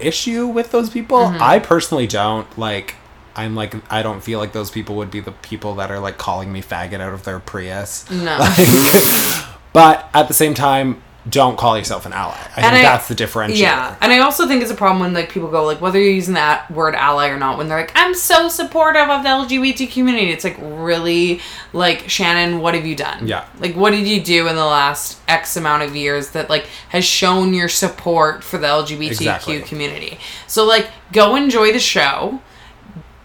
issue 0.00 0.46
with 0.46 0.70
those 0.72 0.90
people 0.90 1.18
Mm-hmm. 1.18 1.42
i 1.42 1.58
personally 1.58 2.06
don't 2.06 2.58
like 2.58 2.96
i'm 3.38 3.54
like 3.54 3.74
i 3.92 4.02
don't 4.02 4.22
feel 4.22 4.38
like 4.38 4.52
those 4.52 4.70
people 4.70 4.96
would 4.96 5.10
be 5.10 5.20
the 5.20 5.32
people 5.32 5.74
that 5.76 5.90
are 5.90 5.98
like 6.00 6.18
calling 6.18 6.52
me 6.52 6.60
faggot 6.62 7.00
out 7.00 7.12
of 7.14 7.24
their 7.24 7.38
prius 7.40 8.04
No. 8.10 8.36
but 9.72 10.08
at 10.14 10.28
the 10.28 10.34
same 10.34 10.54
time 10.54 11.02
don't 11.28 11.58
call 11.58 11.76
yourself 11.76 12.06
an 12.06 12.12
ally 12.14 12.32
i 12.32 12.44
think 12.54 12.66
And 12.66 12.76
I- 12.76 12.82
that's 12.82 13.06
the 13.08 13.14
differentiator 13.14 13.58
Yeah, 13.58 13.96
and 14.00 14.12
I 14.12 14.20
also 14.20 14.46
think 14.48 14.62
it's 14.62 14.70
a 14.70 14.74
problem 14.74 15.00
when 15.00 15.12
like 15.12 15.30
people 15.30 15.48
go 15.50 15.64
like 15.64 15.78
whether 15.80 16.00
you're 16.00 16.12
using 16.12 16.34
that 16.34 16.70
word 16.70 16.94
ally 16.94 17.28
or 17.28 17.36
not. 17.38 17.58
When 17.58 17.68
they're 17.68 17.76
like, 17.80 17.92
"I'm 17.94 18.14
so 18.14 18.48
supportive 18.48 19.08
of 19.10 19.22
the 19.24 19.28
LGBT 19.28 19.92
community," 19.92 20.30
it's 20.30 20.44
like 20.44 20.56
really 20.62 21.40
like 21.74 22.08
Shannon, 22.08 22.60
what 22.60 22.72
have 22.74 22.86
you 22.86 22.96
done? 22.96 23.26
Yeah. 23.28 23.44
like 23.60 23.74
what 23.76 23.90
did 23.90 24.06
you 24.06 24.22
do 24.22 24.48
in 24.48 24.56
the 24.56 24.64
last 24.64 25.18
X 25.28 25.56
amount 25.58 25.82
of 25.82 25.94
years 25.94 26.30
that 26.30 26.48
like 26.48 26.64
has 26.90 27.04
shown 27.04 27.52
your 27.52 27.68
support 27.68 28.42
for 28.42 28.56
the 28.56 28.66
LGBTQ 28.66 29.10
Exactly. 29.10 29.60
community? 29.60 30.18
So 30.46 30.64
like, 30.64 30.88
go 31.12 31.36
enjoy 31.36 31.72
the 31.72 31.78
show. 31.80 32.40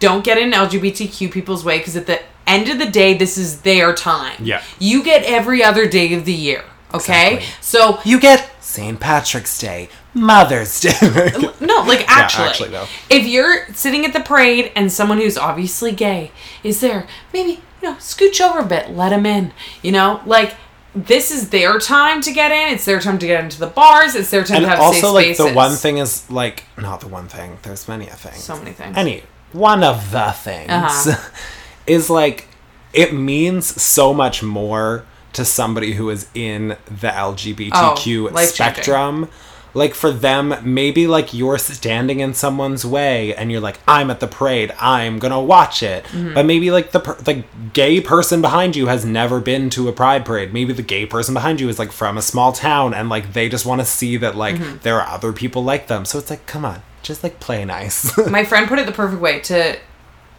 Don't 0.00 0.24
get 0.24 0.38
in 0.38 0.50
LGBTQ 0.52 1.30
people's 1.32 1.64
way 1.64 1.78
because 1.78 1.96
at 1.96 2.06
the 2.06 2.20
end 2.46 2.68
of 2.68 2.78
the 2.78 2.86
day, 2.90 3.14
this 3.14 3.38
is 3.38 3.60
their 3.62 3.94
time. 3.94 4.36
Yeah. 4.42 4.62
you 4.78 5.02
get 5.02 5.22
every 5.24 5.62
other 5.62 5.86
day 5.88 6.12
of 6.14 6.24
the 6.24 6.32
year. 6.32 6.64
Okay, 6.92 7.36
Exactly. 7.38 7.54
so 7.60 7.98
you 8.04 8.20
get 8.20 8.48
st 8.62 9.00
patrick's 9.00 9.58
day 9.58 9.88
mother's 10.14 10.78
day 10.80 10.92
No, 11.60 11.82
like 11.82 12.04
actually, 12.08 12.48
actually, 12.48 12.68
though. 12.68 12.86
if 13.10 13.26
you're 13.26 13.66
sitting 13.74 14.04
at 14.04 14.12
the 14.12 14.20
parade 14.20 14.70
and 14.76 14.92
someone 14.92 15.18
who's 15.18 15.36
obviously 15.36 15.90
gay 15.90 16.30
is 16.62 16.80
there, 16.80 17.08
maybe 17.32 17.52
you 17.82 17.90
know, 17.90 17.94
scooch 17.96 18.40
over 18.40 18.60
a 18.60 18.64
bit, 18.64 18.90
let 18.90 19.08
them 19.08 19.26
in. 19.26 19.52
You 19.82 19.90
know, 19.90 20.20
like 20.24 20.54
this 20.94 21.32
is 21.32 21.50
their 21.50 21.80
time 21.80 22.20
to 22.20 22.32
get 22.32 22.52
in. 22.52 22.72
It's 22.72 22.84
their 22.84 23.00
time 23.00 23.18
to 23.18 23.26
get 23.26 23.42
into 23.42 23.58
the 23.58 23.66
bars. 23.66 24.14
It's 24.14 24.30
their 24.30 24.44
time 24.44 24.58
and 24.58 24.66
to 24.66 24.70
have 24.70 24.78
also 24.78 25.18
safe 25.18 25.36
like 25.40 25.48
the 25.48 25.52
one 25.52 25.72
thing 25.72 25.98
is 25.98 26.30
like 26.30 26.62
not 26.78 27.00
the 27.00 27.08
one 27.08 27.26
thing 27.26 27.58
there's 27.62 27.88
many 27.88 28.06
a 28.06 28.14
thing 28.14 28.34
So 28.34 28.56
many 28.56 28.70
things. 28.70 28.96
any 28.96 29.24
one 29.54 29.82
of 29.82 30.10
the 30.10 30.32
things 30.32 30.70
Uh-huh. 30.70 31.30
is 31.86 32.10
like 32.10 32.48
it 32.92 33.12
means 33.14 33.66
so 33.82 34.12
much 34.14 34.42
more 34.42 35.04
to 35.32 35.44
somebody 35.44 35.94
who 35.94 36.10
is 36.10 36.28
in 36.34 36.76
the 36.86 37.08
LGBTQ 37.08 38.30
Oh, 38.32 38.44
spectrum. 38.44 39.28
Like 39.76 39.94
for 39.94 40.12
them, 40.12 40.54
maybe 40.62 41.08
like 41.08 41.34
you're 41.34 41.58
standing 41.58 42.20
in 42.20 42.32
someone's 42.34 42.86
way 42.86 43.34
and 43.34 43.50
you're 43.50 43.60
like, 43.60 43.80
I'm 43.88 44.08
at 44.12 44.20
the 44.20 44.28
parade, 44.28 44.72
I'm 44.80 45.18
gonna 45.18 45.42
watch 45.42 45.82
it. 45.82 46.04
Mm-hmm. 46.04 46.34
But 46.34 46.46
maybe 46.46 46.70
like 46.70 46.92
the 46.92 47.00
per- 47.00 47.16
the 47.20 47.42
gay 47.72 48.00
person 48.00 48.40
behind 48.40 48.76
you 48.76 48.86
has 48.86 49.04
never 49.04 49.40
been 49.40 49.70
to 49.70 49.88
a 49.88 49.92
pride 49.92 50.24
parade. 50.24 50.52
Maybe 50.52 50.72
the 50.72 50.82
gay 50.82 51.06
person 51.06 51.34
behind 51.34 51.60
you 51.60 51.68
is 51.68 51.80
like 51.80 51.90
from 51.90 52.16
a 52.16 52.22
small 52.22 52.52
town 52.52 52.94
and 52.94 53.08
like 53.08 53.32
they 53.32 53.48
just 53.48 53.66
want 53.66 53.80
to 53.80 53.84
see 53.84 54.16
that 54.18 54.36
like 54.36 54.54
Mm-hmm. 54.54 54.76
there 54.82 55.00
are 55.00 55.08
other 55.08 55.32
people 55.32 55.64
like 55.64 55.88
them. 55.88 56.04
So 56.04 56.20
it's 56.20 56.30
like, 56.30 56.46
come 56.46 56.64
on, 56.64 56.82
just 57.04 57.22
like 57.22 57.38
play 57.38 57.64
nice. 57.64 58.16
My 58.28 58.44
friend 58.44 58.66
put 58.66 58.78
it 58.80 58.86
the 58.86 58.92
perfect 58.92 59.20
way 59.22 59.38
to 59.40 59.78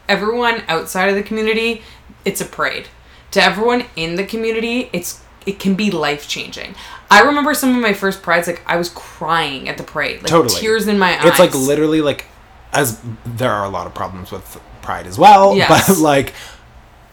everyone 0.08 0.62
outside 0.68 1.08
of 1.08 1.14
the 1.14 1.22
community. 1.22 1.82
It's 2.24 2.40
a 2.40 2.44
parade. 2.44 2.88
To 3.30 3.42
everyone 3.42 3.84
in 3.96 4.16
the 4.16 4.24
community, 4.26 4.90
it's 4.92 5.22
it 5.46 5.58
can 5.58 5.74
be 5.74 5.90
life 5.90 6.28
changing. 6.28 6.74
I 7.10 7.22
remember 7.22 7.54
some 7.54 7.74
of 7.76 7.80
my 7.80 7.92
first 7.92 8.20
prides, 8.22 8.46
like 8.48 8.62
I 8.66 8.76
was 8.76 8.88
crying 8.90 9.68
at 9.68 9.78
the 9.78 9.84
parade, 9.84 10.18
like 10.22 10.26
Totally. 10.26 10.60
tears 10.60 10.88
in 10.88 10.98
my 10.98 11.16
eyes. 11.18 11.24
it's 11.26 11.38
like 11.38 11.54
literally 11.54 12.00
like 12.00 12.26
as 12.72 13.00
there 13.24 13.52
are 13.52 13.64
a 13.64 13.68
lot 13.68 13.86
of 13.86 13.94
problems 13.94 14.32
with 14.32 14.60
pride 14.82 15.06
as 15.06 15.16
well 15.18 15.56
Yes. 15.56 15.88
but 15.88 15.98
like 16.02 16.34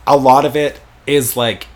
a 0.07 0.17
lot 0.17 0.45
of 0.45 0.55
it 0.55 0.81
is 1.05 1.37
like 1.37 1.67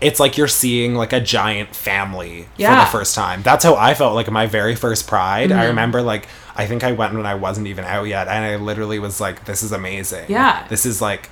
it's 0.00 0.20
like 0.20 0.36
you're 0.36 0.46
seeing 0.48 0.94
like 0.94 1.12
a 1.14 1.20
giant 1.20 1.74
family 1.74 2.42
for 2.42 2.48
Yeah. 2.58 2.70
Mm-hmm. 2.76 2.80
the 2.84 2.98
first 2.98 3.14
time 3.14 3.42
that's 3.42 3.64
how 3.64 3.74
i 3.76 3.94
felt 3.94 4.14
like 4.14 4.30
my 4.30 4.46
very 4.46 4.74
first 4.74 5.06
pride 5.08 5.50
i 5.52 5.64
remember 5.66 6.02
like 6.02 6.28
i 6.56 6.66
think 6.66 6.82
i 6.84 6.92
went 6.92 7.14
when 7.14 7.26
i 7.26 7.34
wasn't 7.34 7.66
even 7.66 7.84
out 7.84 8.04
yet 8.04 8.28
and 8.28 8.44
i 8.44 8.56
literally 8.56 8.98
was 8.98 9.20
like 9.20 9.44
this 9.44 9.62
is 9.62 9.72
amazing 9.72 10.24
Yeah. 10.28 10.66
this 10.68 10.86
is 10.86 11.00
like 11.02 11.30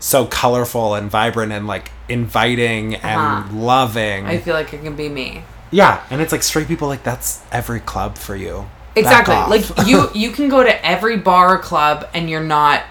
so 0.00 0.26
colorful 0.26 0.94
and 0.94 1.10
vibrant 1.10 1.52
and 1.52 1.66
like 1.66 1.90
inviting 2.08 2.96
and 2.96 3.20
Uh-huh. 3.20 3.56
loving 3.56 4.26
I 4.26 4.38
feel 4.38 4.54
like 4.54 4.72
it 4.74 4.82
can 4.82 4.96
be 4.96 5.08
me. 5.08 5.44
yeah 5.70 6.02
and 6.10 6.20
it's 6.20 6.32
like 6.32 6.42
straight 6.42 6.68
people 6.68 6.88
like 6.88 7.02
that's 7.04 7.42
every 7.52 7.80
club 7.80 8.18
for 8.18 8.36
you 8.36 8.66
Exactly. 8.96 9.34
Like 9.34 9.88
you 9.88 10.08
you 10.14 10.30
can 10.30 10.48
go 10.48 10.62
to 10.62 10.86
every 10.86 11.16
bar 11.16 11.56
or 11.56 11.58
club 11.58 12.08
and 12.14 12.30
you're 12.30 12.44
not 12.44 12.84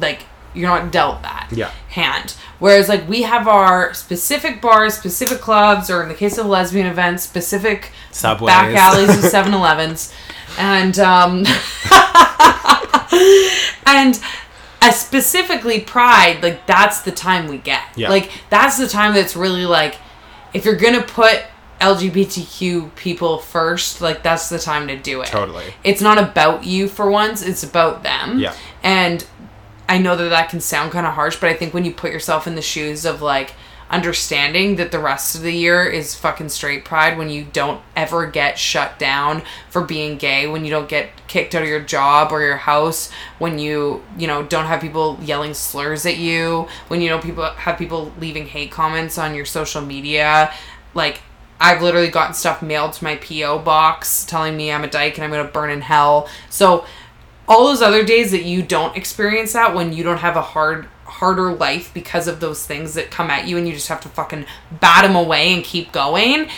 like 0.00 0.22
you're 0.54 0.70
not 0.70 0.90
dealt 0.90 1.20
that 1.24 1.48
Yeah. 1.52 1.70
hand. 1.90 2.34
Whereas 2.58 2.88
like 2.88 3.06
we 3.06 3.20
have 3.22 3.46
our 3.46 3.92
specific 3.92 4.62
bars, 4.62 4.94
specific 4.94 5.40
clubs, 5.42 5.90
or 5.90 6.02
in 6.02 6.08
the 6.08 6.14
case 6.14 6.38
of 6.38 6.46
lesbian 6.46 6.86
events, 6.86 7.22
specific 7.22 7.92
Subways. 8.12 8.54
back 8.54 8.74
alleys 8.74 9.08
with 9.08 9.30
7-Elevens. 9.30 10.10
And 10.58 10.98
um 10.98 11.44
and 13.86 14.20
specifically 14.92 15.80
pride 15.80 16.42
like 16.42 16.66
that's 16.66 17.00
the 17.00 17.12
time 17.12 17.48
we 17.48 17.58
get 17.58 17.82
Yeah. 17.96 18.08
like 18.08 18.30
that's 18.50 18.78
the 18.78 18.88
time 18.88 19.14
that's 19.14 19.36
really 19.36 19.66
like 19.66 19.96
if 20.54 20.64
you're 20.64 20.76
gonna 20.76 21.02
put 21.02 21.42
lgbtq 21.80 22.94
people 22.94 23.38
first 23.38 24.00
like 24.00 24.22
that's 24.22 24.48
the 24.48 24.58
time 24.58 24.86
to 24.88 24.96
do 24.96 25.20
it 25.22 25.26
Totally. 25.26 25.64
it's 25.84 26.00
not 26.00 26.18
about 26.18 26.64
you 26.64 26.88
for 26.88 27.10
once 27.10 27.42
it's 27.42 27.62
about 27.64 28.02
them 28.04 28.38
Yeah. 28.38 28.54
and 28.82 29.26
i 29.88 29.98
know 29.98 30.16
that 30.16 30.28
that 30.30 30.48
can 30.50 30.60
sound 30.60 30.92
kind 30.92 31.06
of 31.06 31.14
harsh 31.14 31.36
but 31.36 31.50
i 31.50 31.54
think 31.54 31.74
when 31.74 31.84
you 31.84 31.92
put 31.92 32.12
yourself 32.12 32.46
in 32.46 32.54
the 32.54 32.62
shoes 32.62 33.04
of 33.04 33.20
like 33.20 33.52
understanding 33.88 34.76
that 34.76 34.90
the 34.90 34.98
rest 34.98 35.36
of 35.36 35.42
the 35.42 35.52
year 35.52 35.84
is 35.84 36.14
fucking 36.14 36.48
straight 36.48 36.84
pride 36.84 37.16
when 37.16 37.30
you 37.30 37.44
don't 37.52 37.80
ever 37.94 38.26
get 38.26 38.58
shut 38.58 38.98
down 38.98 39.42
for 39.70 39.82
being 39.82 40.18
gay, 40.18 40.46
when 40.46 40.64
you 40.64 40.70
don't 40.70 40.88
get 40.88 41.10
kicked 41.28 41.54
out 41.54 41.62
of 41.62 41.68
your 41.68 41.80
job 41.80 42.32
or 42.32 42.42
your 42.42 42.56
house, 42.56 43.10
when 43.38 43.58
you, 43.58 44.02
you 44.18 44.26
know, 44.26 44.42
don't 44.42 44.66
have 44.66 44.80
people 44.80 45.18
yelling 45.22 45.54
slurs 45.54 46.04
at 46.04 46.16
you, 46.16 46.66
when 46.88 47.00
you 47.00 47.08
know 47.08 47.18
people 47.18 47.44
have 47.44 47.78
people 47.78 48.12
leaving 48.18 48.46
hate 48.46 48.70
comments 48.70 49.18
on 49.18 49.34
your 49.34 49.44
social 49.44 49.80
media, 49.80 50.52
like 50.94 51.20
I've 51.60 51.80
literally 51.80 52.08
gotten 52.08 52.34
stuff 52.34 52.62
mailed 52.62 52.92
to 52.94 53.04
my 53.04 53.16
PO 53.16 53.60
box 53.60 54.24
telling 54.24 54.56
me 54.56 54.72
I'm 54.72 54.84
a 54.84 54.90
dyke 54.90 55.16
and 55.16 55.24
I'm 55.24 55.30
going 55.30 55.46
to 55.46 55.52
burn 55.52 55.70
in 55.70 55.80
hell. 55.80 56.28
So 56.50 56.84
all 57.48 57.66
those 57.66 57.82
other 57.82 58.04
days 58.04 58.32
that 58.32 58.42
you 58.44 58.62
don't 58.62 58.96
experience 58.96 59.52
that 59.52 59.74
when 59.74 59.92
you 59.92 60.02
don't 60.02 60.18
have 60.18 60.36
a 60.36 60.42
hard 60.42 60.88
harder 61.18 61.52
life 61.52 61.90
because 61.94 62.28
of 62.28 62.40
those 62.40 62.66
things 62.66 62.94
that 62.94 63.10
come 63.10 63.30
at 63.30 63.46
you 63.46 63.56
and 63.56 63.66
you 63.66 63.72
just 63.74 63.88
have 63.88 64.00
to 64.02 64.08
fucking 64.08 64.44
bat 64.80 65.02
them 65.02 65.16
away 65.16 65.52
and 65.54 65.64
keep 65.64 65.90
going 65.92 66.48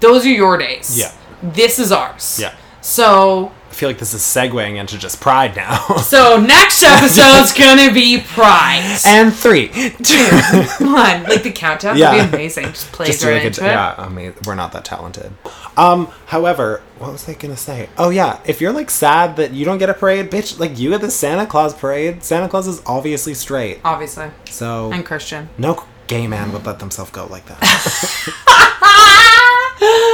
those 0.00 0.24
are 0.24 0.30
your 0.30 0.56
days 0.56 0.98
Yeah. 0.98 1.12
this 1.42 1.78
is 1.78 1.92
ours 1.92 2.38
Yeah. 2.40 2.54
So 2.82 3.52
I 3.70 3.74
feel 3.74 3.88
like 3.88 3.98
this 3.98 4.12
is 4.12 4.20
segueing 4.20 4.76
into 4.76 4.98
just 4.98 5.18
pride 5.18 5.56
now. 5.56 5.78
so 6.02 6.38
next 6.38 6.82
episode's 6.82 7.52
gonna 7.58 7.90
be 7.92 8.20
pride 8.20 8.98
and 9.06 9.32
three, 9.32 9.68
two, 9.68 10.28
come 10.78 10.94
on 10.94 11.22
like 11.22 11.42
the 11.42 11.50
countdown 11.50 11.96
Yeah. 11.96 12.12
would 12.14 12.30
be 12.30 12.36
amazing 12.36 12.66
just 12.66 12.92
plays 12.92 13.08
just 13.12 13.24
right 13.24 13.34
like 13.34 13.44
a, 13.44 13.46
it 13.46 13.56
yeah. 13.58 13.94
I 13.96 14.08
mean, 14.10 14.34
we're 14.44 14.56
not 14.56 14.72
that 14.72 14.84
talented. 14.84 15.32
Um, 15.78 16.08
however, 16.26 16.82
what 16.98 17.12
was 17.12 17.26
I 17.28 17.32
gonna 17.32 17.56
say? 17.56 17.88
Oh 17.96 18.10
yeah, 18.10 18.40
if 18.44 18.60
you're 18.60 18.72
like 18.72 18.90
sad 18.90 19.36
that 19.36 19.52
you 19.54 19.64
don't 19.64 19.78
get 19.78 19.88
a 19.88 19.94
parade, 19.94 20.30
bitch, 20.30 20.58
like 20.58 20.78
you 20.78 20.90
get 20.90 21.00
the 21.00 21.10
Santa 21.10 21.46
Claus 21.46 21.72
parade. 21.74 22.22
Santa 22.22 22.48
Claus 22.48 22.68
is 22.68 22.82
obviously 22.84 23.32
straight, 23.32 23.80
obviously 23.84 24.28
so 24.50 24.92
and 24.92 25.06
christian 25.06 25.48
no 25.56 25.82
gay 26.08 26.26
man 26.26 26.52
would 26.52 26.66
let 26.66 26.78
themselves 26.78 27.10
go 27.10 27.24
like 27.26 27.46
that. 27.46 27.58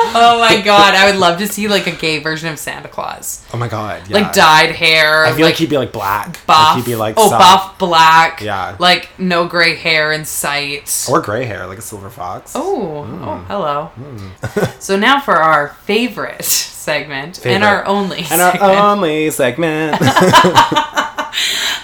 oh 0.14 0.38
my 0.40 0.61
god 0.64 0.94
i 0.94 1.11
would 1.11 1.18
love 1.18 1.38
to 1.38 1.46
see 1.46 1.68
like 1.68 1.86
a 1.86 1.90
gay 1.92 2.18
version 2.18 2.49
of 2.49 2.59
santa 2.59 2.88
claus 2.88 3.44
oh 3.53 3.57
my 3.57 3.68
god, 3.68 4.03
yeah. 4.09 4.18
like 4.18 4.32
dyed 4.32 4.70
hair 4.74 5.24
I 5.24 5.28
feel 5.32 5.36
like, 5.44 5.53
like 5.53 5.57
he'd 5.57 5.70
be 5.70 5.78
like 5.78 5.92
black. 5.92 6.44
buff. 6.46 6.74
Like 6.74 6.84
he'd 6.84 6.90
be 6.90 6.96
like 6.96 7.14
oh, 7.16 7.28
some- 7.30 7.38
buff, 7.38 7.78
black. 7.78 8.40
Yeah. 8.40 8.76
Like 8.78 9.09
no 9.18 9.46
gray 9.49 9.74
hair 9.74 10.12
in 10.12 10.24
sight. 10.24 11.07
or 11.11 11.20
gray 11.20 11.44
hair, 11.44 11.66
like 11.66 11.78
a 11.78 11.82
silver 11.82 12.11
fox. 12.11 12.53
oh, 12.55 13.05
Hmm. 13.05 13.24
oh, 13.24 13.38
hello. 13.49 14.70
so 14.78 14.96
now 14.96 15.20
for 15.20 15.36
our 15.36 15.68
favorite 15.84 16.44
segment 16.44 17.44
and 17.44 17.64
our 17.64 17.84
only 17.86 18.24
And 18.30 18.40
our 18.40 18.90
only 18.92 19.30
segment. 19.30 19.99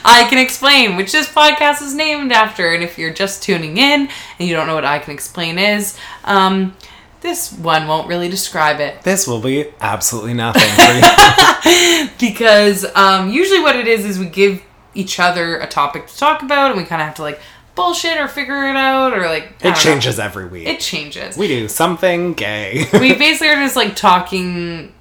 I 0.06 0.26
Can 0.28 0.38
Explain, 0.38 0.96
which 0.96 1.12
this 1.12 1.28
podcast 1.28 1.82
is 1.82 1.94
named 1.94 2.32
after. 2.32 2.72
And 2.74 2.82
if 2.84 2.98
you're 2.98 3.12
just 3.12 3.42
tuning 3.42 3.76
in 3.78 4.08
and 4.38 4.48
you 4.48 4.54
don't 4.54 4.66
know 4.66 4.74
what 4.74 4.84
I 4.84 4.98
Can 4.98 5.12
Explain 5.14 5.58
is, 5.58 5.96
um, 6.24 6.76
this 7.24 7.50
one 7.54 7.88
won't 7.88 8.06
really 8.06 8.28
describe 8.28 8.80
it. 8.80 9.02
this 9.02 9.26
will 9.26 9.40
be 9.40 9.66
absolutely 9.80 10.34
nothing 10.34 10.62
for 10.76 10.92
you. 10.92 12.08
because 12.20 12.84
um, 12.94 13.30
usually 13.30 13.60
what 13.60 13.74
it 13.76 13.88
is 13.88 14.04
is 14.04 14.18
we 14.18 14.26
give 14.26 14.62
each 14.94 15.18
other 15.18 15.56
a 15.58 15.66
topic 15.66 16.06
to 16.06 16.16
talk 16.18 16.42
about 16.42 16.70
and 16.70 16.78
we 16.78 16.84
kind 16.84 17.00
of 17.00 17.06
have 17.06 17.14
to 17.16 17.22
like 17.22 17.40
bullshit 17.74 18.18
or 18.18 18.28
figure 18.28 18.68
it 18.68 18.76
out 18.76 19.14
or 19.14 19.26
like 19.26 19.44
It 19.44 19.58
don't 19.60 19.72
know. 19.72 19.78
changes 19.80 20.18
every 20.20 20.46
week. 20.46 20.68
It 20.68 20.80
changes. 20.80 21.36
we 21.38 21.48
do 21.48 21.66
something 21.66 22.34
gay. 22.34 22.84
we 23.00 23.14
basically 23.18 23.48
are 23.48 23.56
just 23.56 23.74
like 23.74 23.96
talking, 23.96 24.92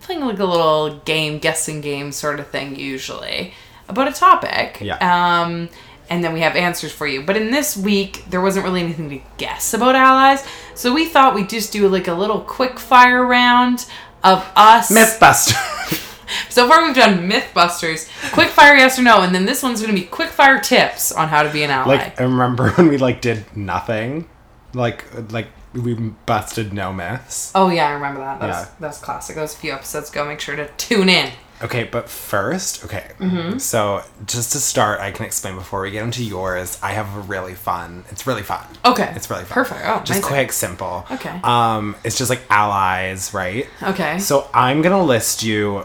playing 0.00 0.20
like 0.20 0.38
a 0.38 0.44
little 0.44 0.98
game, 1.06 1.38
guessing 1.38 1.80
game 1.80 2.12
sort 2.12 2.38
of 2.38 2.48
thing 2.48 2.76
usually 2.76 3.54
about 3.88 4.08
a 4.08 4.12
topic. 4.12 4.78
Yeah. 4.82 4.98
Um, 5.42 5.68
and 6.10 6.22
then 6.22 6.32
we 6.34 6.40
have 6.40 6.56
answers 6.56 6.92
for 6.92 7.06
you. 7.06 7.22
But 7.22 7.36
in 7.38 7.50
this 7.50 7.76
week, 7.76 8.24
there 8.28 8.40
wasn't 8.42 8.64
really 8.66 8.82
anything 8.82 9.08
to 9.10 9.20
guess 9.38 9.72
about 9.72 9.94
allies, 9.96 10.44
so 10.74 10.92
we 10.92 11.06
thought 11.06 11.34
we'd 11.34 11.48
just 11.48 11.72
do 11.72 11.88
like 11.88 12.08
a 12.08 12.14
little 12.14 12.40
quick 12.40 12.78
fire 12.78 13.24
round 13.24 13.86
of 14.22 14.46
us. 14.56 14.90
Mythbuster. 14.92 16.06
So 16.48 16.68
far, 16.68 16.84
we've 16.86 16.94
done 16.94 17.28
Mythbusters, 17.28 18.08
quick 18.32 18.50
fire 18.50 18.76
yes 18.76 18.96
or 19.00 19.02
no, 19.02 19.22
and 19.22 19.34
then 19.34 19.46
this 19.46 19.64
one's 19.64 19.80
gonna 19.80 19.92
be 19.92 20.02
quick 20.04 20.28
fire 20.28 20.60
tips 20.60 21.10
on 21.10 21.26
how 21.28 21.42
to 21.42 21.50
be 21.52 21.64
an 21.64 21.70
ally. 21.70 21.96
like 21.96 22.20
I 22.20 22.22
remember 22.22 22.70
when 22.74 22.86
we 22.86 22.98
like 22.98 23.20
did 23.20 23.44
nothing, 23.56 24.28
like 24.72 25.04
like 25.32 25.48
we 25.72 25.94
busted 25.94 26.72
no 26.72 26.92
myths. 26.92 27.50
oh 27.56 27.68
yeah, 27.68 27.88
I 27.88 27.92
remember 27.94 28.20
that. 28.20 28.38
That's 28.38 28.68
Yeah. 28.68 28.74
that's 28.78 28.98
classic. 28.98 29.34
That 29.34 29.42
was 29.42 29.54
a 29.54 29.58
few 29.58 29.72
episodes 29.72 30.10
ago. 30.10 30.24
Make 30.24 30.38
sure 30.40 30.54
to 30.54 30.68
tune 30.76 31.08
in. 31.08 31.32
Okay, 31.62 31.84
but 31.84 32.08
first, 32.08 32.84
okay. 32.84 33.10
Mm-hmm. 33.18 33.58
So 33.58 34.02
just 34.26 34.52
to 34.52 34.58
start, 34.58 35.00
I 35.00 35.10
can 35.10 35.26
explain 35.26 35.56
before 35.56 35.82
we 35.82 35.90
get 35.90 36.02
into 36.02 36.24
yours. 36.24 36.78
I 36.82 36.92
have 36.92 37.14
a 37.14 37.20
really 37.20 37.54
fun. 37.54 38.04
It's 38.10 38.26
really 38.26 38.42
fun. 38.42 38.66
Okay. 38.84 39.12
It's 39.14 39.28
really 39.28 39.44
fun. 39.44 39.52
Perfect. 39.54 39.80
Oh, 39.84 39.98
just 39.98 40.10
amazing. 40.10 40.22
quick, 40.22 40.52
simple. 40.52 41.06
Okay. 41.10 41.40
Um, 41.44 41.96
it's 42.04 42.16
just 42.16 42.30
like 42.30 42.40
allies, 42.48 43.34
right? 43.34 43.66
Okay. 43.82 44.18
So 44.18 44.48
I'm 44.54 44.80
gonna 44.82 45.04
list 45.04 45.42
you 45.42 45.84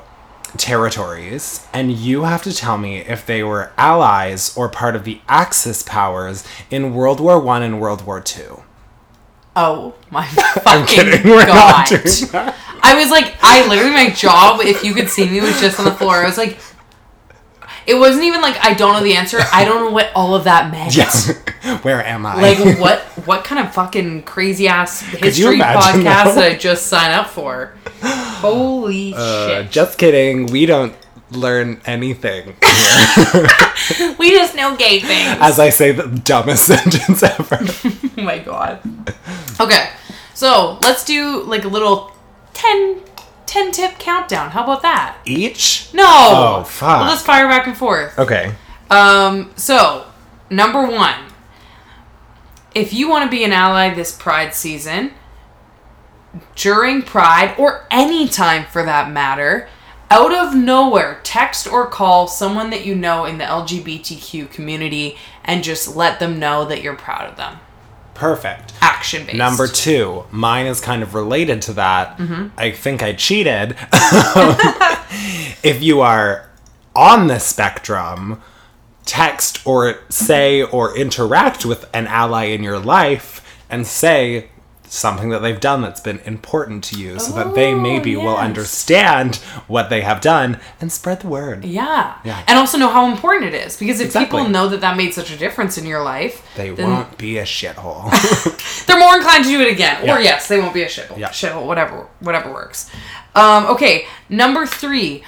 territories, 0.58 1.68
and 1.74 1.92
you 1.92 2.24
have 2.24 2.42
to 2.44 2.54
tell 2.54 2.78
me 2.78 3.00
if 3.00 3.26
they 3.26 3.44
were 3.44 3.72
allies 3.78 4.56
or 4.56 4.70
part 4.70 4.96
of 4.96 5.04
the 5.04 5.20
Axis 5.28 5.84
powers 5.84 6.46
in 6.72 6.94
World 6.94 7.20
War 7.20 7.40
One 7.40 7.62
and 7.62 7.82
World 7.82 8.06
War 8.06 8.22
Two. 8.22 8.64
Oh 9.56 9.96
my 10.12 10.22
I'm 10.66 10.86
fucking 10.86 10.86
kidding. 10.88 11.32
We're 11.32 11.46
god! 11.46 11.56
not 11.56 11.88
doing 11.90 12.04
that. 12.32 12.56
I 12.84 12.96
was 12.96 13.10
like, 13.10 13.36
I 13.42 13.68
literally 13.68 13.92
my 13.92 14.10
job. 14.10 14.60
If 14.62 14.84
you 14.84 14.94
could 14.94 15.10
see 15.10 15.30
me, 15.30 15.42
was 15.42 15.60
just 15.60 15.80
on 15.80 15.86
the 15.86 15.94
floor. 15.94 16.16
I 16.16 16.26
was 16.26 16.38
like, 16.38 16.60
it 17.88 17.96
wasn't 17.96 18.26
even 18.26 18.42
like 18.42 18.58
I 18.64 18.74
don't 18.74 18.94
know 18.94 19.04
the 19.04 19.16
answer. 19.16 19.40
I 19.54 19.64
don't 19.66 19.86
know 19.86 19.92
what 19.92 20.12
all 20.16 20.36
of 20.36 20.44
that 20.44 20.72
meant. 20.72 20.96
Yes. 20.96 21.34
Where 21.82 22.04
am 22.04 22.26
I? 22.26 22.54
Like 22.54 22.80
what? 22.80 23.00
What 23.26 23.44
kind 23.44 23.66
of 23.66 23.74
fucking 23.74 24.24
crazy 24.24 24.68
ass 24.68 25.02
history 25.02 25.58
podcast 25.58 26.36
though? 26.36 26.42
did 26.42 26.54
I 26.54 26.58
just 26.58 26.88
sign 26.88 27.12
up 27.12 27.28
for? 27.28 27.74
Holy 28.02 29.14
Uh, 29.16 29.48
shit! 29.48 29.72
just 29.72 29.98
kidding. 29.98 30.48
We 30.48 30.66
don't 30.66 30.94
learn 31.32 31.82
anything. 31.86 32.56
We 34.18 34.32
just 34.32 34.56
know 34.56 34.76
gay 34.76 35.00
things. 35.00 35.38
As 35.40 35.60
I 35.60 35.70
say 35.70 35.92
the 35.92 36.08
dumbest 36.08 36.66
sentence 36.68 37.22
ever. 37.22 37.60
Oh 38.18 38.22
my 38.22 38.40
god. 38.40 38.80
Okay, 39.60 39.90
so 40.34 40.80
let's 40.82 41.04
do 41.04 41.44
like 41.44 41.66
a 41.66 41.68
little 41.68 42.12
10, 42.54 43.02
10 43.46 43.72
tip 43.72 44.00
countdown. 44.00 44.52
How 44.52 44.64
about 44.64 44.82
that? 44.82 45.18
Each? 45.26 45.94
No. 45.94 46.04
Oh, 46.08 46.64
fuck. 46.64 47.02
Well, 47.02 47.10
let's 47.10 47.22
fire 47.22 47.48
back 47.48 47.68
and 47.68 47.78
forth. 47.78 48.18
Okay. 48.18 48.54
Um. 48.90 49.52
So, 49.56 50.06
number 50.50 50.88
one, 50.88 51.16
if 52.74 52.94
you 52.94 53.10
want 53.10 53.26
to 53.26 53.30
be 53.30 53.44
an 53.44 53.52
ally 53.52 53.94
this 53.94 54.12
Pride 54.12 54.54
season, 54.54 55.12
during 56.56 57.02
Pride 57.02 57.56
or 57.58 57.86
any 57.92 58.28
time 58.28 58.66
for 58.66 58.84
that 58.84 59.12
matter, 59.12 59.68
out 60.12 60.34
of 60.34 60.56
nowhere, 60.56 61.20
text 61.24 61.68
or 61.68 61.88
call 61.88 62.28
someone 62.28 62.70
that 62.70 62.86
you 62.86 62.96
know 62.96 63.26
in 63.26 63.38
the 63.38 63.44
LGBTQ 63.44 64.52
community 64.52 65.18
and 65.44 65.64
just 65.64 65.96
let 65.96 66.20
them 66.20 66.40
know 66.40 66.66
that 66.66 66.82
you're 66.82 66.96
proud 66.96 67.30
of 67.30 67.38
them. 67.38 67.60
Perfect. 68.14 68.74
Action 68.82 69.26
based. 69.26 69.38
Number 69.38 69.68
two, 69.68 70.24
mine 70.32 70.68
is 70.68 70.80
kind 70.80 71.04
of 71.04 71.14
related 71.14 71.62
to 71.64 71.74
that. 71.74 72.18
Mm-hmm. 72.18 72.48
I 72.58 72.72
think 72.72 73.04
I 73.04 73.14
cheated. 73.14 73.76
if 75.64 75.84
you 75.84 76.00
are 76.02 76.50
on 76.96 77.28
the 77.28 77.40
spectrum, 77.40 78.42
text 79.06 79.66
or 79.68 80.00
say 80.10 80.64
or 80.64 80.98
interact 80.98 81.66
with 81.66 81.90
an 81.94 82.08
ally 82.08 82.46
in 82.46 82.64
your 82.64 82.80
life 82.80 83.42
and 83.70 83.86
say 83.86 84.50
something 84.88 85.30
that 85.30 85.40
they've 85.40 85.60
done 85.60 85.82
that's 85.82 86.00
been 86.00 86.20
important 86.20 86.84
to 86.86 86.98
you 87.00 87.20
so 87.20 87.34
that 87.34 87.54
they 87.56 87.74
Oh, 87.74 87.80
maybe 87.80 88.16
will 88.16 88.38
understand 88.38 89.36
what 89.68 89.90
they 89.90 90.02
have 90.02 90.22
done 90.22 90.60
and 90.80 90.92
spread 90.92 91.22
the 91.22 91.28
word. 91.28 91.66
Yeah. 91.66 92.16
Yeah. 92.24 92.44
And 92.48 92.58
also 92.58 92.78
know 92.78 92.90
how 92.90 93.10
important 93.12 93.54
it 93.54 93.66
is. 93.66 93.78
Because 93.78 94.00
if 94.00 94.08
Exactly. 94.08 94.40
people 94.40 94.50
know 94.50 94.68
that 94.70 94.82
that 94.82 94.96
made 94.98 95.14
such 95.14 95.32
a 95.32 95.38
difference 95.38 95.78
in 95.78 95.86
your 95.86 96.04
life, 96.04 96.48
They 96.56 96.70
then 96.70 96.90
won't 96.92 97.18
be 97.18 97.38
a 97.38 97.44
shithole. 97.44 98.10
they're 98.86 99.00
more 99.00 99.16
inclined 99.18 99.44
to 99.46 99.50
do 99.50 99.62
it 99.62 99.72
again. 99.72 100.06
Yeah. 100.06 100.16
Or 100.18 100.20
yes, 100.20 100.48
they 100.48 100.60
won't 100.60 100.74
be 100.74 100.84
a 100.84 100.88
shithole. 100.88 101.18
Yeah. 101.18 101.30
Shithole, 101.30 101.66
whatever, 101.66 102.08
whatever 102.20 102.52
works. 102.54 102.90
Um, 103.34 103.66
okay, 103.68 104.08
number 104.30 104.66
three 104.66 105.24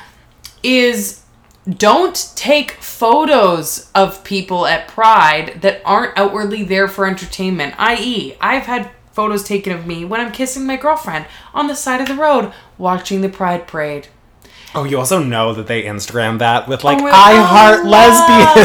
is 0.64 1.24
don't 1.68 2.32
take 2.36 2.72
photos 2.74 3.92
of 3.94 4.24
people 4.24 4.66
at 4.66 4.88
Pride 4.88 5.62
that 5.62 5.82
aren't 5.84 6.18
outwardly 6.18 6.64
there 6.64 6.88
for 6.88 7.06
entertainment. 7.06 7.76
I.e., 7.78 8.36
I've 8.40 8.64
had 8.64 8.90
photos 9.18 9.44
taken 9.44 9.74
of 9.74 9.88
me 9.88 10.06
when 10.06 10.22
I'm 10.22 10.32
kissing 10.32 10.68
my 10.68 10.78
girlfriend 10.78 11.26
on 11.52 11.66
the 11.66 11.76
side 11.76 12.02
of 12.02 12.08
the 12.08 12.14
road 12.14 12.54
watching 12.78 13.22
the 13.22 13.30
Pride 13.30 13.66
parade. 13.68 14.08
Oh, 14.76 14.84
you 14.84 15.00
also 15.00 15.24
know 15.24 15.54
that 15.56 15.66
they 15.66 15.84
Instagram 15.84 16.38
that 16.38 16.68
with 16.68 16.84
like 16.84 17.00
Oh, 17.02 17.08
I 17.08 17.34
oh, 17.40 17.42
heart 17.44 17.86
love. 17.86 18.14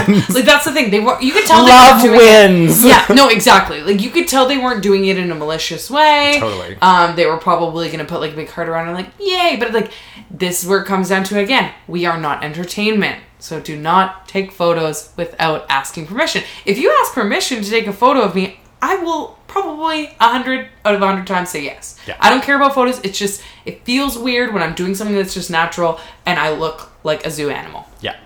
lesbians. 0.04 0.34
Like 0.34 0.44
that's 0.44 0.66
the 0.66 0.72
thing. 0.72 0.90
They 0.90 1.00
were 1.00 1.16
you 1.22 1.32
could 1.32 1.46
tell 1.46 1.64
Love 1.64 2.02
they 2.02 2.08
weren't 2.10 2.20
doing 2.20 2.28
it- 2.34 2.66
wins. 2.68 2.84
yeah, 2.84 3.06
no, 3.08 3.28
exactly. 3.30 3.80
Like 3.80 4.02
you 4.02 4.10
could 4.10 4.28
tell 4.28 4.46
they 4.46 4.58
weren't 4.58 4.82
doing 4.82 5.06
it 5.06 5.16
in 5.16 5.30
a 5.30 5.34
malicious 5.34 5.90
way. 5.90 6.36
Totally. 6.38 6.76
Um, 6.82 7.16
they 7.16 7.24
were 7.24 7.38
probably 7.38 7.88
gonna 7.90 8.04
put 8.04 8.20
like 8.20 8.32
a 8.32 8.36
big 8.36 8.50
heart 8.50 8.68
around 8.68 8.88
and 8.88 8.96
like, 8.96 9.10
yay! 9.18 9.56
But 9.58 9.72
like, 9.72 9.90
this 10.30 10.62
is 10.62 10.68
where 10.68 10.80
it 10.82 10.86
comes 10.86 11.08
down 11.08 11.24
to 11.24 11.38
again. 11.38 11.72
We 11.88 12.04
are 12.04 12.18
not 12.18 12.44
entertainment, 12.44 13.18
so 13.38 13.58
do 13.60 13.74
not 13.76 14.28
take 14.28 14.52
photos 14.52 15.14
without 15.16 15.64
asking 15.70 16.08
permission. 16.08 16.42
If 16.66 16.76
you 16.76 16.94
ask 17.00 17.14
permission 17.14 17.62
to 17.62 17.70
take 17.70 17.86
a 17.86 17.92
photo 17.92 18.20
of 18.22 18.34
me, 18.34 18.58
I 18.82 18.96
will 18.96 19.38
probably 19.46 20.06
a 20.20 20.28
hundred 20.28 20.68
out 20.84 20.94
of 20.96 21.00
a 21.00 21.06
hundred 21.06 21.26
times 21.28 21.50
say 21.50 21.62
yes. 21.62 21.96
Yeah. 22.06 22.16
I 22.18 22.30
don't 22.30 22.42
care 22.42 22.56
about 22.56 22.74
photos. 22.74 22.98
It's 23.04 23.18
just 23.18 23.40
it 23.64 23.84
feels 23.84 24.18
weird 24.18 24.52
when 24.52 24.62
I'm 24.62 24.74
doing 24.74 24.94
something 24.96 25.14
that's 25.16 25.34
just 25.34 25.50
natural 25.50 26.00
and 26.26 26.38
I 26.38 26.50
look 26.50 26.90
like 27.04 27.24
a 27.24 27.30
zoo 27.30 27.48
animal. 27.48 27.86
Yeah. 28.00 28.16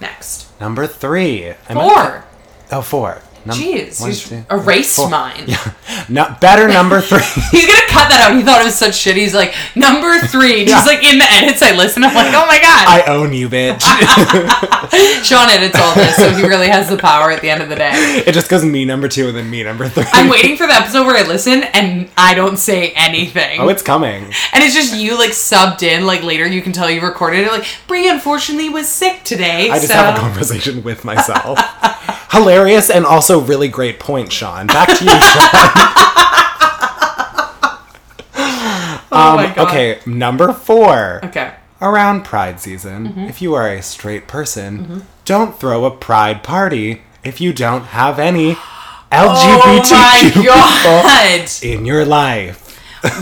Next. 0.00 0.48
Number 0.60 0.86
three. 0.86 1.54
Four. 1.72 2.24
Oh, 2.70 2.82
four. 2.82 3.22
Num- 3.44 3.56
Jeez, 3.56 4.00
one, 4.00 4.12
two, 4.12 4.44
erased 4.54 4.96
four. 4.96 5.08
mine. 5.08 5.44
Yeah. 5.48 5.74
No, 6.08 6.36
better 6.40 6.68
number 6.68 7.00
three. 7.10 7.18
He's 7.50 7.66
gonna 7.66 7.86
cut 7.88 8.08
that 8.10 8.28
out. 8.30 8.36
He 8.36 8.42
thought 8.42 8.60
it 8.60 8.64
was 8.64 8.74
such 8.78 8.94
shit. 8.96 9.16
He's 9.16 9.34
like 9.34 9.54
number 9.74 10.18
three. 10.26 10.64
Just 10.66 10.86
like 10.86 11.02
in 11.02 11.18
the 11.18 11.24
edits, 11.28 11.62
I 11.62 11.74
listen. 11.76 12.04
I'm 12.04 12.14
like, 12.14 12.32
oh 12.34 12.46
my 12.46 12.58
god. 12.60 12.86
I 12.88 13.04
own 13.08 13.32
you, 13.32 13.48
bitch. 13.48 13.80
Sean 15.24 15.48
edits 15.48 15.78
all 15.78 15.94
this, 15.94 16.16
so 16.16 16.30
he 16.34 16.42
really 16.46 16.68
has 16.68 16.88
the 16.88 16.96
power 16.96 17.30
at 17.30 17.40
the 17.42 17.50
end 17.50 17.62
of 17.62 17.68
the 17.68 17.76
day. 17.76 17.90
it 18.26 18.32
just 18.32 18.48
goes 18.50 18.64
me 18.64 18.84
number 18.84 19.08
two 19.08 19.28
and 19.28 19.36
then 19.36 19.50
me 19.50 19.62
number 19.62 19.88
three. 19.88 20.04
I'm 20.12 20.28
waiting 20.28 20.56
for 20.56 20.66
the 20.66 20.72
episode 20.74 21.06
where 21.06 21.16
I 21.16 21.26
listen 21.26 21.62
and 21.64 22.08
I 22.16 22.34
don't 22.34 22.56
say 22.56 22.90
anything. 22.92 23.60
Oh, 23.60 23.68
it's 23.68 23.82
coming. 23.82 24.24
and 24.52 24.62
it's 24.62 24.74
just 24.74 24.94
you 24.94 25.18
like 25.18 25.30
subbed 25.30 25.82
in. 25.82 26.06
Like 26.06 26.22
later, 26.22 26.46
you 26.46 26.62
can 26.62 26.72
tell 26.72 26.90
you 26.90 27.00
recorded 27.00 27.46
it. 27.46 27.50
Like 27.52 27.66
Brie 27.86 28.08
unfortunately 28.08 28.68
was 28.68 28.88
sick 28.88 29.24
today. 29.24 29.70
I 29.70 29.76
just 29.76 29.88
so. 29.88 29.94
have 29.94 30.16
a 30.16 30.20
conversation 30.20 30.82
with 30.82 31.04
myself. 31.04 31.58
Hilarious 32.32 32.90
and 32.90 33.04
also 33.04 33.40
really 33.40 33.68
great 33.68 33.98
point, 34.00 34.32
Sean. 34.32 34.66
Back 34.68 34.88
to 34.98 35.04
you, 35.04 35.10
Sean. 35.20 35.50
oh 39.12 39.30
Um, 39.30 39.36
my 39.36 39.52
god. 39.54 39.68
okay, 39.68 39.98
number 40.06 40.52
four. 40.52 41.20
Okay. 41.24 41.52
Around 41.82 42.24
Pride 42.24 42.60
season, 42.60 43.08
Mm-hmm. 43.08 43.20
if 43.24 43.40
you 43.42 43.54
are 43.54 43.68
a 43.68 43.82
straight 43.82 44.28
person, 44.28 45.06
don't 45.24 45.58
throw 45.58 45.84
a 45.84 45.90
Pride 45.90 46.42
party 46.42 47.02
if 47.24 47.40
you 47.40 47.52
don't 47.52 47.84
have 47.84 48.18
any 48.18 48.52
Oh 49.12 49.80
LGBTQ 49.82 50.46
my 50.46 51.60
people 51.62 51.78
in 51.78 51.84
your 51.86 52.04
life. 52.04 52.66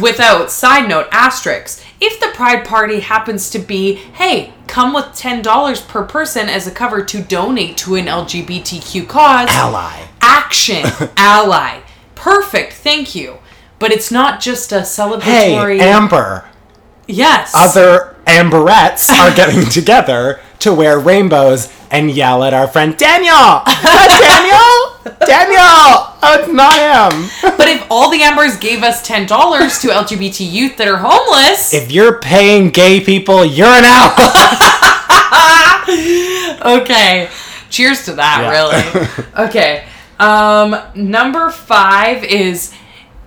without 0.02 0.50
side 0.50 0.88
note 0.88 1.06
asterisks 1.12 1.82
if 2.00 2.20
the 2.20 2.28
pride 2.34 2.64
party 2.64 3.00
happens 3.00 3.50
to 3.50 3.58
be 3.58 3.94
hey 3.94 4.52
come 4.66 4.92
with 4.92 5.06
$10 5.06 5.88
per 5.88 6.04
person 6.04 6.48
as 6.48 6.66
a 6.66 6.70
cover 6.70 7.02
to 7.04 7.20
donate 7.22 7.76
to 7.76 7.94
an 7.96 8.06
lgbtq 8.06 9.08
cause 9.08 9.48
Ally. 9.50 10.06
action 10.20 10.84
ally 11.16 11.80
perfect 12.14 12.72
thank 12.74 13.14
you 13.14 13.38
but 13.78 13.92
it's 13.92 14.10
not 14.10 14.40
just 14.40 14.72
a 14.72 14.80
celebratory. 14.80 15.78
Hey, 15.78 15.88
Amber. 15.90 16.48
yes 17.06 17.52
Other 17.54 18.16
Amberettes 18.26 19.08
are 19.10 19.34
getting 19.34 19.64
together 19.70 20.40
to 20.58 20.74
wear 20.74 20.98
rainbows 20.98 21.72
and 21.90 22.10
yell 22.10 22.42
at 22.44 22.52
our 22.52 22.66
friend 22.68 22.96
Daniel. 22.96 23.62
Daniel? 23.66 24.77
Daniel! 25.04 25.58
Oh, 26.20 26.36
it's 26.40 26.52
not 26.52 26.74
him. 27.12 27.30
but 27.56 27.68
if 27.68 27.86
all 27.90 28.10
the 28.10 28.20
ambers 28.22 28.56
gave 28.56 28.82
us 28.82 29.06
$10 29.06 29.26
to 29.82 29.88
lgbt 29.88 30.50
youth 30.52 30.76
that 30.76 30.88
are 30.88 30.98
homeless 30.98 31.72
If 31.72 31.90
you're 31.92 32.20
paying 32.20 32.70
gay 32.70 33.00
people, 33.00 33.44
you're 33.44 33.66
an 33.66 33.84
ally. 33.84 34.14
okay 36.78 37.28
cheers 37.70 38.04
to 38.04 38.12
that 38.14 38.40
Yeah. 38.42 38.50
really 38.50 39.08
okay 39.48 39.86
um 40.18 40.76
number 40.94 41.50
five 41.50 42.24
is 42.24 42.74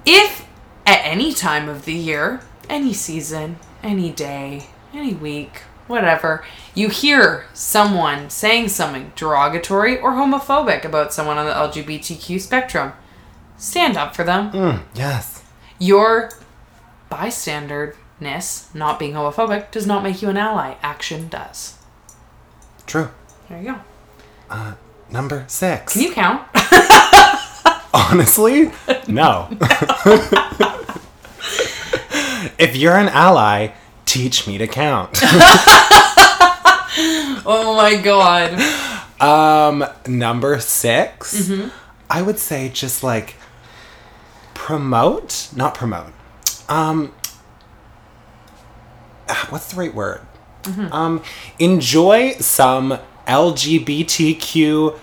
if 0.06 0.46
at 0.86 1.00
any 1.04 1.34
time 1.34 1.70
of 1.70 1.86
the 1.86 1.94
year 1.94 2.42
any 2.70 2.94
season 2.94 3.58
any 3.82 4.12
day 4.12 4.66
any 4.94 5.14
week 5.14 5.62
whatever 5.88 6.44
you 6.74 6.90
hear 6.90 7.46
someone 7.54 8.30
saying 8.30 8.68
something 8.68 9.12
derogatory 9.16 10.00
or 10.00 10.12
homophobic 10.12 10.84
about 10.86 11.14
someone 11.14 11.38
on 11.38 11.46
the 11.46 11.52
lgbtq 11.52 12.40
spectrum 12.40 12.94
stand 13.58 13.98
up 13.98 14.16
for 14.16 14.24
them 14.24 14.52
mm, 14.52 14.82
yes. 14.96 15.44
your 15.80 16.32
bystanderness 17.12 18.74
not 18.74 18.98
being 19.00 19.14
homophobic 19.14 19.70
does 19.72 19.86
not 19.86 20.04
make 20.04 20.22
you 20.22 20.30
an 20.30 20.38
ally 20.38 20.76
action 20.82 21.28
does 21.28 21.78
True. 22.86 23.10
there 23.50 23.62
you 23.62 23.72
go 23.72 23.80
uh, 24.50 24.74
Number 25.10 25.44
six. 25.48 25.94
can 25.94 26.02
you 26.02 26.12
count 26.14 26.48
Honestly, 27.94 28.72
no. 29.08 29.48
if 32.58 32.76
you're 32.76 32.96
an 32.98 33.10
ally, 33.10 33.70
teach 34.06 34.48
me 34.48 34.58
to 34.58 34.68
count. 34.68 35.22
Oh 37.46 37.76
my 37.76 37.96
god. 37.96 38.60
Um, 39.22 39.86
number 40.08 40.60
6 40.60 41.34
Mm-hmm. 41.50 41.70
I 42.10 42.22
would 42.22 42.40
say 42.40 42.70
just 42.70 43.04
like 43.04 43.36
promote, 44.54 45.50
not 45.56 45.74
promote. 45.76 46.12
Um, 46.70 47.14
ah, 49.30 49.48
what's 49.50 49.72
the 49.72 49.80
right 49.80 49.94
word? 49.94 50.22
Mm-hmm. 50.64 50.94
Um, 50.94 51.24
enjoy 51.60 52.34
some 52.34 53.00
LGBTQ 53.28 54.98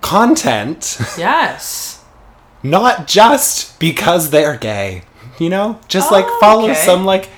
content, 0.00 0.98
Yes. 1.18 2.02
not 2.62 3.06
just 3.06 3.78
because 3.80 4.30
they're 4.30 4.56
gay. 4.56 5.02
You 5.38 5.50
know, 5.50 5.78
just 5.88 6.10
like 6.12 6.24
Oh, 6.26 6.38
follow 6.40 6.70
okay. 6.70 6.74
some 6.74 7.04
like 7.04 7.28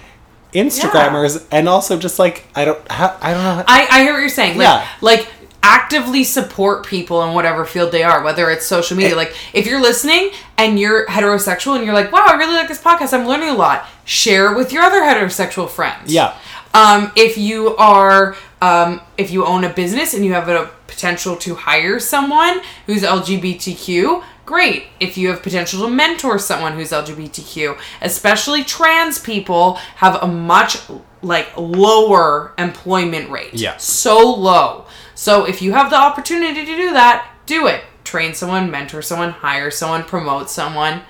Instagrammers, 0.52 1.44
and 1.50 1.68
also 1.68 1.98
just 1.98 2.18
like 2.18 2.44
I 2.54 2.64
don't, 2.64 2.90
ha- 2.90 3.18
I 3.20 3.34
don't 3.34 3.42
know. 3.42 3.64
I, 3.66 3.86
I 3.90 4.02
hear 4.02 4.12
what 4.12 4.20
you're 4.20 4.28
saying. 4.28 4.58
Like, 4.58 4.64
Yeah. 4.66 4.88
like 5.00 5.28
actively 5.62 6.22
support 6.24 6.86
people 6.86 7.22
in 7.24 7.34
whatever 7.34 7.64
field 7.64 7.90
they 7.92 8.02
are, 8.02 8.22
whether 8.22 8.48
it's 8.50 8.64
social 8.64 8.96
media. 8.96 9.12
It- 9.12 9.16
like 9.16 9.34
if 9.52 9.66
you're 9.66 9.80
listening 9.80 10.30
and 10.56 10.78
you're 10.78 11.06
heterosexual 11.06 11.76
and 11.76 11.84
you're 11.84 11.94
like, 11.94 12.12
wow, 12.12 12.24
I 12.26 12.34
really 12.36 12.54
like 12.54 12.68
this 12.68 12.80
podcast, 12.80 13.12
I'm 13.12 13.26
learning 13.26 13.48
a 13.50 13.54
lot. 13.54 13.86
Share 14.04 14.52
it 14.52 14.56
with 14.56 14.72
your 14.72 14.82
other 14.82 15.00
heterosexual 15.02 15.68
friends. 15.68 16.12
Yeah. 16.12 16.34
Um, 16.74 17.12
if 17.16 17.36
you 17.36 17.76
are 17.76 18.36
um, 18.62 19.00
if 19.16 19.30
you 19.30 19.44
own 19.44 19.64
a 19.64 19.68
business 19.72 20.14
and 20.14 20.24
you 20.24 20.32
have 20.32 20.48
a 20.48 20.70
potential 20.86 21.36
to 21.36 21.54
hire 21.54 21.98
someone 22.00 22.60
who's 22.86 23.02
LGBTQ, 23.02 24.22
great. 24.48 24.84
If 24.98 25.18
you 25.18 25.28
have 25.28 25.42
potential 25.42 25.82
to 25.82 25.90
mentor 25.90 26.38
someone 26.38 26.72
who's 26.72 26.90
LGBTQ, 26.90 27.78
especially 28.00 28.64
trans 28.64 29.18
people 29.18 29.74
have 29.96 30.22
a 30.22 30.26
much 30.26 30.78
like 31.20 31.54
lower 31.58 32.54
employment 32.56 33.28
rate. 33.28 33.52
Yeah. 33.52 33.76
So 33.76 34.18
low. 34.34 34.86
So 35.14 35.44
if 35.44 35.60
you 35.60 35.72
have 35.72 35.90
the 35.90 35.96
opportunity 35.96 36.64
to 36.64 36.76
do 36.76 36.92
that, 36.94 37.30
do 37.44 37.66
it. 37.66 37.84
Train 38.04 38.32
someone, 38.32 38.70
mentor 38.70 39.02
someone, 39.02 39.32
hire 39.32 39.70
someone, 39.70 40.02
promote 40.04 40.48
someone. 40.48 41.02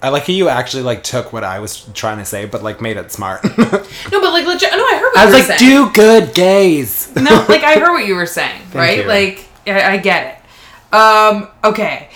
I 0.00 0.08
like 0.08 0.26
how 0.26 0.32
you 0.32 0.48
actually 0.48 0.84
like 0.84 1.02
took 1.02 1.34
what 1.34 1.44
I 1.44 1.58
was 1.58 1.84
trying 1.92 2.16
to 2.16 2.24
say, 2.24 2.46
but 2.46 2.62
like 2.62 2.80
made 2.80 2.96
it 2.96 3.12
smart. 3.12 3.44
No, 4.10 4.20
but 4.20 4.32
like 4.32 4.46
legit. 4.46 4.70
No, 4.72 4.78
I 4.78 4.98
heard 4.98 5.12
what 5.14 5.26
you 5.26 5.26
were 5.26 5.26
saying. 5.26 5.26
I 5.26 5.26
you 5.26 5.26
was 5.26 5.32
were 5.32 5.48
like, 5.48 5.58
saying. 5.58 5.70
do 5.70 5.90
good, 5.92 6.34
gays. 6.34 7.14
no, 7.14 7.44
like 7.46 7.62
I 7.62 7.74
heard 7.78 7.92
what 7.92 8.06
you 8.06 8.14
were 8.14 8.24
saying, 8.26 8.62
right? 8.72 8.98
you. 8.98 9.04
Like 9.04 9.44
I, 9.66 9.92
I 9.92 9.96
get 9.98 10.22
it. 10.92 10.94
Um, 10.96 11.48
okay. 11.62 12.08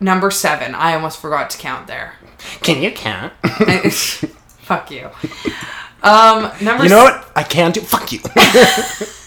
Number 0.00 0.30
seven. 0.30 0.74
I 0.74 0.94
almost 0.94 1.20
forgot 1.20 1.50
to 1.50 1.58
count 1.58 1.86
there. 1.86 2.14
Can 2.62 2.82
you 2.82 2.90
count? 2.90 3.32
Fuck 3.92 4.90
you. 4.90 5.10
Um, 6.02 6.50
number. 6.62 6.84
you 6.84 6.90
know 6.90 7.04
what? 7.04 7.30
I 7.36 7.42
can't 7.42 7.74
do. 7.74 7.82
Fuck 7.82 8.12
you. 8.12 8.20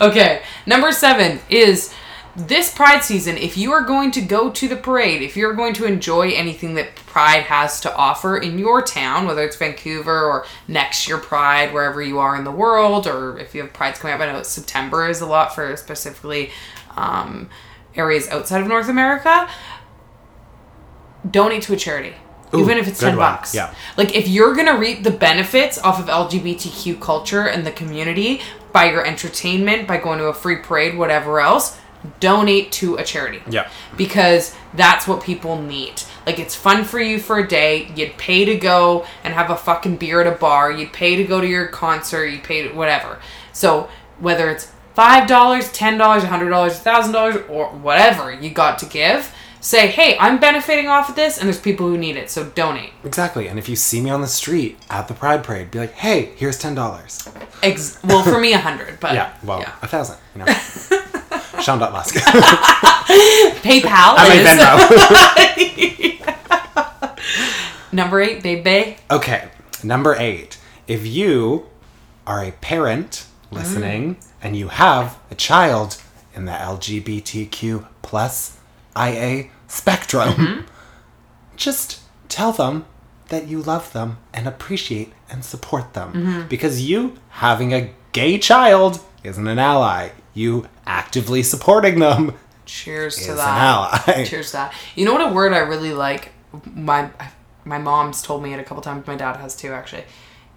Okay, 0.00 0.40
number 0.64 0.92
seven 0.92 1.40
is 1.50 1.92
this 2.34 2.72
Pride 2.72 3.04
season. 3.04 3.36
If 3.36 3.58
you 3.58 3.70
are 3.72 3.82
going 3.82 4.10
to 4.12 4.22
go 4.22 4.50
to 4.50 4.66
the 4.66 4.76
parade, 4.76 5.20
if 5.20 5.36
you're 5.36 5.52
going 5.52 5.74
to 5.74 5.84
enjoy 5.84 6.30
anything 6.30 6.72
that 6.74 6.96
Pride 6.96 7.42
has 7.42 7.80
to 7.82 7.94
offer 7.94 8.38
in 8.38 8.58
your 8.58 8.80
town, 8.80 9.26
whether 9.26 9.42
it's 9.42 9.56
Vancouver 9.56 10.24
or 10.24 10.46
next 10.66 11.06
year 11.06 11.18
Pride, 11.18 11.74
wherever 11.74 12.00
you 12.00 12.18
are 12.18 12.34
in 12.34 12.44
the 12.44 12.50
world, 12.50 13.06
or 13.06 13.38
if 13.38 13.54
you 13.54 13.60
have 13.60 13.74
Prides 13.74 13.98
coming 13.98 14.14
up, 14.14 14.20
I 14.22 14.32
know 14.32 14.42
September 14.42 15.06
is 15.06 15.20
a 15.20 15.26
lot 15.26 15.54
for 15.54 15.76
specifically 15.76 16.50
um, 16.96 17.50
areas 17.94 18.28
outside 18.28 18.60
of 18.60 18.68
North 18.68 18.88
America. 18.88 19.48
Donate 21.28 21.62
to 21.62 21.74
a 21.74 21.76
charity. 21.76 22.14
Ooh, 22.54 22.60
even 22.60 22.78
if 22.78 22.88
it's 22.88 22.98
10 22.98 23.10
one, 23.10 23.18
bucks. 23.18 23.54
yeah. 23.54 23.72
Like 23.96 24.14
if 24.16 24.26
you're 24.26 24.54
gonna 24.54 24.76
reap 24.78 25.04
the 25.04 25.10
benefits 25.10 25.78
off 25.78 26.00
of 26.00 26.06
LGBTQ 26.06 27.00
culture 27.00 27.46
and 27.46 27.64
the 27.66 27.70
community 27.70 28.40
by 28.72 28.90
your 28.90 29.04
entertainment, 29.04 29.86
by 29.86 29.98
going 29.98 30.18
to 30.18 30.26
a 30.26 30.34
free 30.34 30.56
parade, 30.56 30.96
whatever 30.96 31.40
else, 31.40 31.78
donate 32.18 32.72
to 32.72 32.96
a 32.96 33.04
charity. 33.04 33.42
Yeah. 33.48 33.68
Because 33.96 34.54
that's 34.74 35.06
what 35.06 35.22
people 35.22 35.60
need. 35.60 36.02
Like 36.26 36.38
it's 36.38 36.54
fun 36.54 36.84
for 36.84 37.00
you 37.00 37.20
for 37.20 37.38
a 37.38 37.46
day. 37.46 37.92
You'd 37.94 38.16
pay 38.16 38.44
to 38.44 38.56
go 38.56 39.06
and 39.22 39.34
have 39.34 39.50
a 39.50 39.56
fucking 39.56 39.96
beer 39.96 40.20
at 40.20 40.26
a 40.26 40.36
bar. 40.36 40.72
You'd 40.72 40.92
pay 40.92 41.16
to 41.16 41.24
go 41.24 41.40
to 41.40 41.46
your 41.46 41.66
concert. 41.66 42.26
You 42.26 42.40
pay 42.40 42.66
to 42.66 42.74
whatever. 42.74 43.20
So 43.52 43.88
whether 44.18 44.50
it's 44.50 44.72
five 44.94 45.26
dollars, 45.28 45.70
ten 45.72 45.98
dollars, 45.98 46.24
a 46.24 46.26
hundred 46.28 46.50
dollars, 46.50 46.74
a 46.74 46.80
thousand 46.80 47.12
dollars, 47.12 47.36
or 47.48 47.68
whatever 47.68 48.32
you 48.32 48.50
got 48.50 48.78
to 48.80 48.86
give, 48.86 49.32
say, 49.60 49.86
hey, 49.88 50.16
I'm 50.18 50.38
benefiting 50.40 50.88
off 50.88 51.08
of 51.08 51.16
this, 51.16 51.36
and 51.38 51.46
there's 51.46 51.60
people 51.60 51.88
who 51.88 51.96
need 51.98 52.16
it, 52.16 52.30
so 52.30 52.44
donate. 52.44 52.92
Exactly. 53.04 53.46
And 53.48 53.58
if 53.58 53.68
you 53.68 53.76
see 53.76 54.00
me 54.00 54.10
on 54.10 54.20
the 54.20 54.26
street 54.26 54.78
at 54.88 55.08
the 55.08 55.14
Pride 55.14 55.44
Parade, 55.44 55.70
be 55.70 55.78
like, 55.78 55.92
hey, 55.94 56.30
here's 56.36 56.58
ten 56.58 56.74
dollars. 56.74 57.28
Ex- 57.62 57.98
well, 58.04 58.22
for 58.22 58.38
me, 58.40 58.52
a 58.52 58.58
hundred, 58.58 58.98
but 59.00 59.14
Yeah, 59.14 59.32
well, 59.44 59.60
yeah. 59.60 59.74
a 59.82 59.86
thousand. 59.86 60.16
You 60.34 60.44
know. 60.44 60.52
Sean. 61.60 61.78
PayPal 63.60 64.14
I 64.16 64.26
is 64.32 64.44
made 64.44 66.18
Venmo. 66.20 67.92
number 67.92 68.20
eight, 68.20 68.42
baby. 68.42 68.96
Okay, 69.10 69.48
number 69.82 70.14
eight. 70.18 70.56
If 70.86 71.06
you 71.06 71.66
are 72.26 72.42
a 72.44 72.52
parent 72.52 73.26
listening 73.50 74.16
and 74.42 74.56
you 74.56 74.68
have 74.68 75.18
a 75.30 75.34
child 75.34 76.00
in 76.34 76.44
the 76.44 76.52
LGBTQ 76.52 77.86
plus 78.02 78.58
IA 78.96 79.50
spectrum, 79.66 80.66
just 81.56 82.00
tell 82.28 82.52
them 82.52 82.84
that 83.28 83.46
you 83.46 83.60
love 83.62 83.92
them 83.92 84.18
and 84.32 84.46
appreciate 84.46 85.12
and 85.30 85.44
support 85.44 85.94
them. 85.94 86.46
Because 86.48 86.82
you 86.88 87.16
having 87.30 87.72
a 87.72 87.90
gay 88.12 88.38
child 88.38 89.00
isn't 89.24 89.46
an 89.46 89.58
ally. 89.58 90.10
You 90.34 90.66
actively 90.86 91.42
supporting 91.42 91.98
them 91.98 92.34
Cheers 92.66 93.16
to 93.24 93.32
an 93.32 93.36
that. 93.38 94.08
ally. 94.08 94.24
Cheers 94.26 94.48
to 94.48 94.52
that. 94.54 94.74
You 94.94 95.04
know 95.04 95.12
what 95.12 95.28
a 95.28 95.32
word 95.34 95.52
I 95.52 95.58
really 95.58 95.92
like? 95.92 96.32
My 96.74 97.10
my 97.64 97.78
mom's 97.78 98.22
told 98.22 98.42
me 98.42 98.54
it 98.54 98.60
a 98.60 98.64
couple 98.64 98.82
times. 98.82 99.06
My 99.06 99.16
dad 99.16 99.36
has 99.36 99.54
too, 99.56 99.72
actually. 99.72 100.04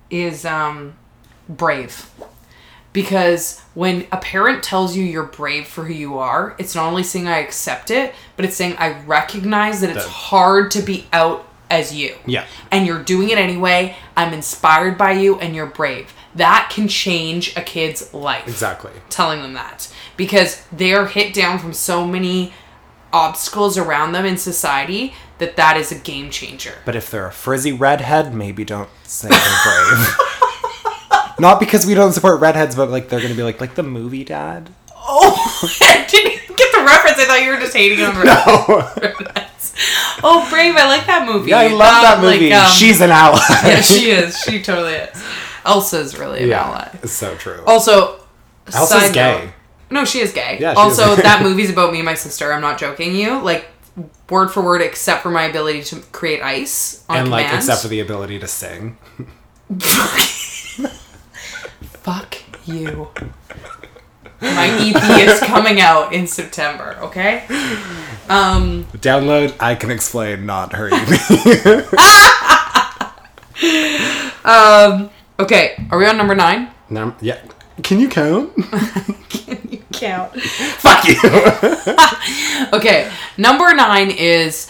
Is 0.10 0.46
um, 0.46 0.94
brave. 1.50 2.10
Because 2.94 3.60
when 3.74 4.06
a 4.12 4.18
parent 4.18 4.64
tells 4.64 4.96
you 4.96 5.04
you're 5.04 5.24
brave 5.24 5.68
for 5.68 5.84
who 5.84 5.94
you 5.94 6.20
are, 6.20 6.56
it's 6.60 6.76
not 6.76 6.88
only 6.88 7.04
saying 7.04 7.28
I 7.28 7.40
accept 7.40 7.90
it, 7.92 8.14
but 8.36 8.46
it's 8.46 8.56
saying 8.56 8.76
I 8.78 9.02
recognize 9.06 9.82
that 9.82 9.90
it's 9.90 10.06
hard 10.06 10.70
to 10.72 10.82
be 10.82 11.08
out 11.12 11.48
as 11.72 11.94
you. 11.94 12.16
Yeah. 12.28 12.46
And 12.72 12.86
you're 12.86 13.02
doing 13.04 13.30
it 13.30 13.40
anyway. 13.40 13.96
I'm 14.16 14.32
inspired 14.32 14.96
by 14.98 15.14
you 15.14 15.40
and 15.40 15.56
you're 15.56 15.66
brave. 15.66 16.14
That 16.36 16.70
can 16.72 16.88
change 16.88 17.56
a 17.58 17.62
kid's 17.62 18.14
life 18.14 18.48
Exactly. 18.48 18.92
telling 19.10 19.42
them 19.42 19.54
that 19.54 19.92
because 20.18 20.64
they're 20.72 21.08
hit 21.08 21.34
down 21.34 21.58
from 21.60 21.74
so 21.74 22.06
many 22.06 22.54
obstacles 23.12 23.78
around 23.78 24.12
them 24.12 24.26
in 24.26 24.38
society 24.38 25.14
that 25.40 25.56
that 25.56 25.78
is 25.78 25.92
a 25.92 25.96
game 25.96 26.30
changer. 26.30 26.74
But 26.86 26.96
if 26.96 27.10
they're 27.10 27.28
a 27.28 27.32
frizzy 27.32 27.72
redhead, 27.72 28.34
maybe 28.34 28.64
don't 28.64 28.90
say 29.04 29.30
they're 29.30 29.40
brave. 29.64 30.16
Not 31.44 31.60
because 31.60 31.86
we 31.86 31.94
don't 31.94 32.14
support 32.14 32.40
redheads, 32.40 32.74
but 32.74 32.90
like 32.90 33.10
they're 33.10 33.20
gonna 33.22 33.36
be 33.36 33.44
like 33.44 33.60
like 33.60 33.76
the 33.76 33.84
movie 33.84 34.24
dad. 34.24 34.70
Oh, 34.96 35.36
I 35.82 36.06
didn't 36.10 36.32
even 36.32 36.56
get 36.56 36.72
the 36.72 36.84
reference. 36.86 37.20
I 37.20 37.26
thought 37.26 37.42
you 37.44 37.50
were 37.50 37.58
just 37.60 37.76
hating 37.76 38.00
on 38.04 38.16
redheads. 38.16 39.76
Oh, 40.24 40.48
Brave! 40.50 40.76
I 40.78 40.88
like 40.88 41.06
that 41.08 41.28
movie. 41.28 41.50
Yeah, 41.50 41.58
I 41.60 41.68
love 41.68 41.82
Um, 41.98 42.04
that 42.04 42.22
movie. 42.22 42.50
like, 42.50 42.60
um, 42.64 42.72
She's 42.72 43.02
an 43.02 43.10
ally. 43.12 43.40
yeah, 43.66 43.82
she 43.82 44.10
is. 44.12 44.38
She 44.40 44.62
totally 44.62 44.94
is. 44.94 45.24
Elsa's 45.66 46.18
really 46.18 46.44
an 46.44 46.50
yeah, 46.50 46.64
ally. 46.64 46.90
it's 47.04 47.12
so 47.12 47.36
true. 47.36 47.62
Also, 47.68 48.22
Elsa's 48.74 49.12
gay. 49.12 49.42
note- 49.46 49.54
no, 49.92 50.06
she 50.06 50.20
is 50.22 50.32
gay. 50.32 50.58
Yeah, 50.62 50.74
she 50.76 50.80
also, 50.80 51.12
is. 51.12 51.24
that 51.24 51.42
movie's 51.44 51.70
about 51.70 51.92
me 51.92 52.00
and 52.00 52.06
my 52.06 52.14
sister. 52.14 52.54
I'm 52.54 52.62
not 52.62 52.78
joking 52.80 53.16
you. 53.16 53.42
Like 53.42 53.68
word 54.30 54.48
for 54.50 54.62
word, 54.64 54.82
except 54.82 55.22
for 55.24 55.30
my 55.30 55.44
ability 55.44 55.84
to 55.84 55.98
create 56.14 56.42
ice 56.42 57.04
on 57.10 57.18
and 57.18 57.30
like 57.30 57.54
except 57.54 57.82
for 57.82 57.90
the 57.90 58.00
ability 58.00 58.40
to 58.40 58.48
sing. 58.48 58.98
Fuck 62.04 62.38
you. 62.66 63.08
My 64.42 64.68
EP 64.80 65.20
is 65.22 65.40
coming 65.40 65.80
out 65.80 66.12
in 66.14 66.28
September. 66.28 66.98
Okay. 67.02 67.46
Um. 68.30 68.84
Download. 68.98 69.56
I 69.60 69.76
can 69.76 69.90
explain. 69.90 70.46
Not 70.46 70.74
her. 70.74 70.90
Um. 74.46 75.10
Okay. 75.40 75.76
Are 75.90 75.98
we 75.98 76.06
on 76.06 76.18
number 76.18 76.36
nine? 76.36 76.70
Num- 76.90 77.16
yeah. 77.22 77.40
Can 77.82 78.00
you 78.00 78.10
count? 78.10 78.54
Can 79.30 79.60
you 79.72 79.84
count? 79.94 80.40
Fuck 80.42 81.06
you. 81.08 81.16
Okay. 82.78 83.12
Number 83.38 83.74
nine 83.74 84.10
is 84.12 84.68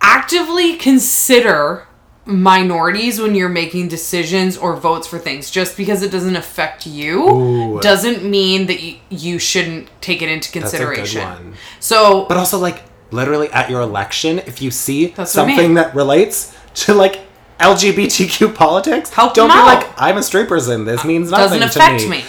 actively 0.00 0.76
consider 0.76 1.86
minorities 2.24 3.20
when 3.20 3.34
you're 3.34 3.48
making 3.48 3.88
decisions 3.88 4.56
or 4.56 4.76
votes 4.76 5.06
for 5.06 5.18
things. 5.18 5.50
Just 5.50 5.76
because 5.76 6.02
it 6.02 6.10
doesn't 6.12 6.36
affect 6.36 6.86
you 6.86 7.28
Ooh. 7.28 7.80
doesn't 7.80 8.24
mean 8.24 8.66
that 8.66 8.80
you, 8.82 8.96
you 9.10 9.38
shouldn't 9.38 9.88
take 10.00 10.22
it 10.22 10.28
into 10.28 10.52
That's 10.52 10.72
a 10.74 10.78
good 10.78 10.94
consideration. 10.96 11.22
one. 11.22 11.54
So 11.80 12.26
But 12.26 12.36
also, 12.36 12.58
like, 12.58 12.82
literally 13.10 13.48
at 13.50 13.68
your 13.70 13.80
election, 13.80 14.38
if 14.40 14.62
you 14.62 14.70
see 14.70 15.06
That's 15.06 15.34
what 15.36 15.42
I 15.42 15.46
something 15.48 15.56
mean. 15.68 15.74
that 15.74 15.94
relates 15.94 16.56
to 16.74 16.94
like 16.94 17.20
LGBTQ 17.60 18.54
politics, 18.54 19.10
Help 19.10 19.34
don't 19.34 19.48
be 19.50 19.54
out. 19.54 19.66
like, 19.66 19.88
I'm 20.00 20.16
a 20.16 20.22
straight 20.22 20.48
person. 20.48 20.84
This 20.84 21.04
uh, 21.04 21.08
means 21.08 21.30
nothing 21.30 21.60
doesn't 21.60 21.72
to 21.72 21.78
affect 21.86 22.02
me. 22.04 22.18
me. 22.18 22.24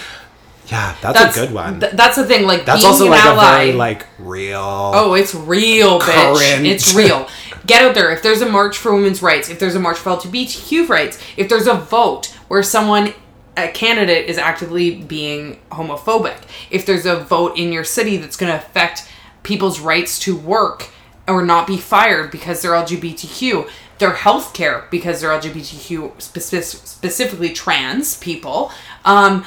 Yeah, 0.67 0.95
that's, 1.01 1.37
a 1.37 1.39
good 1.39 1.53
one. 1.53 1.81
th- 1.81 1.91
that's 1.91 2.15
the 2.15 2.23
thing. 2.25 2.47
Like 2.47 2.65
that's 2.65 2.81
being 2.81 2.91
also 2.93 3.09
like 3.09 3.23
ally. 3.23 3.43
a 3.43 3.57
very 3.65 3.73
like 3.73 4.07
real. 4.17 4.57
Oh, 4.59 5.13
it's 5.13 5.35
real, 5.35 5.99
bitch. 5.99 6.35
Current. 6.35 6.65
It's 6.65 6.95
real. 6.95 7.27
Get 7.65 7.81
out 7.81 7.95
there. 7.95 8.11
If 8.11 8.21
there's 8.21 8.41
a 8.41 8.49
march 8.49 8.77
for 8.77 8.93
women's 8.93 9.21
rights, 9.21 9.49
if 9.49 9.59
there's 9.59 9.75
a 9.75 9.79
march 9.79 9.97
for 9.97 10.09
LGBTQ 10.11 10.89
rights, 10.89 11.17
if 11.37 11.47
there's 11.47 11.67
a 11.67 11.75
vote 11.75 12.27
where 12.47 12.63
someone, 12.63 13.13
a 13.55 13.69
candidate, 13.69 14.29
is 14.29 14.37
actively 14.37 14.95
being 14.95 15.59
homophobic, 15.71 16.43
if 16.69 16.85
there's 16.85 17.05
a 17.05 17.15
vote 17.15 17.57
in 17.57 17.71
your 17.71 17.83
city 17.83 18.17
that's 18.17 18.35
going 18.35 18.51
to 18.51 18.57
affect 18.57 19.09
people's 19.43 19.79
rights 19.79 20.19
to 20.19 20.35
work 20.35 20.89
or 21.27 21.45
not 21.45 21.67
be 21.67 21.77
fired 21.77 22.31
because 22.31 22.61
they're 22.61 22.71
LGBTQ, 22.71 23.69
their 23.99 24.13
health 24.13 24.53
care 24.53 24.85
because 24.91 25.21
they're 25.21 25.29
LGBTQ, 25.29 26.15
speci- 26.15 26.85
specifically 26.85 27.49
trans 27.49 28.17
people, 28.17 28.71
um, 29.05 29.45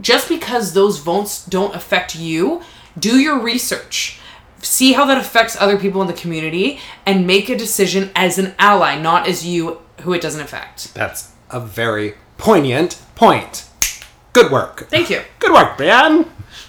just 0.00 0.28
because 0.28 0.72
those 0.72 0.98
votes 0.98 1.44
don't 1.46 1.74
affect 1.74 2.16
you, 2.16 2.62
do 2.98 3.18
your 3.18 3.38
research. 3.38 4.18
See 4.62 4.92
how 4.92 5.04
that 5.06 5.18
affects 5.18 5.60
other 5.60 5.76
people 5.76 6.00
in 6.00 6.06
the 6.06 6.12
community 6.12 6.78
and 7.04 7.26
make 7.26 7.48
a 7.48 7.56
decision 7.56 8.10
as 8.14 8.38
an 8.38 8.54
ally, 8.58 8.98
not 8.98 9.26
as 9.26 9.44
you 9.44 9.82
who 10.02 10.12
it 10.12 10.22
doesn't 10.22 10.40
affect. 10.40 10.94
That's 10.94 11.32
a 11.50 11.60
very 11.60 12.14
poignant 12.38 13.02
point. 13.14 13.68
Good 14.32 14.50
work. 14.50 14.88
Thank 14.88 15.10
you. 15.10 15.20
Good 15.40 15.52
work, 15.52 15.78
man. 15.78 16.24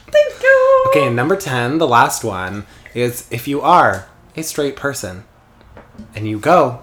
Thank 0.07 0.43
you. 0.43 0.85
Okay, 0.89 1.09
number 1.13 1.35
10, 1.35 1.77
the 1.77 1.87
last 1.87 2.23
one, 2.23 2.65
is 2.93 3.27
if 3.31 3.47
you 3.47 3.61
are 3.61 4.07
a 4.35 4.43
straight 4.43 4.75
person 4.75 5.23
and 6.15 6.27
you 6.27 6.39
go 6.39 6.81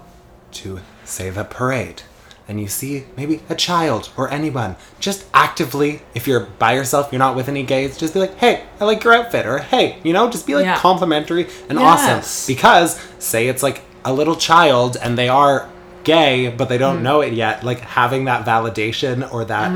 to, 0.51 0.79
say, 1.03 1.29
the 1.29 1.43
parade 1.43 2.03
and 2.51 2.59
you 2.59 2.67
see 2.67 3.05
maybe 3.15 3.39
a 3.49 3.55
child 3.55 4.09
or 4.17 4.29
anyone, 4.29 4.75
just 4.99 5.25
actively, 5.33 6.01
if 6.13 6.27
you're 6.27 6.41
by 6.59 6.73
yourself, 6.73 7.07
you're 7.11 7.19
not 7.19 7.35
with 7.35 7.47
any 7.47 7.63
gays, 7.63 7.97
just 7.97 8.13
be 8.13 8.19
like, 8.19 8.35
hey, 8.37 8.63
I 8.79 8.83
like 8.85 9.03
your 9.05 9.13
outfit, 9.13 9.45
or 9.45 9.59
hey, 9.59 9.97
you 10.03 10.11
know, 10.11 10.29
just 10.29 10.45
be 10.45 10.53
like 10.55 10.65
Yeah. 10.65 10.77
complimentary 10.77 11.47
and 11.69 11.79
Yes. 11.79 12.19
awesome. 12.19 12.53
Because, 12.53 12.99
say 13.19 13.47
it's 13.47 13.63
like 13.63 13.81
a 14.05 14.11
little 14.13 14.35
child 14.35 14.97
and 15.01 15.17
they 15.17 15.29
are 15.29 15.69
gay, 16.03 16.49
but 16.49 16.67
they 16.67 16.75
Mm. 16.75 16.79
don't 16.79 17.03
know 17.03 17.21
it 17.21 17.31
yet, 17.33 17.63
like 17.63 17.79
having 17.81 18.25
that 18.25 18.45
validation 18.45 19.31
or 19.33 19.45
that 19.45 19.71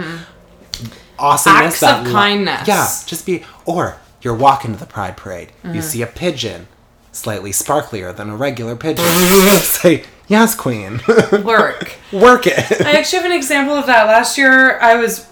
awesomeness 1.18 1.64
Acts 1.76 1.80
that 1.80 2.00
of 2.02 2.08
lo- 2.08 2.12
kindness. 2.14 2.68
yeah 2.68 2.86
just 3.06 3.26
be 3.26 3.44
or 3.66 3.96
you're 4.22 4.34
walking 4.36 4.74
to 4.74 4.80
the 4.80 4.86
pride 4.86 5.16
parade 5.16 5.50
Mm-hmm. 5.64 5.76
you 5.76 5.82
see 5.82 6.02
a 6.02 6.08
pigeon 6.08 6.68
slightly 7.14 7.52
sparklier 7.52 8.14
than 8.14 8.30
a 8.30 8.36
regular 8.36 8.76
pigeon 8.76 9.06
say 9.62 10.04
yes 10.28 10.56
queen 10.56 11.02
Work. 11.44 11.96
work 12.12 12.48
it 12.48 12.82
I 12.82 12.94
actually 12.94 13.22
have 13.22 13.32
an 13.32 13.38
example 13.38 13.76
of 13.76 13.86
that. 13.88 14.06
Last 14.06 14.38
year, 14.38 14.80
I 14.80 14.96
was 14.96 15.30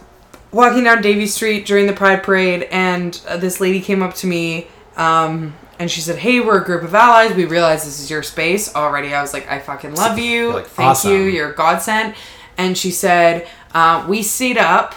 walking 0.52 0.84
down 0.84 1.02
Davie 1.02 1.28
Street 1.28 1.66
during 1.66 1.88
the 1.88 1.94
Pride 1.94 2.24
Parade, 2.24 2.64
and 2.72 3.20
uh, 3.28 3.38
this 3.38 3.60
lady 3.60 3.82
came 3.82 4.04
up 4.04 4.14
to 4.16 4.28
me, 4.28 4.68
um, 4.96 5.56
and 5.80 5.90
she 5.90 6.00
said, 6.00 6.20
"Hey, 6.20 6.40
we're 6.40 6.62
a 6.62 6.64
group 6.64 6.84
of 6.84 6.94
allies. 6.94 7.36
We 7.36 7.46
realize 7.46 7.84
this 7.84 8.00
is 8.00 8.10
your 8.10 8.24
space 8.24 8.74
already." 8.76 9.14
I 9.14 9.22
was 9.22 9.34
like, 9.34 9.50
"I 9.50 9.60
fucking 9.60 9.96
love 9.96 10.20
you. 10.20 10.54
Like, 10.54 10.68
Thank 10.68 10.90
"Awesome." 10.90 11.12
you. 11.12 11.24
You're 11.24 11.52
a 11.52 11.56
godsend." 11.56 12.16
And 12.58 12.78
she 12.78 12.92
said, 12.92 13.48
uh, 13.74 14.06
"We 14.08 14.22
stayed 14.22 14.58
up 14.58 14.96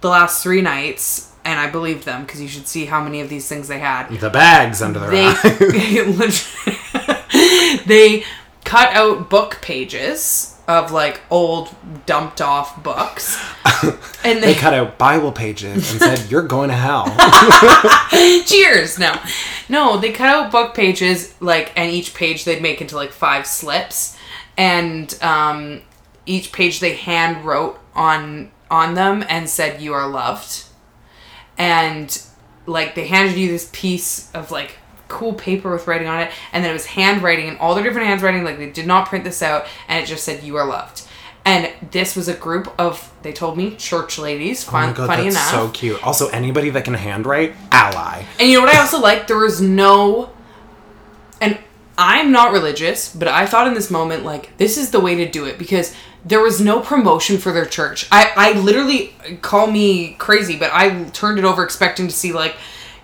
the 0.00 0.08
last 0.08 0.42
three 0.42 0.62
nights." 0.62 1.26
And 1.44 1.58
I 1.58 1.70
believed 1.70 2.04
them 2.04 2.24
because 2.24 2.42
you 2.42 2.48
should 2.48 2.66
see 2.66 2.86
how 2.86 3.02
many 3.02 3.22
of 3.22 3.30
these 3.30 3.48
things 3.48 3.68
they 3.68 3.78
had 3.78 4.10
the 4.20 4.28
bags 4.28 4.82
under 4.82 4.98
their 4.98 5.10
they 5.10 5.24
eyes 5.24 5.42
they 7.86 8.24
cut 8.68 8.94
out 8.94 9.30
book 9.30 9.58
pages 9.62 10.56
of 10.68 10.92
like 10.92 11.20
old 11.30 11.74
dumped 12.06 12.40
off 12.40 12.82
books 12.82 13.38
And 14.24 14.42
they 14.42 14.52
they, 14.52 14.54
cut 14.54 14.74
out 14.74 14.98
Bible 14.98 15.30
pages 15.30 15.92
and 15.92 16.00
said, 16.00 16.30
"You're 16.30 16.42
going 16.42 16.68
to 16.70 16.74
hell." 16.74 17.06
cheers. 18.44 18.98
No, 18.98 19.14
no, 19.68 19.96
they 19.98 20.12
cut 20.12 20.28
out 20.28 20.50
book 20.50 20.74
pages 20.74 21.34
like, 21.40 21.72
and 21.76 21.90
each 21.90 22.14
page 22.14 22.44
they'd 22.44 22.60
make 22.62 22.80
into 22.80 22.96
like 22.96 23.12
five 23.12 23.46
slips, 23.46 24.18
and 24.56 25.16
um, 25.22 25.82
each 26.26 26.52
page 26.52 26.80
they 26.80 26.94
hand 26.94 27.44
wrote 27.44 27.78
on 27.94 28.50
on 28.70 28.94
them 28.94 29.24
and 29.28 29.48
said, 29.48 29.80
"You 29.80 29.94
are 29.94 30.08
loved," 30.08 30.64
and 31.56 32.20
like 32.66 32.94
they 32.96 33.06
handed 33.06 33.36
you 33.36 33.48
this 33.48 33.70
piece 33.72 34.32
of 34.32 34.50
like 34.50 34.77
cool 35.08 35.32
paper 35.34 35.72
with 35.72 35.86
writing 35.86 36.06
on 36.06 36.20
it 36.20 36.30
and 36.52 36.62
then 36.62 36.70
it 36.70 36.74
was 36.74 36.86
handwriting 36.86 37.48
and 37.48 37.58
all 37.58 37.74
the 37.74 37.82
different 37.82 38.06
handwriting 38.06 38.44
like 38.44 38.58
they 38.58 38.70
did 38.70 38.86
not 38.86 39.08
print 39.08 39.24
this 39.24 39.42
out 39.42 39.66
and 39.88 40.02
it 40.02 40.06
just 40.06 40.22
said 40.22 40.42
you 40.42 40.56
are 40.56 40.66
loved 40.66 41.02
and 41.48 41.72
this 41.92 42.14
was 42.14 42.28
a 42.28 42.34
group 42.34 42.72
of 42.78 43.10
they 43.22 43.32
told 43.32 43.56
me 43.56 43.74
church 43.76 44.18
ladies 44.18 44.68
Oh 44.68 44.72
my 44.72 44.92
god, 44.92 45.06
funny 45.06 45.28
enough 45.28 45.50
so 45.50 45.70
cute. 45.70 46.02
Also, 46.06 46.28
anybody 46.28 46.68
that 46.70 46.84
can 46.84 46.92
handwrite, 46.94 47.54
ally. 47.72 48.24
and 48.38 48.48
you 48.50 48.58
know 48.58 48.66
what 48.66 48.74
I 48.74 48.78
also 48.78 49.00
like? 49.00 49.26
There 49.26 49.38
was 49.38 49.60
no. 49.60 50.30
And 51.40 51.58
I'm 51.96 52.32
not 52.32 52.52
religious, 52.52 53.14
but 53.14 53.28
I 53.28 53.46
thought 53.46 53.66
in 53.66 53.74
this 53.74 53.90
moment, 53.90 54.24
like, 54.24 54.56
this 54.58 54.76
is 54.76 54.90
the 54.90 55.00
way 55.00 55.14
to 55.16 55.30
do 55.30 55.46
it 55.46 55.58
because 55.58 55.94
there 56.24 56.40
was 56.40 56.60
no 56.60 56.80
promotion 56.80 57.38
for 57.38 57.50
their 57.50 57.64
church. 57.64 58.06
I, 58.12 58.32
I 58.36 58.52
literally, 58.58 59.14
call 59.40 59.68
me 59.68 60.14
crazy, 60.14 60.58
but 60.58 60.70
I 60.72 61.04
turned 61.10 61.38
it 61.38 61.44
over 61.44 61.64
expecting 61.64 62.08
to 62.08 62.14
see, 62.14 62.32
like, 62.32 62.56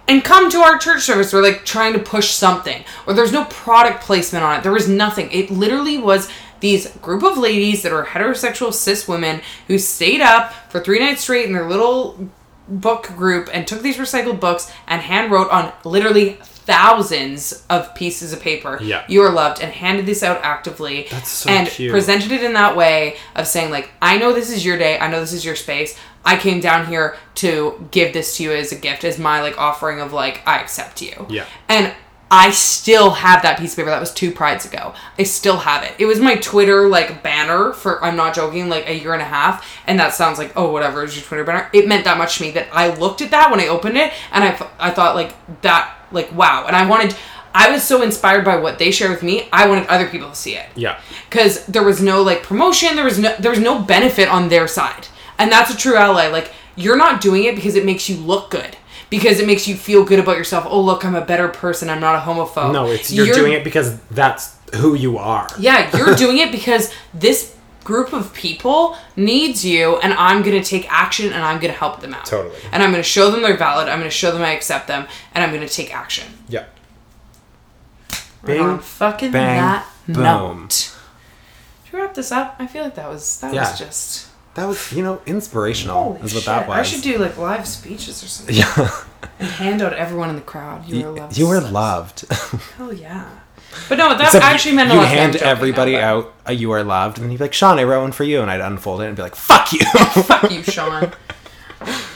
and 0.07 0.25
come 0.25 0.51
to 0.51 0.59
our 0.59 0.79
church 0.79 1.03
service. 1.03 1.33
We're 1.33 1.43
like 1.43 1.65
trying 1.65 1.93
to 1.95 1.99
push 1.99 2.31
something. 2.31 2.85
Or 3.07 3.15
there's 3.15 3.33
no 3.33 3.45
product 3.47 4.03
placement 4.03 4.45
on 4.45 4.59
it. 4.59 4.63
There 4.63 4.73
was 4.73 4.89
nothing. 4.89 5.31
It 5.33 5.51
literally 5.51 5.99
was 5.99 6.29
these 6.61 6.91
group 6.97 7.23
of 7.23 7.37
ladies 7.37 7.83
that 7.83 7.93
are 7.93 8.07
heterosexual 8.07 8.73
cis 8.73 9.07
women 9.07 9.41
who 9.69 9.79
stayed 9.79 10.21
up 10.21 10.53
for 10.71 10.81
three 10.81 10.99
nights 10.99 11.23
straight 11.23 11.47
in 11.47 11.53
their 11.53 11.69
little 11.69 12.31
book 12.69 13.09
group 13.09 13.49
and 13.53 13.67
took 13.67 13.83
these 13.83 13.99
recycled 13.99 14.41
books 14.41 14.73
and 14.87 15.03
hand 15.03 15.31
wrote 15.31 15.51
on 15.51 15.73
literally 15.85 16.39
thousands 16.67 17.65
of 17.71 17.95
pieces 17.95 18.33
of 18.33 18.41
paper 18.41 18.79
Yeah. 18.83 19.05
you 19.09 19.23
are 19.23 19.31
loved 19.33 19.61
and 19.63 19.73
handed 19.73 20.07
this 20.07 20.23
out 20.23 20.41
actively 20.43 21.07
That's 21.11 21.29
so 21.31 21.51
and 21.51 21.69
cute. 21.69 21.91
presented 21.91 22.31
it 22.33 22.43
in 22.43 22.53
that 22.55 22.77
way 22.77 23.17
of 23.35 23.47
saying 23.47 23.71
like 23.71 23.91
i 24.03 24.19
know 24.19 24.33
this 24.33 24.51
is 24.51 24.65
your 24.65 24.77
day 24.79 24.99
i 24.99 25.09
know 25.11 25.21
this 25.21 25.33
is 25.33 25.45
your 25.45 25.57
space 25.57 25.97
i 26.25 26.37
came 26.37 26.61
down 26.61 26.87
here 26.87 27.17
to 27.37 27.89
give 27.91 28.13
this 28.13 28.37
to 28.37 28.43
you 28.43 28.53
as 28.53 28.73
a 28.73 28.77
gift 28.77 29.05
as 29.05 29.19
my 29.19 29.41
like 29.41 29.59
offering 29.59 30.01
of 30.01 30.13
like 30.13 30.43
i 30.47 30.59
accept 30.61 31.01
you 31.03 31.27
Yeah. 31.29 31.47
and 31.69 31.93
I 32.31 32.51
still 32.51 33.11
have 33.11 33.43
that 33.43 33.61
piece 33.61 33.75
of 33.75 33.77
paper. 33.77 33.91
That 33.91 34.01
was 34.01 34.13
two 34.13 34.33
prides 34.33 34.65
ago. 34.65 34.93
I 35.19 35.23
still 35.23 35.59
have 35.59 35.85
it. 35.85 35.93
It 35.99 36.07
was 36.07 36.19
my 36.19 36.35
Twitter 36.37 36.89
like 36.89 37.23
banner 37.23 37.73
for 37.73 38.03
I'm 38.03 38.17
not 38.17 38.35
joking, 38.35 38.69
like 38.69 38.89
a 38.89 38.99
year 38.99 39.13
and 39.13 39.23
a 39.23 39.27
half. 39.27 39.65
And 39.87 40.01
that 40.01 40.15
sounds 40.15 40.37
like 40.39 40.53
oh 40.57 40.73
whatever 40.73 41.05
is 41.05 41.15
your 41.15 41.25
Twitter 41.25 41.45
banner. 41.45 41.69
It 41.73 41.87
meant 41.87 42.05
that 42.07 42.19
much 42.19 42.39
to 42.39 42.43
me 42.43 42.51
that 42.53 42.67
I 42.73 42.93
looked 42.95 43.21
at 43.21 43.31
that 43.31 43.53
when 43.53 43.61
I 43.61 43.69
opened 43.69 43.99
it 43.99 44.13
and 44.33 44.43
I 44.43 44.69
I 44.81 44.91
thought 44.91 45.15
like 45.15 45.33
that 45.61 45.94
like 46.13 46.33
wow. 46.33 46.65
And 46.67 46.75
I 46.77 46.87
wanted 46.89 47.15
I 47.57 47.71
was 47.71 47.85
so 47.85 48.03
inspired 48.03 48.45
by 48.45 48.57
what 48.57 48.79
they 48.81 48.91
shared 48.91 49.13
with 49.13 49.23
me. 49.23 49.49
I 49.53 49.69
wanted 49.69 49.87
other 49.87 50.09
people 50.09 50.29
to 50.29 50.35
see 50.35 50.57
it 50.57 50.67
Yeah. 50.75 50.99
because 51.31 51.65
there 51.67 51.85
was 51.85 52.03
no 52.03 52.23
like 52.23 52.43
promotion 52.43 52.97
there 52.97 53.05
was 53.05 53.19
no 53.19 53.35
there 53.39 53.51
was 53.51 53.61
no 53.61 53.81
benefit 53.81 54.29
on 54.29 54.49
their 54.49 54.67
side 54.67 55.07
and 55.39 55.51
that's 55.53 55.73
a 55.73 55.77
true 55.77 55.97
ally 55.97 56.27
like 56.29 56.51
you're 56.77 56.97
not 56.97 57.21
doing 57.21 57.45
it 57.45 57.55
because 57.55 57.75
it 57.77 57.85
makes 57.85 58.09
you 58.09 58.17
look 58.17 58.51
good 58.51 58.77
because 59.11 59.39
it 59.39 59.47
makes 59.47 59.69
you 59.69 59.77
feel 59.77 60.05
good 60.05 60.19
about 60.19 60.37
yourself 60.37 60.65
oh 60.69 60.81
look 60.81 61.05
i'm 61.05 61.15
a 61.15 61.25
better 61.25 61.47
person 61.49 61.89
i'm 61.89 62.01
not 62.01 62.17
a 62.17 62.21
homophobe 62.21 62.73
No, 62.73 62.87
it's 62.87 63.13
you're, 63.13 63.33
doing 63.35 63.53
it 63.53 63.63
because 63.63 63.99
that's 64.11 64.57
who 64.77 64.95
you 64.95 65.19
are. 65.19 65.49
yeah 65.59 65.97
you're 65.97 66.15
doing 66.25 66.39
it 66.39 66.51
because 66.51 66.93
this 67.13 67.54
group 67.85 68.13
of 68.13 68.33
people 68.33 68.97
needs 69.17 69.65
you 69.65 69.97
and 69.99 70.13
i'm 70.15 70.43
gonna 70.43 70.63
take 70.65 70.91
action 70.91 71.27
and 71.33 71.43
i'm 71.43 71.61
gonna 71.61 71.73
help 71.73 72.01
them 72.01 72.15
out 72.15 72.25
Totally. 72.25 72.57
and 72.73 72.83
i'm 72.83 72.91
gonna 72.91 73.03
show 73.03 73.31
them 73.31 73.43
they're 73.43 73.57
valid 73.57 73.89
i'm 73.89 73.99
gonna 73.99 74.11
show 74.11 74.33
them 74.33 74.43
i 74.43 74.53
accept 74.53 74.89
them 74.89 75.07
and 75.35 75.45
i'm 75.45 75.53
gonna 75.53 75.69
take 75.69 75.95
action 75.95 76.27
Yeah. 76.49 76.65
Right 78.43 78.61
on 78.61 78.79
fucking 78.81 79.33
bang, 79.33 79.61
that 79.61 79.87
boom. 80.07 80.23
note 80.23 80.73
should 81.85 81.93
we 81.95 82.01
wrap 82.01 82.15
this 82.15 82.31
up 82.33 82.57
i 82.59 82.67
feel 82.67 82.83
like 82.85 82.95
that 82.97 83.09
was 83.09 83.41
that 83.41 83.55
Yeah. 83.55 83.71
was 83.71 83.79
just 83.79 84.29
That 84.55 84.69
was, 84.69 84.93
you 84.93 85.03
know, 85.03 85.21
inspirational. 85.27 86.01
Holy 86.15 86.21
is 86.23 86.33
what 86.33 86.45
shit. 86.45 86.47
that 86.47 86.69
was. 86.69 86.77
I 86.79 86.83
should 86.83 87.03
do 87.03 87.19
like 87.19 87.37
live 87.37 87.67
speeches 87.67 88.23
or 88.23 88.29
something 88.29 88.55
Yeah. 88.63 89.01
and 89.41 89.49
hand 89.51 89.83
out 89.83 89.95
everyone 89.95 90.31
in 90.31 90.37
the 90.37 90.43
crowd. 90.47 90.85
You 90.87 91.07
were 91.07 91.11
loved. 91.19 91.37
you 91.39 91.49
were 91.49 91.61
loved. 91.61 92.21
Hell 92.79 92.93
yeah. 92.93 93.29
But 93.89 93.99
no, 93.99 94.11
that 94.17 94.21
Except 94.27 94.45
actually 94.45 94.75
meant 94.77 94.91
a 94.91 94.95
you 94.95 94.99
lot. 95.01 95.05
to 95.05 95.09
hand 95.11 95.37
everybody 95.37 95.93
now, 95.93 96.19
out 96.19 96.35
a 96.47 96.53
"You 96.53 96.71
Are 96.73 96.83
Loved," 96.85 97.19
and 97.19 97.25
then 97.25 97.33
you'd 97.33 97.39
be 97.39 97.45
like, 97.45 97.53
"Sean, 97.55 97.79
I 97.79 97.85
wrote 97.85 98.03
one 98.03 98.13
for 98.13 98.25
you," 98.25 98.41
and 98.43 98.51
I'd 98.51 98.61
unfold 98.61 99.01
it 99.03 99.07
and 99.07 99.17
be 99.17 99.23
like, 99.23 99.35
"Fuck 99.37 99.73
you." 99.73 99.81
Fuck 100.23 100.51
you, 100.51 100.63
Sean. 100.65 101.13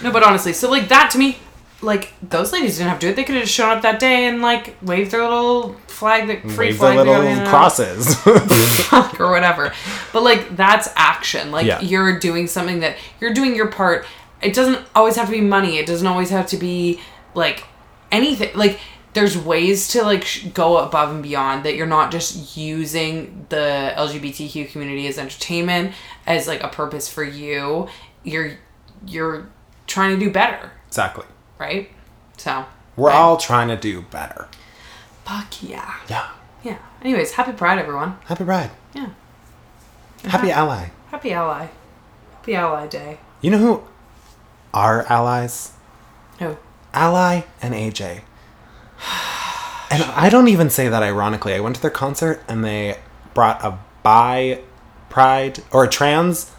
no, 0.02 0.10
but 0.12 0.22
honestly, 0.22 0.52
so 0.52 0.70
like 0.70 0.88
that 0.88 1.10
to 1.12 1.18
me, 1.18 1.38
like 1.82 2.12
those 2.28 2.52
ladies 2.52 2.78
didn't 2.78 2.90
have 2.90 2.98
to 3.00 3.06
do 3.06 3.10
it. 3.12 3.16
They 3.16 3.24
could 3.24 3.34
have 3.36 3.44
just 3.44 3.54
shown 3.54 3.70
up 3.76 3.82
that 3.82 4.00
day 4.00 4.26
and 4.26 4.40
like 4.42 4.76
waved 4.82 5.10
their 5.12 5.22
little 5.22 5.74
flag, 5.86 6.26
that 6.28 6.42
free 6.50 6.66
Wave 6.68 6.74
the 6.74 6.78
flag, 6.78 6.96
little 6.96 7.22
you 7.24 7.36
know, 7.36 7.46
crosses. 7.48 8.14
fuck 8.88 9.20
or 9.20 9.30
whatever. 9.30 9.72
But 10.12 10.22
like 10.22 10.56
that's 10.56 10.88
action. 10.96 11.50
Like 11.50 11.66
Yeah. 11.66 11.80
you're 11.80 12.18
doing 12.18 12.46
something 12.46 12.80
that 12.80 12.96
you're 13.20 13.34
doing 13.34 13.54
your 13.54 13.68
part. 13.68 14.06
It 14.40 14.54
doesn't 14.54 14.80
always 14.94 15.16
have 15.16 15.26
to 15.26 15.32
be 15.32 15.40
money. 15.40 15.78
It 15.78 15.86
doesn't 15.86 16.06
always 16.06 16.30
have 16.30 16.46
to 16.48 16.56
be 16.56 17.00
like 17.34 17.64
anything. 18.12 18.50
Like 18.56 18.78
there's 19.18 19.36
ways 19.36 19.88
to 19.88 20.02
like 20.02 20.24
sh- 20.24 20.44
go 20.54 20.78
above 20.78 21.10
and 21.10 21.22
beyond 21.22 21.64
that 21.64 21.74
you're 21.74 21.86
not 21.86 22.12
just 22.12 22.56
using 22.56 23.46
the 23.48 23.92
LGBTQ 23.96 24.70
community 24.70 25.06
as 25.08 25.18
entertainment 25.18 25.92
as 26.26 26.46
like 26.46 26.62
a 26.62 26.68
purpose 26.68 27.08
for 27.08 27.24
you. 27.24 27.88
You're 28.22 28.52
you're 29.06 29.48
trying 29.88 30.18
to 30.18 30.24
do 30.24 30.30
better, 30.30 30.70
exactly. 30.86 31.24
right? 31.58 31.90
So 32.36 32.64
We're 32.96 33.08
right. 33.08 33.16
all 33.16 33.36
trying 33.36 33.68
to 33.68 33.76
do 33.76 34.02
better. 34.02 34.48
fuck 35.24 35.62
yeah. 35.62 35.94
Yeah. 36.08 36.28
Yeah. 36.62 36.78
Anyways, 37.02 37.32
happy 37.32 37.52
Pride 37.52 37.78
everyone. 37.80 38.18
Happy 38.26 38.44
Pride. 38.44 38.70
Yeah. 38.94 39.08
Happy 40.24 40.50
Ally. 40.50 40.90
Happy 41.10 41.32
Ally. 41.32 41.68
Happy 42.34 42.54
Ally 42.54 42.86
Day. 42.86 43.18
You 43.40 43.50
know 43.50 43.58
who 43.58 43.82
are 44.72 45.04
allies? 45.06 45.72
Who? 46.38 46.56
Aly 46.94 47.44
and 47.62 47.74
AJ. 47.74 48.20
And 49.90 50.02
I 50.02 50.28
don't 50.28 50.48
even 50.48 50.68
say 50.68 50.88
that 50.88 51.02
ironically. 51.02 51.54
I 51.54 51.60
went 51.60 51.76
to 51.76 51.80
their 51.82 51.90
concert 51.90 52.42
and 52.46 52.62
they 52.62 52.98
brought 53.32 53.64
a 53.64 53.78
bi 54.02 54.60
pride 55.08 55.60
or 55.72 55.84
a 55.84 55.88
trans 55.88 56.50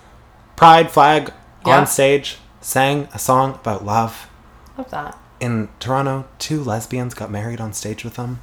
pride 0.55 0.89
flag 0.89 1.31
Yeah. 1.63 1.77
on 1.77 1.85
stage, 1.85 2.37
sang 2.59 3.07
a 3.13 3.19
song 3.19 3.53
about 3.61 3.85
love. 3.85 4.27
Love 4.79 4.89
that. 4.89 5.15
In 5.39 5.69
Toronto, 5.79 6.25
two 6.39 6.63
lesbians 6.63 7.13
got 7.13 7.29
married 7.29 7.61
on 7.61 7.71
stage 7.71 8.03
with 8.03 8.15
them. 8.15 8.41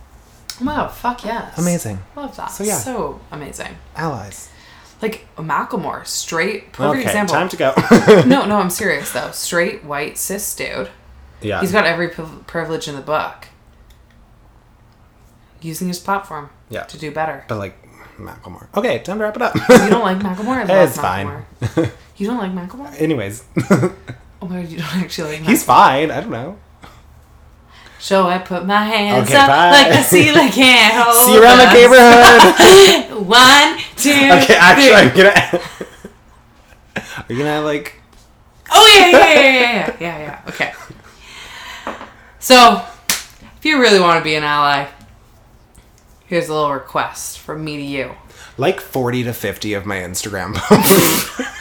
Wow, 0.63 0.87
fuck 0.87 1.25
yes. 1.25 1.59
Amazing. 1.59 1.99
Love 2.15 2.37
that. 2.37 2.47
So, 2.53 2.63
yeah. 2.63 2.79
So 2.79 3.21
amazing. 3.33 3.77
Allies. 3.97 4.51
Like 5.03 5.27
Macklemore, 5.37 6.07
straight 6.07 6.73
perfect 6.73 7.01
okay, 7.01 7.09
example. 7.09 7.35
time 7.35 7.49
to 7.49 7.57
go. 7.57 7.75
no, 8.25 8.47
no, 8.47 8.59
I'm 8.61 8.71
serious 8.83 9.11
though. 9.11 9.33
Straight 9.33 9.83
white 9.83 10.17
cis 10.17 10.55
dude. 10.55 10.91
yeah. 11.43 11.61
He's 11.61 11.73
got 11.73 11.87
every 11.87 12.09
priv- 12.09 12.47
privilege 12.47 12.87
in 12.87 12.95
the 12.95 13.03
book. 13.03 13.49
Using 15.67 15.89
his 15.89 15.99
platform 15.99 16.51
Yeah. 16.69 16.85
to 16.85 16.97
do 16.99 17.11
better. 17.11 17.45
but 17.49 17.59
like 17.59 17.75
Macklemore. 18.19 18.67
Okay, 18.79 19.01
time 19.01 19.19
to 19.19 19.25
wrap 19.25 19.37
it 19.37 19.43
up. 19.43 19.55
You 19.55 19.91
don't 19.91 20.03
like 20.11 20.19
Macklemore? 20.19 20.59
I 20.63 20.65
love 20.75 20.89
it's 20.89 20.99
fine. 20.99 21.29
You 22.19 22.27
don't 22.29 22.39
like 22.39 22.53
Macklemore? 22.53 22.99
Anyways, 23.01 23.45
Oh 24.41 24.47
my 24.49 24.63
god, 24.63 24.69
you 24.71 24.79
don't 24.79 24.97
actually 25.05 25.33
like 25.33 25.41
Macklemore. 25.41 25.49
he's 25.51 25.65
fine. 25.65 26.11
I 26.11 26.21
don't 26.23 26.31
know. 26.31 26.57
So 27.99 28.27
I 28.29 28.39
put 28.39 28.65
my 28.65 28.85
hands 28.85 29.29
Okay, 29.29 29.37
up 29.39 29.49
bye. 29.49 29.71
like 29.71 29.89
the 29.93 30.03
ceiling 30.03 30.49
can't 30.51 30.95
hold 30.97 31.27
See 31.27 31.35
you 31.35 31.43
around 31.43 31.59
the 31.59 31.73
neighborhood. 31.77 33.27
One, 33.27 33.69
two, 33.97 34.11
Okay, 34.13 34.57
actually, 34.57 34.87
three. 34.87 34.95
I'm 34.95 35.17
gonna. 35.17 35.35
Are 37.19 37.33
you 37.33 37.39
gonna 37.39 37.61
like? 37.63 38.01
Oh 38.71 38.87
yeah, 38.97 39.07
yeah, 39.09 39.19
yeah, 39.35 39.41
yeah, 39.43 39.61
yeah, 39.61 39.97
yeah, 40.01 40.19
yeah. 40.27 40.51
Okay. 40.51 40.73
So, 42.39 42.85
if 43.57 43.65
you 43.65 43.81
really 43.81 43.99
want 44.01 44.19
to 44.21 44.25
be 44.25 44.35
an 44.37 44.45
ally, 44.45 44.87
here's 46.27 46.49
a 46.49 46.55
little 46.55 46.73
request 46.73 47.39
from 47.39 47.65
me 47.65 47.77
to 47.77 47.83
you. 47.83 48.15
Like 48.59 48.81
40 48.81 49.25
to 49.25 49.33
50 49.33 49.75
of 49.75 49.87
my 49.87 49.97
Instagram 49.97 50.55
posts. 50.55 51.53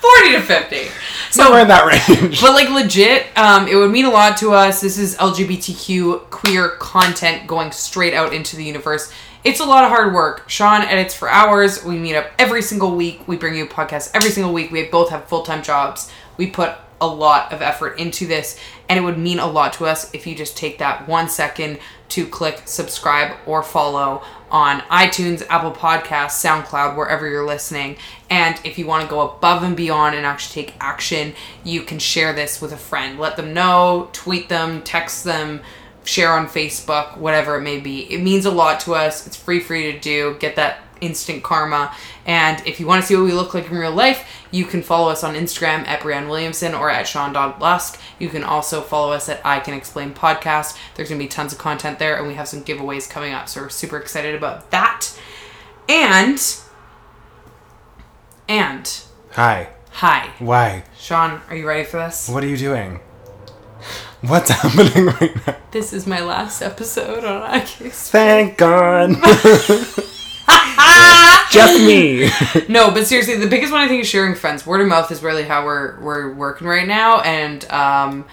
Forty 0.00 0.32
to 0.32 0.42
fifty. 0.42 0.88
Somewhere 1.30 1.60
in 1.62 1.68
that 1.68 1.84
range. 2.08 2.40
But 2.40 2.52
like 2.52 2.68
legit, 2.70 3.26
um, 3.36 3.68
it 3.68 3.74
would 3.76 3.90
mean 3.90 4.04
a 4.04 4.10
lot 4.10 4.36
to 4.38 4.52
us. 4.52 4.80
This 4.80 4.98
is 4.98 5.16
LGBTQ 5.16 6.30
queer 6.30 6.70
content 6.70 7.46
going 7.46 7.72
straight 7.72 8.14
out 8.14 8.32
into 8.32 8.56
the 8.56 8.64
universe. 8.64 9.12
It's 9.44 9.60
a 9.60 9.64
lot 9.64 9.84
of 9.84 9.90
hard 9.90 10.12
work. 10.14 10.48
Sean 10.48 10.82
edits 10.82 11.14
for 11.14 11.28
hours. 11.28 11.84
We 11.84 11.96
meet 11.96 12.16
up 12.16 12.26
every 12.38 12.62
single 12.62 12.94
week. 12.96 13.26
We 13.28 13.36
bring 13.36 13.54
you 13.54 13.64
a 13.64 13.68
podcast 13.68 14.10
every 14.14 14.30
single 14.30 14.52
week. 14.52 14.70
We 14.70 14.84
both 14.84 15.10
have 15.10 15.26
full 15.28 15.42
time 15.42 15.62
jobs. 15.62 16.10
We 16.36 16.48
put 16.48 16.74
a 17.00 17.06
lot 17.06 17.52
of 17.52 17.62
effort 17.62 17.98
into 17.98 18.26
this, 18.26 18.58
and 18.88 18.98
it 18.98 19.02
would 19.02 19.18
mean 19.18 19.38
a 19.38 19.46
lot 19.46 19.72
to 19.74 19.86
us 19.86 20.12
if 20.14 20.26
you 20.26 20.34
just 20.34 20.56
take 20.56 20.78
that 20.78 21.08
one 21.08 21.28
second 21.28 21.78
to 22.08 22.26
click 22.26 22.62
subscribe 22.64 23.36
or 23.46 23.62
follow 23.62 24.22
on 24.50 24.80
iTunes, 24.82 25.46
Apple 25.50 25.72
Podcasts, 25.72 26.42
SoundCloud, 26.42 26.96
wherever 26.96 27.28
you're 27.28 27.46
listening. 27.46 27.96
And 28.30 28.58
if 28.64 28.78
you 28.78 28.86
want 28.86 29.04
to 29.04 29.10
go 29.10 29.20
above 29.20 29.62
and 29.62 29.76
beyond 29.76 30.16
and 30.16 30.24
actually 30.24 30.64
take 30.64 30.74
action, 30.80 31.34
you 31.64 31.82
can 31.82 31.98
share 31.98 32.32
this 32.32 32.60
with 32.60 32.72
a 32.72 32.78
friend. 32.78 33.18
Let 33.18 33.36
them 33.36 33.52
know, 33.52 34.08
tweet 34.12 34.48
them, 34.48 34.82
text 34.82 35.24
them, 35.24 35.60
share 36.04 36.32
on 36.32 36.46
Facebook, 36.46 37.18
whatever 37.18 37.58
it 37.58 37.62
may 37.62 37.78
be. 37.78 38.10
It 38.12 38.22
means 38.22 38.46
a 38.46 38.50
lot 38.50 38.80
to 38.80 38.94
us. 38.94 39.26
It's 39.26 39.36
free 39.36 39.60
for 39.60 39.74
you 39.74 39.92
to 39.92 40.00
do. 40.00 40.36
Get 40.40 40.56
that 40.56 40.87
instant 41.00 41.42
karma. 41.42 41.94
And 42.26 42.64
if 42.66 42.80
you 42.80 42.86
want 42.86 43.02
to 43.02 43.06
see 43.06 43.16
what 43.16 43.24
we 43.24 43.32
look 43.32 43.54
like 43.54 43.70
in 43.70 43.76
real 43.76 43.92
life, 43.92 44.26
you 44.50 44.64
can 44.64 44.82
follow 44.82 45.10
us 45.10 45.22
on 45.22 45.34
Instagram 45.34 45.86
at 45.86 46.00
Brianne 46.00 46.28
Williamson 46.28 46.74
or 46.74 46.90
at 46.90 47.06
Sean 47.06 47.32
Lusk. 47.32 48.00
You 48.18 48.28
can 48.28 48.44
also 48.44 48.80
follow 48.80 49.12
us 49.12 49.28
at 49.28 49.40
I 49.44 49.60
Can 49.60 49.74
Explain 49.74 50.14
Podcast. 50.14 50.76
There's 50.94 51.08
going 51.08 51.18
to 51.18 51.24
be 51.24 51.28
tons 51.28 51.52
of 51.52 51.58
content 51.58 51.98
there, 51.98 52.16
and 52.16 52.26
we 52.26 52.34
have 52.34 52.48
some 52.48 52.64
giveaways 52.64 53.08
coming 53.08 53.32
up. 53.32 53.48
So 53.48 53.62
we're 53.62 53.68
super 53.68 53.98
excited 53.98 54.34
about 54.34 54.70
that. 54.70 55.18
And, 55.88 56.38
and, 58.48 59.00
Hi. 59.32 59.70
hi. 59.90 60.30
Why? 60.38 60.84
Sean, 60.98 61.40
are 61.48 61.56
you 61.56 61.66
ready 61.66 61.84
for 61.84 61.98
this? 61.98 62.28
What 62.28 62.42
are 62.44 62.48
you 62.48 62.56
doing? 62.56 63.00
What's 64.22 64.50
happening 64.50 65.06
right 65.06 65.46
now? 65.46 65.56
This 65.70 65.92
is 65.92 66.06
my 66.06 66.20
last 66.20 66.60
episode 66.62 67.24
on 67.24 67.42
I 67.42 67.60
Can 67.60 67.86
Explain. 67.86 68.56
Thank 68.56 68.58
God. 68.58 70.04
Just 71.50 71.80
me. 71.80 72.30
No, 72.68 72.90
but 72.90 73.06
seriously, 73.06 73.36
the 73.36 73.46
biggest 73.48 73.72
one 73.72 73.80
I 73.80 73.88
think 73.88 74.02
is 74.02 74.08
sharing 74.08 74.34
friends. 74.34 74.66
Word 74.66 74.80
of 74.82 74.88
mouth 74.88 75.10
is 75.10 75.22
really 75.22 75.44
how 75.44 75.64
we're 75.64 75.98
we're 76.00 76.32
working 76.34 76.66
right 76.66 76.86
now, 76.86 77.20
and 77.22 77.64
um, 77.70 78.26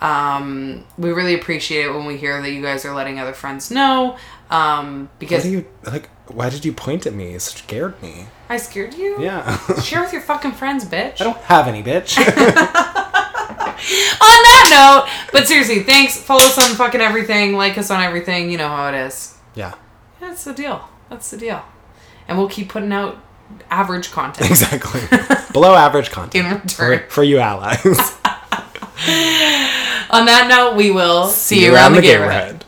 um, 0.00 0.84
we 0.96 1.10
really 1.12 1.34
appreciate 1.34 1.84
it 1.86 1.90
when 1.92 2.06
we 2.06 2.16
hear 2.16 2.40
that 2.40 2.50
you 2.50 2.62
guys 2.62 2.84
are 2.84 2.94
letting 2.94 3.18
other 3.20 3.34
friends 3.34 3.70
know. 3.70 4.16
Um, 4.50 5.10
because 5.18 5.46
you 5.46 5.66
like? 5.84 6.08
Why 6.28 6.48
did 6.48 6.64
you 6.64 6.72
point 6.72 7.04
at 7.06 7.12
me? 7.12 7.34
It 7.34 7.40
scared 7.42 8.00
me. 8.02 8.26
I 8.48 8.56
scared 8.56 8.94
you. 8.94 9.20
Yeah. 9.22 9.58
Share 9.82 10.00
with 10.00 10.12
your 10.12 10.22
fucking 10.22 10.52
friends, 10.52 10.84
bitch. 10.86 11.20
I 11.20 11.24
don't 11.24 11.36
have 11.38 11.68
any, 11.68 11.82
bitch. 11.82 12.16
on 12.18 12.24
that 14.48 14.68
note, 14.70 15.08
but 15.32 15.46
seriously, 15.46 15.82
thanks. 15.82 16.16
Follow 16.16 16.40
us 16.44 16.56
on 16.58 16.74
fucking 16.76 17.00
everything. 17.00 17.54
Like 17.54 17.76
us 17.76 17.90
on 17.90 18.00
everything. 18.02 18.50
You 18.50 18.58
know 18.58 18.68
how 18.68 18.88
it 18.88 18.94
is. 18.94 19.36
yeah. 19.54 19.74
That's 20.20 20.44
the 20.44 20.54
deal. 20.54 20.88
That's 21.12 21.30
the 21.30 21.36
deal. 21.36 21.62
And 22.26 22.38
we'll 22.38 22.48
keep 22.48 22.68
putting 22.70 22.92
out 22.92 23.18
average 23.70 24.10
content 24.12 24.48
Exactly. 24.50 25.00
Below 25.52 25.74
average 25.74 26.10
content. 26.10 26.62
in 26.62 26.68
For, 26.68 26.88
return. 26.88 27.08
for 27.10 27.22
you 27.22 27.38
allies. 27.38 27.84
On 30.10 30.26
that 30.26 30.46
note, 30.48 30.76
we 30.76 30.90
will 30.90 31.26
see, 31.28 31.64
you 31.64 31.74
around, 31.74 31.92
the 31.94 32.00
neighborhood. 32.02 32.61